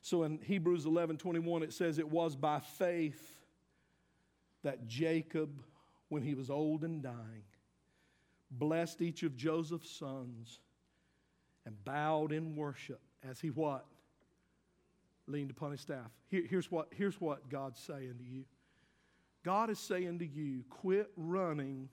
So 0.02 0.24
in 0.24 0.40
Hebrews 0.42 0.86
11 0.86 1.18
21, 1.18 1.62
it 1.62 1.72
says, 1.72 1.98
It 1.98 2.10
was 2.10 2.34
by 2.34 2.58
faith 2.58 3.39
that 4.62 4.86
Jacob, 4.86 5.62
when 6.08 6.22
he 6.22 6.34
was 6.34 6.50
old 6.50 6.84
and 6.84 7.02
dying, 7.02 7.44
blessed 8.50 9.02
each 9.02 9.22
of 9.22 9.36
Joseph's 9.36 9.90
sons 9.90 10.60
and 11.66 11.84
bowed 11.84 12.32
in 12.32 12.56
worship 12.56 13.00
as 13.28 13.40
he 13.40 13.48
what? 13.48 13.86
Leaned 15.26 15.50
upon 15.50 15.72
his 15.72 15.80
staff. 15.80 16.10
Here, 16.28 16.44
here's, 16.48 16.70
what, 16.70 16.88
here's 16.96 17.20
what 17.20 17.48
God's 17.48 17.80
saying 17.80 18.16
to 18.18 18.24
you. 18.24 18.44
God 19.44 19.70
is 19.70 19.78
saying 19.78 20.18
to 20.18 20.26
you, 20.26 20.64
quit 20.68 21.10
running 21.16 21.88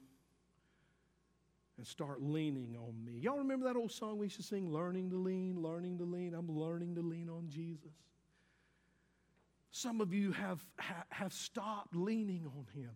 and 1.77 1.85
start 1.85 2.21
leaning 2.21 2.75
on 2.75 2.93
me. 3.05 3.19
Y'all 3.19 3.37
remember 3.37 3.65
that 3.65 3.77
old 3.77 3.91
song 3.91 4.17
we 4.17 4.25
used 4.25 4.37
to 4.37 4.43
sing, 4.43 4.71
Learning 4.71 5.09
to 5.11 5.15
Lean, 5.15 5.61
Learning 5.61 5.97
to 5.99 6.03
Lean? 6.03 6.33
I'm 6.33 6.49
learning 6.49 6.95
to 6.95 7.01
lean 7.01 7.29
on 7.29 7.47
Jesus. 7.49 7.93
Some 9.77 10.01
of 10.01 10.11
you 10.13 10.31
have, 10.31 10.65
have 11.09 11.31
stopped 11.31 11.95
leaning 11.95 12.45
on 12.45 12.65
Him. 12.73 12.91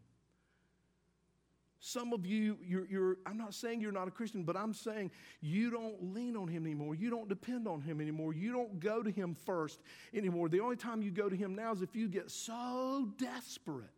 Some 1.79 2.13
of 2.13 2.25
you, 2.25 2.57
you're, 2.63 2.85
you're, 2.85 3.17
I'm 3.25 3.37
not 3.37 3.53
saying 3.53 3.81
you're 3.81 3.91
not 3.91 4.07
a 4.07 4.11
Christian, 4.11 4.43
but 4.43 4.55
I'm 4.55 4.73
saying 4.73 5.11
you 5.41 5.71
don't 5.71 6.13
lean 6.13 6.35
on 6.35 6.47
Him 6.47 6.65
anymore. 6.65 6.95
You 6.95 7.09
don't 7.09 7.29
depend 7.29 7.67
on 7.67 7.81
Him 7.81 8.01
anymore. 8.01 8.33
You 8.33 8.51
don't 8.51 8.79
go 8.79 9.01
to 9.03 9.11
Him 9.11 9.35
first 9.45 9.79
anymore. 10.13 10.49
The 10.49 10.59
only 10.59 10.75
time 10.75 11.01
you 11.01 11.11
go 11.11 11.29
to 11.29 11.35
Him 11.35 11.55
now 11.55 11.71
is 11.71 11.81
if 11.81 11.95
you 11.95 12.07
get 12.07 12.29
so 12.31 13.09
desperate 13.17 13.89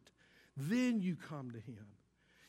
then 0.56 1.02
you 1.02 1.16
come 1.16 1.52
to 1.52 1.60
Him. 1.60 1.86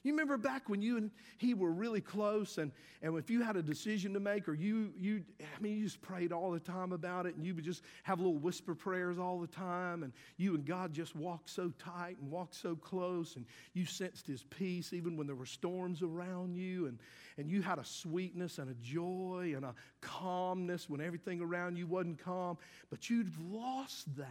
You 0.05 0.13
remember 0.13 0.37
back 0.37 0.69
when 0.69 0.83
you 0.83 0.99
and 0.99 1.11
he 1.39 1.55
were 1.55 1.73
really 1.73 2.03
close, 2.03 2.59
and, 2.59 2.71
and 3.01 3.17
if 3.17 3.31
you 3.31 3.43
had 3.43 3.57
a 3.57 3.63
decision 3.63 4.13
to 4.13 4.21
make, 4.21 4.47
or 4.47 4.53
you, 4.53 4.93
you, 4.99 5.25
I 5.41 5.63
mean, 5.63 5.79
you 5.79 5.85
just 5.85 6.03
prayed 6.03 6.31
all 6.31 6.51
the 6.51 6.61
time 6.61 6.93
about 6.93 7.25
it, 7.25 7.37
and 7.37 7.45
you 7.45 7.55
would 7.55 7.65
just 7.65 7.83
have 8.03 8.21
little 8.21 8.37
whisper 8.37 8.75
prayers 8.75 9.19
all 9.19 9.41
the 9.41 9.47
time, 9.47 10.03
and 10.03 10.13
you 10.37 10.55
and 10.55 10.67
God 10.67 10.93
just 10.93 11.17
walked 11.17 11.49
so 11.49 11.73
tight 11.79 12.19
and 12.21 12.31
walked 12.31 12.55
so 12.55 12.77
close, 12.77 13.37
and 13.37 13.47
you 13.73 13.87
sensed 13.87 14.27
His 14.27 14.43
peace 14.43 14.93
even 14.93 15.17
when 15.17 15.27
there 15.27 15.37
were 15.37 15.47
storms 15.47 16.03
around 16.03 16.55
you, 16.55 16.85
and, 16.87 16.99
and 17.39 17.49
you 17.49 17.63
had 17.63 17.79
a 17.79 17.85
sweetness 17.85 18.59
and 18.59 18.71
a 18.71 18.75
joy 18.75 19.55
and 19.57 19.65
a 19.65 19.75
calmness 20.03 20.87
when 20.87 21.01
everything 21.01 21.41
around 21.41 21.79
you 21.79 21.87
wasn't 21.87 22.23
calm, 22.23 22.59
but 22.91 23.09
you'd 23.09 23.33
lost 23.51 24.15
that. 24.19 24.29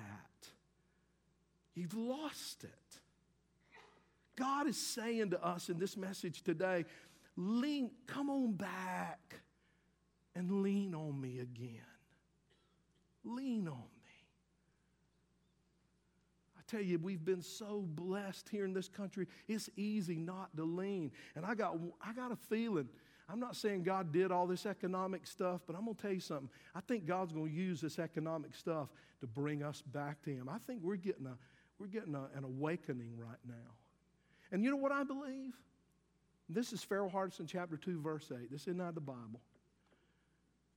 You've 1.74 1.98
lost 1.98 2.64
it. 2.64 3.00
God 4.36 4.68
is 4.68 4.78
saying 4.78 5.32
to 5.32 5.46
us 5.46 5.70
in 5.70 5.78
this 5.78 5.96
message 5.96 6.42
today, 6.42 6.86
lean, 7.36 7.92
come 8.08 8.30
on 8.30 8.54
back 8.54 9.36
and 10.36 10.64
lean 10.64 10.96
on 10.96 11.20
me 11.20 11.40
again. 11.40 11.82
Lean 13.24 13.68
on 13.68 13.78
me. 13.78 14.04
I 16.58 16.62
tell 16.68 16.82
you, 16.82 16.98
we've 16.98 17.24
been 17.24 17.42
so 17.42 17.84
blessed 17.88 18.50
here 18.50 18.66
in 18.66 18.74
this 18.74 18.88
country. 18.88 19.28
It's 19.48 19.70
easy 19.76 20.18
not 20.18 20.56
to 20.58 20.64
lean. 20.64 21.12
And 21.36 21.46
I 21.46 21.56
got, 21.56 21.78
I 22.02 22.14
got 22.14 22.32
a 22.32 22.36
feeling. 22.36 22.90
I'm 23.30 23.40
not 23.40 23.56
saying 23.56 23.84
God 23.84 24.12
did 24.12 24.32
all 24.32 24.48
this 24.48 24.66
economic 24.66 25.26
stuff, 25.28 25.62
but 25.66 25.76
I'm 25.76 25.86
going 25.86 25.96
to 25.96 26.02
tell 26.02 26.12
you 26.12 26.20
something. 26.20 26.50
I 26.76 26.82
think 26.82 27.06
God's 27.06 27.32
going 27.32 27.50
to 27.50 27.54
use 27.54 27.80
this 27.80 28.00
economic 28.00 28.56
stuff 28.56 28.90
to 29.22 29.28
bring 29.28 29.64
us 29.64 29.82
back 29.82 30.22
to 30.24 30.32
Him. 30.32 30.50
I 30.50 30.58
think 30.58 30.82
we're 30.84 30.98
getting, 30.98 31.28
a, 31.28 31.38
we're 31.80 31.88
getting 31.88 32.16
a, 32.16 32.28
an 32.36 32.44
awakening 32.44 33.18
right 33.18 33.40
now. 33.48 33.72
And 34.54 34.64
you 34.64 34.70
know 34.70 34.78
what 34.78 34.92
I 34.92 35.04
believe? 35.04 35.54
This 36.48 36.72
is 36.72 36.84
Farrell 36.84 37.10
Hardison 37.10 37.48
chapter 37.48 37.76
2, 37.76 38.00
verse 38.00 38.32
8. 38.32 38.52
This 38.52 38.68
is 38.68 38.76
not 38.76 38.94
the 38.94 39.02
Bible. 39.02 39.42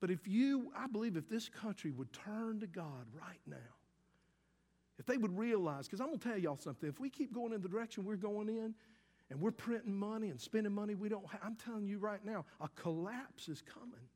But 0.01 0.11
if 0.11 0.27
you, 0.27 0.73
I 0.77 0.87
believe 0.87 1.17
if 1.17 1.29
this 1.29 1.49
country 1.49 1.91
would 1.91 2.11
turn 2.13 2.59
to 2.61 2.67
God 2.67 3.07
right 3.15 3.41
now, 3.47 3.57
if 4.99 5.05
they 5.05 5.19
would 5.19 5.37
realize, 5.37 5.87
because 5.87 6.01
I'm 6.01 6.07
going 6.07 6.19
to 6.19 6.29
tell 6.29 6.39
y'all 6.39 6.59
something, 6.59 6.89
if 6.89 6.99
we 6.99 7.11
keep 7.11 7.35
going 7.35 7.53
in 7.53 7.61
the 7.61 7.69
direction 7.69 8.05
we're 8.05 8.17
going 8.17 8.49
in, 8.49 8.75
and 9.29 9.41
we're 9.41 9.51
printing 9.51 9.95
money 9.95 10.31
and 10.31 10.41
spending 10.41 10.73
money 10.73 10.95
we 10.95 11.09
don't 11.09 11.27
have, 11.27 11.41
I'm 11.45 11.57
telling 11.57 11.87
you 11.87 11.99
right 11.99 12.25
now, 12.25 12.47
a 12.61 12.69
collapse 12.77 13.49
is 13.49 13.63
coming. 13.63 14.09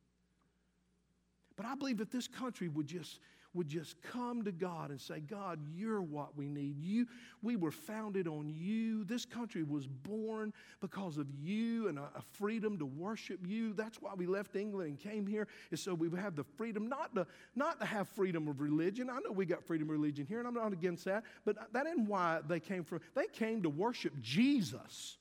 But 1.56 1.66
I 1.66 1.74
believe 1.74 2.00
if 2.00 2.10
this 2.10 2.28
country 2.28 2.68
would 2.68 2.86
just 2.86 3.18
would 3.52 3.68
just 3.68 4.00
come 4.02 4.44
to 4.44 4.52
God 4.52 4.90
and 4.90 5.00
say, 5.00 5.20
God, 5.20 5.58
you're 5.74 6.02
what 6.02 6.36
we 6.36 6.46
need. 6.48 6.78
You, 6.78 7.06
we 7.42 7.56
were 7.56 7.72
founded 7.72 8.28
on 8.28 8.48
you. 8.48 9.04
This 9.04 9.24
country 9.24 9.64
was 9.64 9.86
born 9.86 10.52
because 10.80 11.18
of 11.18 11.26
you 11.42 11.88
and 11.88 11.98
a, 11.98 12.02
a 12.02 12.22
freedom 12.32 12.78
to 12.78 12.86
worship 12.86 13.40
you. 13.44 13.72
That's 13.72 14.00
why 14.00 14.14
we 14.14 14.26
left 14.26 14.54
England 14.54 14.90
and 14.90 14.98
came 14.98 15.26
here, 15.26 15.48
is 15.70 15.82
so 15.82 15.94
we 15.94 16.08
would 16.08 16.20
have 16.20 16.36
the 16.36 16.44
freedom, 16.44 16.88
not 16.88 17.14
to, 17.16 17.26
not 17.56 17.80
to 17.80 17.86
have 17.86 18.08
freedom 18.08 18.46
of 18.46 18.60
religion. 18.60 19.10
I 19.10 19.18
know 19.18 19.32
we 19.32 19.46
got 19.46 19.64
freedom 19.64 19.88
of 19.88 19.92
religion 19.92 20.26
here, 20.26 20.38
and 20.38 20.46
I'm 20.46 20.54
not 20.54 20.72
against 20.72 21.04
that, 21.06 21.24
but 21.44 21.56
that 21.72 21.86
isn't 21.86 22.06
why 22.06 22.40
they 22.46 22.60
came 22.60 22.84
from. 22.84 23.00
They 23.14 23.26
came 23.26 23.62
to 23.62 23.68
worship 23.68 24.12
Jesus. 24.20 25.16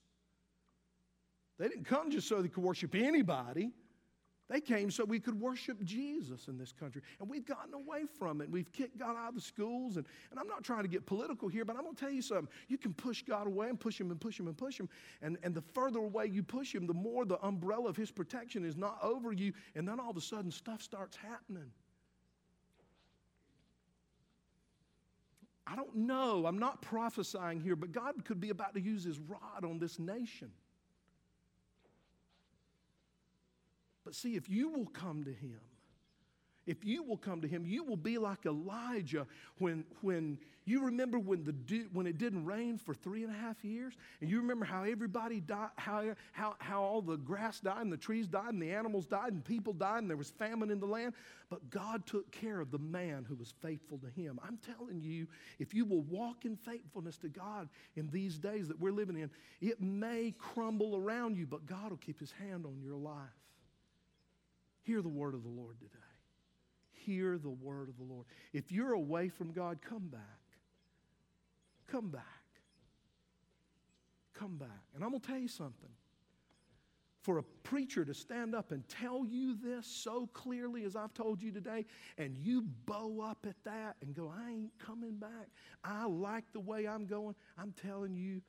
They 1.58 1.68
didn't 1.68 1.86
come 1.86 2.12
just 2.12 2.28
so 2.28 2.42
they 2.42 2.48
could 2.48 2.64
worship 2.64 2.96
anybody. 2.96 3.72
They 4.50 4.60
came 4.60 4.90
so 4.90 5.06
we 5.06 5.20
could 5.20 5.40
worship 5.40 5.84
Jesus 5.84 6.48
in 6.48 6.58
this 6.58 6.72
country. 6.72 7.04
And 7.20 7.30
we've 7.30 7.46
gotten 7.46 7.76
away 7.76 8.06
from 8.18 8.42
it. 8.42 8.50
We've 8.50 8.72
kicked 8.72 8.98
God 8.98 9.16
out 9.16 9.30
of 9.30 9.36
the 9.36 9.42
schools. 9.42 9.98
And, 9.98 10.08
and 10.32 10.40
I'm 10.40 10.48
not 10.48 10.64
trying 10.64 10.82
to 10.82 10.88
get 10.88 11.06
political 11.06 11.48
here, 11.48 11.64
but 11.64 11.76
I'm 11.76 11.84
going 11.84 11.96
to 11.96 12.00
tell 12.00 12.12
you 12.12 12.24
something. 12.24 12.48
You 12.68 12.80
can 12.80 12.94
push 12.96 13.22
God 13.22 13.46
away 13.46 13.70
and 13.70 13.80
push 13.80 14.02
Him 14.02 14.10
and 14.10 14.20
push 14.20 14.40
Him 14.40 14.48
and 14.48 14.58
push 14.58 14.80
Him. 14.80 14.90
And, 15.22 15.38
and 15.44 15.54
the 15.54 15.62
further 15.62 16.00
away 16.00 16.26
you 16.26 16.42
push 16.42 16.74
Him, 16.74 16.88
the 16.88 16.96
more 16.96 17.26
the 17.26 17.40
umbrella 17.46 17.90
of 17.90 17.96
His 17.96 18.10
protection 18.10 18.66
is 18.66 18.76
not 18.76 18.98
over 19.04 19.32
you. 19.32 19.54
And 19.76 19.88
then 19.88 20.00
all 20.00 20.10
of 20.10 20.18
a 20.18 20.22
sudden, 20.22 20.50
stuff 20.50 20.82
starts 20.82 21.16
happening. 21.16 21.72
I 25.68 25.76
don't 25.76 25.96
know. 25.96 26.48
I'm 26.48 26.58
not 26.58 26.82
prophesying 26.82 27.60
here, 27.60 27.76
but 27.76 27.92
God 27.92 28.26
could 28.26 28.42
be 28.42 28.50
about 28.50 28.74
to 28.74 28.82
use 28.82 29.04
His 29.04 29.20
rod 29.20 29.64
on 29.64 29.78
this 29.78 30.00
nation. 30.00 30.50
But 34.04 34.16
see, 34.16 34.36
if 34.36 34.50
you 34.50 34.70
will 34.70 34.88
come 34.88 35.24
to 35.24 35.34
him, 35.34 35.60
if 36.70 36.86
you 36.86 37.02
will 37.02 37.18
come 37.18 37.42
to 37.42 37.48
him, 37.48 37.66
you 37.66 37.84
will 37.84 37.98
be 37.98 38.20
like 38.20 38.46
Elijah 38.46 39.26
when, 39.58 39.84
when 40.02 40.38
you 40.66 40.86
remember 40.86 41.18
when, 41.18 41.44
the 41.44 41.88
when 41.94 42.06
it 42.06 42.20
didn't 42.20 42.46
rain 42.46 42.78
for 42.78 42.94
three 42.94 43.24
and 43.24 43.34
a 43.34 43.36
half 43.36 43.66
years, 43.66 43.96
and 44.22 44.30
you 44.30 44.38
remember 44.40 44.66
how 44.66 44.84
everybody 44.84 45.40
died, 45.40 45.70
how, 45.78 46.14
how, 46.32 46.56
how 46.60 46.84
all 46.84 47.02
the 47.02 47.18
grass 47.18 47.60
died, 47.60 47.82
and 47.82 47.92
the 47.92 47.98
trees 47.98 48.28
died, 48.28 48.54
and 48.54 48.62
the 48.62 48.72
animals 48.72 49.08
died, 49.08 49.34
and 49.34 49.44
people 49.44 49.74
died, 49.74 50.04
and 50.04 50.10
there 50.12 50.16
was 50.16 50.30
famine 50.30 50.70
in 50.70 50.80
the 50.80 50.86
land. 50.86 51.16
But 51.50 51.72
God 51.72 52.06
took 52.06 52.30
care 52.32 52.60
of 52.60 52.70
the 52.70 52.78
man 52.78 53.26
who 53.28 53.36
was 53.36 53.52
faithful 53.64 53.98
to 53.98 54.22
him. 54.22 54.40
I'm 54.48 54.60
telling 54.76 55.02
you, 55.02 55.26
if 55.58 55.74
you 55.74 55.86
will 55.86 56.04
walk 56.04 56.46
in 56.46 56.56
faithfulness 56.56 57.18
to 57.18 57.30
God 57.30 57.68
in 57.96 58.12
these 58.12 58.38
days 58.38 58.68
that 58.68 58.80
we're 58.80 58.92
living 58.92 59.18
in, 59.18 59.32
it 59.60 59.82
may 59.82 60.36
crumble 60.38 60.96
around 60.96 61.36
you, 61.36 61.48
but 61.48 61.66
God 61.66 61.90
will 61.90 61.98
keep 61.98 62.20
his 62.20 62.32
hand 62.32 62.68
on 62.68 62.80
your 62.84 62.98
life. 62.98 63.39
Hear 64.90 65.04
the 65.04 65.08
word 65.08 65.36
of 65.36 65.44
the 65.44 65.50
Lord 65.50 65.78
today. 65.78 65.92
Hear 66.94 67.38
the 67.38 67.52
word 67.52 67.90
of 67.90 67.98
the 67.98 68.12
Lord. 68.12 68.26
If 68.54 68.72
you're 68.72 68.94
away 68.94 69.30
from 69.30 69.52
God, 69.52 69.78
come 69.88 70.08
back. 70.08 70.22
Come 71.92 72.10
back. 72.10 72.24
Come 74.34 74.58
back. 74.58 74.82
And 74.96 75.04
I'm 75.04 75.12
going 75.12 75.22
to 75.22 75.28
tell 75.28 75.38
you 75.38 75.48
something. 75.48 75.92
For 77.22 77.38
a 77.38 77.44
preacher 77.44 78.04
to 78.04 78.16
stand 78.16 78.56
up 78.56 78.72
and 78.72 78.84
tell 78.90 79.28
you 79.28 79.56
this 79.64 79.86
so 79.86 80.28
clearly 80.34 80.86
as 80.86 80.96
I've 80.96 81.14
told 81.14 81.40
you 81.40 81.52
today, 81.52 81.86
and 82.18 82.36
you 82.36 82.64
bow 82.88 83.22
up 83.22 83.46
at 83.48 83.64
that 83.66 83.96
and 84.02 84.16
go, 84.16 84.34
I 84.36 84.50
ain't 84.50 84.80
coming 84.80 85.18
back. 85.18 85.50
I 85.84 86.08
like 86.08 86.46
the 86.52 86.62
way 86.62 86.88
I'm 86.88 87.06
going. 87.06 87.36
I'm 87.60 87.76
telling 87.80 88.16
you, 88.16 88.42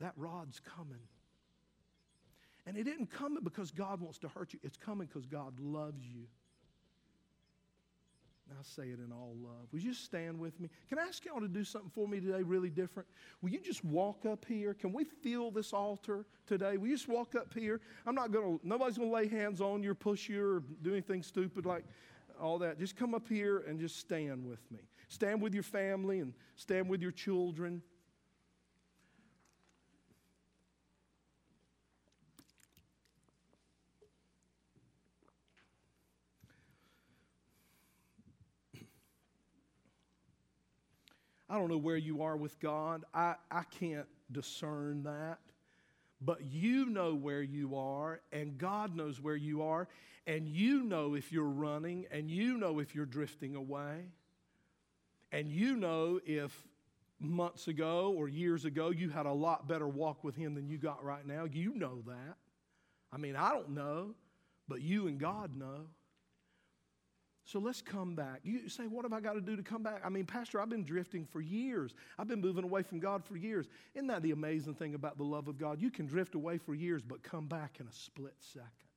that 0.00 0.14
rod's 0.16 0.60
coming. 0.60 1.02
And 2.66 2.76
it 2.76 2.84
didn't 2.84 3.10
come 3.10 3.38
because 3.42 3.70
God 3.70 4.00
wants 4.00 4.18
to 4.18 4.28
hurt 4.28 4.52
you, 4.52 4.60
it's 4.62 4.76
coming 4.76 5.06
because 5.06 5.26
God 5.26 5.58
loves 5.60 6.04
you. 6.04 6.26
I 8.58 8.62
say 8.62 8.88
it 8.88 8.98
in 8.98 9.12
all 9.12 9.34
love. 9.42 9.68
Would 9.72 9.82
you 9.82 9.94
stand 9.94 10.38
with 10.38 10.58
me? 10.60 10.68
Can 10.88 10.98
I 10.98 11.02
ask 11.02 11.24
y'all 11.24 11.40
to 11.40 11.48
do 11.48 11.64
something 11.64 11.90
for 11.90 12.08
me 12.08 12.20
today 12.20 12.42
really 12.42 12.68
different? 12.68 13.08
Will 13.42 13.50
you 13.50 13.60
just 13.60 13.84
walk 13.84 14.26
up 14.26 14.44
here? 14.44 14.74
Can 14.74 14.92
we 14.92 15.04
feel 15.04 15.50
this 15.50 15.72
altar 15.72 16.26
today? 16.46 16.76
Will 16.76 16.88
you 16.88 16.96
just 16.96 17.08
walk 17.08 17.34
up 17.34 17.54
here? 17.54 17.80
I'm 18.06 18.14
not 18.14 18.32
going 18.32 18.58
to, 18.58 18.66
nobody's 18.66 18.98
going 18.98 19.10
to 19.10 19.14
lay 19.14 19.28
hands 19.28 19.60
on 19.60 19.82
you 19.82 19.92
or 19.92 19.94
push 19.94 20.28
you 20.28 20.44
or 20.44 20.62
do 20.82 20.92
anything 20.92 21.22
stupid 21.22 21.64
like 21.64 21.84
all 22.40 22.58
that. 22.58 22.78
Just 22.78 22.96
come 22.96 23.14
up 23.14 23.28
here 23.28 23.58
and 23.68 23.78
just 23.78 23.98
stand 23.98 24.44
with 24.44 24.70
me. 24.70 24.80
Stand 25.08 25.40
with 25.40 25.54
your 25.54 25.62
family 25.62 26.20
and 26.20 26.32
stand 26.56 26.88
with 26.88 27.02
your 27.02 27.12
children. 27.12 27.82
I 41.50 41.58
don't 41.58 41.68
know 41.68 41.76
where 41.76 41.96
you 41.96 42.22
are 42.22 42.36
with 42.36 42.60
God. 42.60 43.04
I, 43.12 43.34
I 43.50 43.64
can't 43.64 44.06
discern 44.30 45.02
that. 45.02 45.40
But 46.22 46.44
you 46.44 46.86
know 46.86 47.14
where 47.14 47.42
you 47.42 47.76
are, 47.76 48.20
and 48.30 48.56
God 48.56 48.94
knows 48.94 49.20
where 49.20 49.36
you 49.36 49.62
are, 49.62 49.88
and 50.26 50.46
you 50.46 50.84
know 50.84 51.14
if 51.14 51.32
you're 51.32 51.44
running, 51.44 52.06
and 52.12 52.30
you 52.30 52.56
know 52.56 52.78
if 52.78 52.94
you're 52.94 53.06
drifting 53.06 53.56
away, 53.56 54.04
and 55.32 55.50
you 55.50 55.76
know 55.76 56.20
if 56.24 56.54
months 57.18 57.68
ago 57.68 58.14
or 58.16 58.28
years 58.28 58.64
ago 58.64 58.90
you 58.90 59.10
had 59.10 59.26
a 59.26 59.32
lot 59.32 59.66
better 59.66 59.88
walk 59.88 60.22
with 60.22 60.36
Him 60.36 60.54
than 60.54 60.68
you 60.68 60.78
got 60.78 61.02
right 61.02 61.26
now. 61.26 61.44
You 61.44 61.74
know 61.74 62.02
that. 62.06 62.36
I 63.12 63.16
mean, 63.16 63.34
I 63.34 63.50
don't 63.50 63.70
know, 63.70 64.14
but 64.68 64.82
you 64.82 65.08
and 65.08 65.18
God 65.18 65.56
know. 65.56 65.86
So 67.50 67.58
let's 67.58 67.82
come 67.82 68.14
back. 68.14 68.38
You 68.44 68.68
say, 68.68 68.84
What 68.84 69.04
have 69.04 69.12
I 69.12 69.18
got 69.18 69.32
to 69.32 69.40
do 69.40 69.56
to 69.56 69.62
come 69.64 69.82
back? 69.82 70.02
I 70.04 70.08
mean, 70.08 70.24
Pastor, 70.24 70.60
I've 70.60 70.68
been 70.68 70.84
drifting 70.84 71.26
for 71.26 71.40
years. 71.40 71.94
I've 72.16 72.28
been 72.28 72.40
moving 72.40 72.62
away 72.62 72.84
from 72.84 73.00
God 73.00 73.24
for 73.24 73.36
years. 73.36 73.66
Isn't 73.92 74.06
that 74.06 74.22
the 74.22 74.30
amazing 74.30 74.74
thing 74.74 74.94
about 74.94 75.18
the 75.18 75.24
love 75.24 75.48
of 75.48 75.58
God? 75.58 75.82
You 75.82 75.90
can 75.90 76.06
drift 76.06 76.36
away 76.36 76.58
for 76.58 76.76
years, 76.76 77.02
but 77.02 77.24
come 77.24 77.48
back 77.48 77.78
in 77.80 77.88
a 77.88 77.92
split 77.92 78.36
second. 78.38 78.89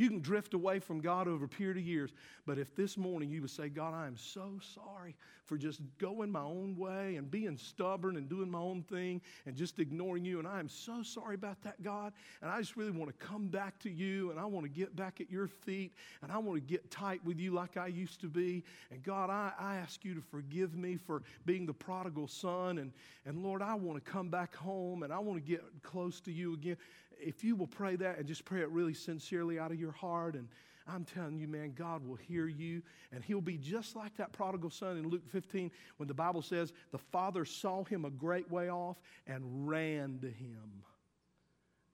You 0.00 0.08
can 0.08 0.20
drift 0.20 0.54
away 0.54 0.78
from 0.78 1.02
God 1.02 1.28
over 1.28 1.44
a 1.44 1.48
period 1.48 1.76
of 1.76 1.82
years. 1.82 2.14
But 2.46 2.56
if 2.56 2.74
this 2.74 2.96
morning 2.96 3.28
you 3.28 3.42
would 3.42 3.50
say, 3.50 3.68
God, 3.68 3.92
I 3.92 4.06
am 4.06 4.16
so 4.16 4.58
sorry 4.74 5.14
for 5.44 5.58
just 5.58 5.82
going 5.98 6.32
my 6.32 6.40
own 6.40 6.74
way 6.78 7.16
and 7.16 7.30
being 7.30 7.58
stubborn 7.58 8.16
and 8.16 8.26
doing 8.26 8.50
my 8.50 8.60
own 8.60 8.82
thing 8.84 9.20
and 9.44 9.54
just 9.54 9.78
ignoring 9.78 10.24
you. 10.24 10.38
And 10.38 10.48
I 10.48 10.58
am 10.58 10.70
so 10.70 11.02
sorry 11.02 11.34
about 11.34 11.60
that, 11.64 11.82
God. 11.82 12.14
And 12.40 12.50
I 12.50 12.58
just 12.60 12.78
really 12.78 12.92
want 12.92 13.10
to 13.10 13.26
come 13.26 13.48
back 13.48 13.78
to 13.80 13.90
you 13.90 14.30
and 14.30 14.40
I 14.40 14.46
want 14.46 14.64
to 14.64 14.70
get 14.70 14.96
back 14.96 15.20
at 15.20 15.30
your 15.30 15.48
feet 15.48 15.92
and 16.22 16.32
I 16.32 16.38
want 16.38 16.56
to 16.56 16.66
get 16.66 16.90
tight 16.90 17.22
with 17.26 17.38
you 17.38 17.52
like 17.52 17.76
I 17.76 17.88
used 17.88 18.22
to 18.22 18.28
be. 18.28 18.64
And 18.90 19.02
God, 19.02 19.28
I, 19.28 19.52
I 19.58 19.76
ask 19.76 20.02
you 20.02 20.14
to 20.14 20.22
forgive 20.22 20.74
me 20.74 20.96
for 20.96 21.22
being 21.44 21.66
the 21.66 21.74
prodigal 21.74 22.26
son. 22.26 22.78
And, 22.78 22.90
and 23.26 23.42
Lord, 23.42 23.60
I 23.60 23.74
want 23.74 24.02
to 24.02 24.10
come 24.10 24.30
back 24.30 24.56
home 24.56 25.02
and 25.02 25.12
I 25.12 25.18
want 25.18 25.44
to 25.44 25.46
get 25.46 25.62
close 25.82 26.22
to 26.22 26.32
you 26.32 26.54
again 26.54 26.78
if 27.20 27.44
you 27.44 27.56
will 27.56 27.66
pray 27.66 27.96
that 27.96 28.18
and 28.18 28.26
just 28.26 28.44
pray 28.44 28.60
it 28.60 28.70
really 28.70 28.94
sincerely 28.94 29.58
out 29.58 29.70
of 29.70 29.80
your 29.80 29.92
heart, 29.92 30.34
and 30.34 30.48
I'm 30.86 31.04
telling 31.04 31.38
you, 31.38 31.46
man, 31.46 31.72
God 31.76 32.06
will 32.06 32.16
hear 32.16 32.46
you, 32.46 32.82
and 33.12 33.22
He'll 33.22 33.40
be 33.40 33.56
just 33.56 33.94
like 33.94 34.16
that 34.16 34.32
prodigal 34.32 34.70
son 34.70 34.96
in 34.96 35.08
Luke 35.08 35.28
15 35.30 35.70
when 35.98 36.08
the 36.08 36.14
Bible 36.14 36.42
says 36.42 36.72
the 36.90 36.98
father 36.98 37.44
saw 37.44 37.84
him 37.84 38.04
a 38.04 38.10
great 38.10 38.50
way 38.50 38.70
off 38.70 38.96
and 39.26 39.68
ran 39.68 40.18
to 40.20 40.28
him 40.28 40.82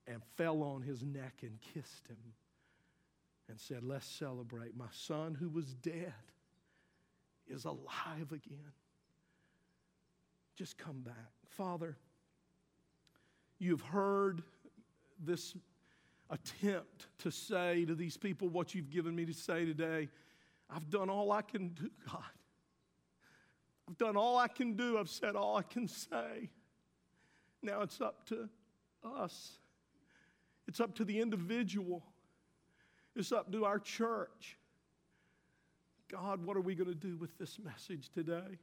and 0.06 0.22
fell 0.36 0.62
on 0.62 0.82
his 0.82 1.02
neck 1.02 1.34
and 1.42 1.58
kissed 1.74 2.06
him 2.08 2.16
and 3.48 3.60
said, 3.60 3.82
Let's 3.82 4.06
celebrate. 4.06 4.76
My 4.76 4.88
son 4.92 5.34
who 5.34 5.48
was 5.48 5.74
dead 5.74 6.14
is 7.48 7.64
alive 7.64 8.32
again. 8.32 8.72
Just 10.56 10.78
come 10.78 11.00
back. 11.00 11.32
Father, 11.48 11.96
you've 13.58 13.82
heard 13.82 14.42
this 15.22 15.56
attempt 16.30 17.06
to 17.18 17.30
say 17.30 17.84
to 17.84 17.94
these 17.94 18.16
people 18.16 18.48
what 18.48 18.74
you've 18.74 18.90
given 18.90 19.14
me 19.14 19.24
to 19.26 19.32
say 19.32 19.64
today. 19.64 20.08
I've 20.68 20.90
done 20.90 21.08
all 21.08 21.30
I 21.32 21.42
can 21.42 21.68
do, 21.68 21.90
God. 22.10 22.22
I've 23.88 23.98
done 23.98 24.16
all 24.16 24.36
I 24.36 24.48
can 24.48 24.74
do. 24.74 24.98
I've 24.98 25.08
said 25.08 25.36
all 25.36 25.56
I 25.56 25.62
can 25.62 25.86
say. 25.86 26.50
Now 27.62 27.82
it's 27.82 28.00
up 28.00 28.26
to 28.28 28.48
us. 29.04 29.58
It's 30.66 30.80
up 30.80 30.96
to 30.96 31.04
the 31.04 31.20
individual. 31.20 32.02
It's 33.14 33.32
up 33.32 33.50
to 33.52 33.64
our 33.64 33.78
church. 33.78 34.58
God, 36.10 36.44
what 36.44 36.56
are 36.56 36.60
we 36.60 36.74
going 36.74 36.88
to 36.88 36.94
do 36.94 37.16
with 37.16 37.36
this 37.38 37.58
message 37.64 38.10
today? 38.10 38.58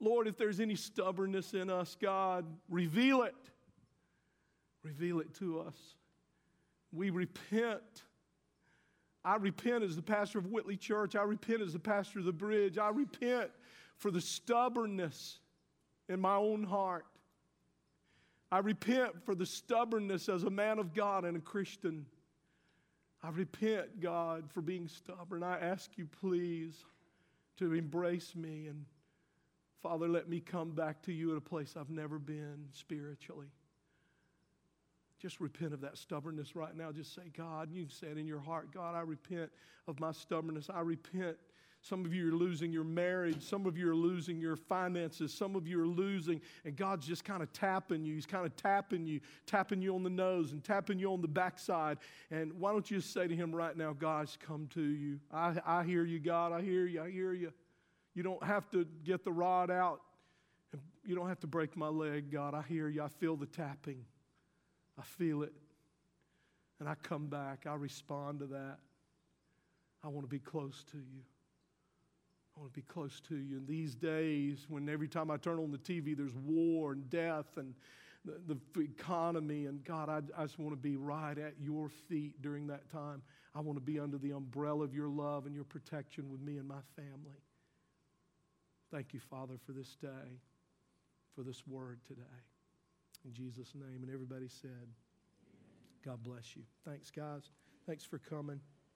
Lord, 0.00 0.28
if 0.28 0.36
there's 0.36 0.60
any 0.60 0.76
stubbornness 0.76 1.54
in 1.54 1.70
us, 1.70 1.96
God, 2.00 2.46
reveal 2.68 3.22
it. 3.22 3.34
Reveal 4.88 5.20
it 5.20 5.34
to 5.34 5.60
us. 5.60 5.76
We 6.92 7.10
repent. 7.10 8.04
I 9.22 9.36
repent 9.36 9.84
as 9.84 9.96
the 9.96 10.02
pastor 10.02 10.38
of 10.38 10.46
Whitley 10.46 10.78
Church. 10.78 11.14
I 11.14 11.24
repent 11.24 11.60
as 11.60 11.74
the 11.74 11.78
pastor 11.78 12.20
of 12.20 12.24
the 12.24 12.32
bridge. 12.32 12.78
I 12.78 12.88
repent 12.88 13.50
for 13.98 14.10
the 14.10 14.20
stubbornness 14.20 15.40
in 16.08 16.20
my 16.20 16.36
own 16.36 16.64
heart. 16.64 17.04
I 18.50 18.60
repent 18.60 19.22
for 19.26 19.34
the 19.34 19.44
stubbornness 19.44 20.30
as 20.30 20.44
a 20.44 20.50
man 20.50 20.78
of 20.78 20.94
God 20.94 21.26
and 21.26 21.36
a 21.36 21.40
Christian. 21.40 22.06
I 23.22 23.28
repent, 23.28 24.00
God, 24.00 24.44
for 24.50 24.62
being 24.62 24.88
stubborn. 24.88 25.42
I 25.42 25.58
ask 25.58 25.98
you, 25.98 26.06
please, 26.06 26.82
to 27.58 27.74
embrace 27.74 28.34
me 28.34 28.68
and, 28.68 28.86
Father, 29.82 30.08
let 30.08 30.30
me 30.30 30.40
come 30.40 30.70
back 30.70 31.02
to 31.02 31.12
you 31.12 31.32
at 31.32 31.36
a 31.36 31.42
place 31.42 31.74
I've 31.78 31.90
never 31.90 32.18
been 32.18 32.68
spiritually. 32.72 33.48
Just 35.20 35.40
repent 35.40 35.74
of 35.74 35.80
that 35.80 35.98
stubbornness 35.98 36.54
right 36.54 36.76
now. 36.76 36.92
Just 36.92 37.14
say, 37.14 37.22
God, 37.36 37.70
you 37.72 37.86
say 37.88 38.08
it 38.08 38.18
in 38.18 38.26
your 38.26 38.40
heart, 38.40 38.72
God, 38.72 38.94
I 38.94 39.00
repent 39.00 39.50
of 39.88 39.98
my 39.98 40.12
stubbornness. 40.12 40.70
I 40.72 40.80
repent. 40.80 41.36
Some 41.80 42.04
of 42.04 42.12
you 42.12 42.28
are 42.28 42.36
losing 42.36 42.72
your 42.72 42.84
marriage. 42.84 43.42
Some 43.42 43.64
of 43.64 43.78
you 43.78 43.88
are 43.90 43.94
losing 43.94 44.40
your 44.40 44.56
finances. 44.56 45.32
Some 45.32 45.54
of 45.54 45.66
you 45.66 45.80
are 45.80 45.86
losing, 45.86 46.40
and 46.64 46.76
God's 46.76 47.06
just 47.06 47.24
kind 47.24 47.42
of 47.42 47.52
tapping 47.52 48.04
you. 48.04 48.14
He's 48.14 48.26
kind 48.26 48.44
of 48.44 48.56
tapping 48.56 49.06
you, 49.06 49.20
tapping 49.46 49.80
you 49.80 49.94
on 49.94 50.02
the 50.02 50.10
nose 50.10 50.52
and 50.52 50.62
tapping 50.62 50.98
you 50.98 51.12
on 51.12 51.22
the 51.22 51.28
backside. 51.28 51.98
And 52.30 52.52
why 52.54 52.72
don't 52.72 52.90
you 52.90 52.98
just 52.98 53.12
say 53.12 53.28
to 53.28 53.34
Him 53.34 53.54
right 53.54 53.76
now, 53.76 53.92
God's 53.92 54.36
come 54.36 54.68
to 54.74 54.82
you. 54.82 55.20
I, 55.32 55.54
I 55.64 55.84
hear 55.84 56.04
you, 56.04 56.18
God. 56.18 56.52
I 56.52 56.62
hear 56.62 56.84
you. 56.84 57.00
I 57.00 57.10
hear 57.10 57.32
you. 57.32 57.52
You 58.14 58.24
don't 58.24 58.42
have 58.42 58.68
to 58.70 58.84
get 59.04 59.24
the 59.24 59.32
rod 59.32 59.70
out. 59.70 60.00
You 61.04 61.14
don't 61.14 61.28
have 61.28 61.40
to 61.40 61.46
break 61.46 61.76
my 61.76 61.88
leg, 61.88 62.30
God. 62.30 62.54
I 62.54 62.62
hear 62.62 62.88
you. 62.88 63.02
I 63.02 63.08
feel 63.08 63.36
the 63.36 63.46
tapping. 63.46 64.04
I 64.98 65.02
feel 65.02 65.42
it. 65.42 65.52
And 66.80 66.88
I 66.88 66.94
come 67.02 67.26
back, 67.26 67.66
I 67.66 67.74
respond 67.74 68.40
to 68.40 68.46
that. 68.46 68.78
I 70.04 70.08
want 70.08 70.22
to 70.22 70.28
be 70.28 70.38
close 70.38 70.84
to 70.92 70.96
you. 70.96 71.22
I 72.56 72.60
want 72.60 72.72
to 72.72 72.80
be 72.80 72.86
close 72.86 73.20
to 73.28 73.36
you. 73.36 73.56
In 73.56 73.66
these 73.66 73.94
days, 73.94 74.66
when 74.68 74.88
every 74.88 75.08
time 75.08 75.30
I 75.30 75.36
turn 75.36 75.58
on 75.58 75.70
the 75.70 75.78
TV, 75.78 76.16
there's 76.16 76.34
war 76.34 76.92
and 76.92 77.08
death 77.10 77.56
and 77.56 77.74
the, 78.24 78.58
the 78.74 78.80
economy, 78.80 79.66
and 79.66 79.82
God, 79.84 80.08
I, 80.08 80.20
I 80.36 80.44
just 80.44 80.58
want 80.58 80.72
to 80.72 80.76
be 80.76 80.96
right 80.96 81.38
at 81.38 81.54
your 81.60 81.88
feet 81.88 82.40
during 82.42 82.66
that 82.66 82.90
time. 82.90 83.22
I 83.54 83.60
want 83.60 83.76
to 83.76 83.84
be 83.84 83.98
under 83.98 84.18
the 84.18 84.32
umbrella 84.32 84.84
of 84.84 84.94
your 84.94 85.08
love 85.08 85.46
and 85.46 85.54
your 85.54 85.64
protection 85.64 86.30
with 86.30 86.40
me 86.40 86.58
and 86.58 86.68
my 86.68 86.80
family. 86.96 87.42
Thank 88.90 89.14
you, 89.14 89.20
Father, 89.20 89.54
for 89.64 89.72
this 89.72 89.96
day, 90.00 90.40
for 91.34 91.42
this 91.42 91.66
word 91.66 92.00
today. 92.06 92.22
In 93.24 93.32
Jesus' 93.32 93.74
name. 93.74 94.02
And 94.02 94.12
everybody 94.12 94.48
said, 94.48 94.88
God 96.04 96.22
bless 96.22 96.56
you. 96.56 96.62
Thanks, 96.86 97.10
guys. 97.10 97.50
Thanks 97.86 98.04
for 98.04 98.18
coming. 98.18 98.60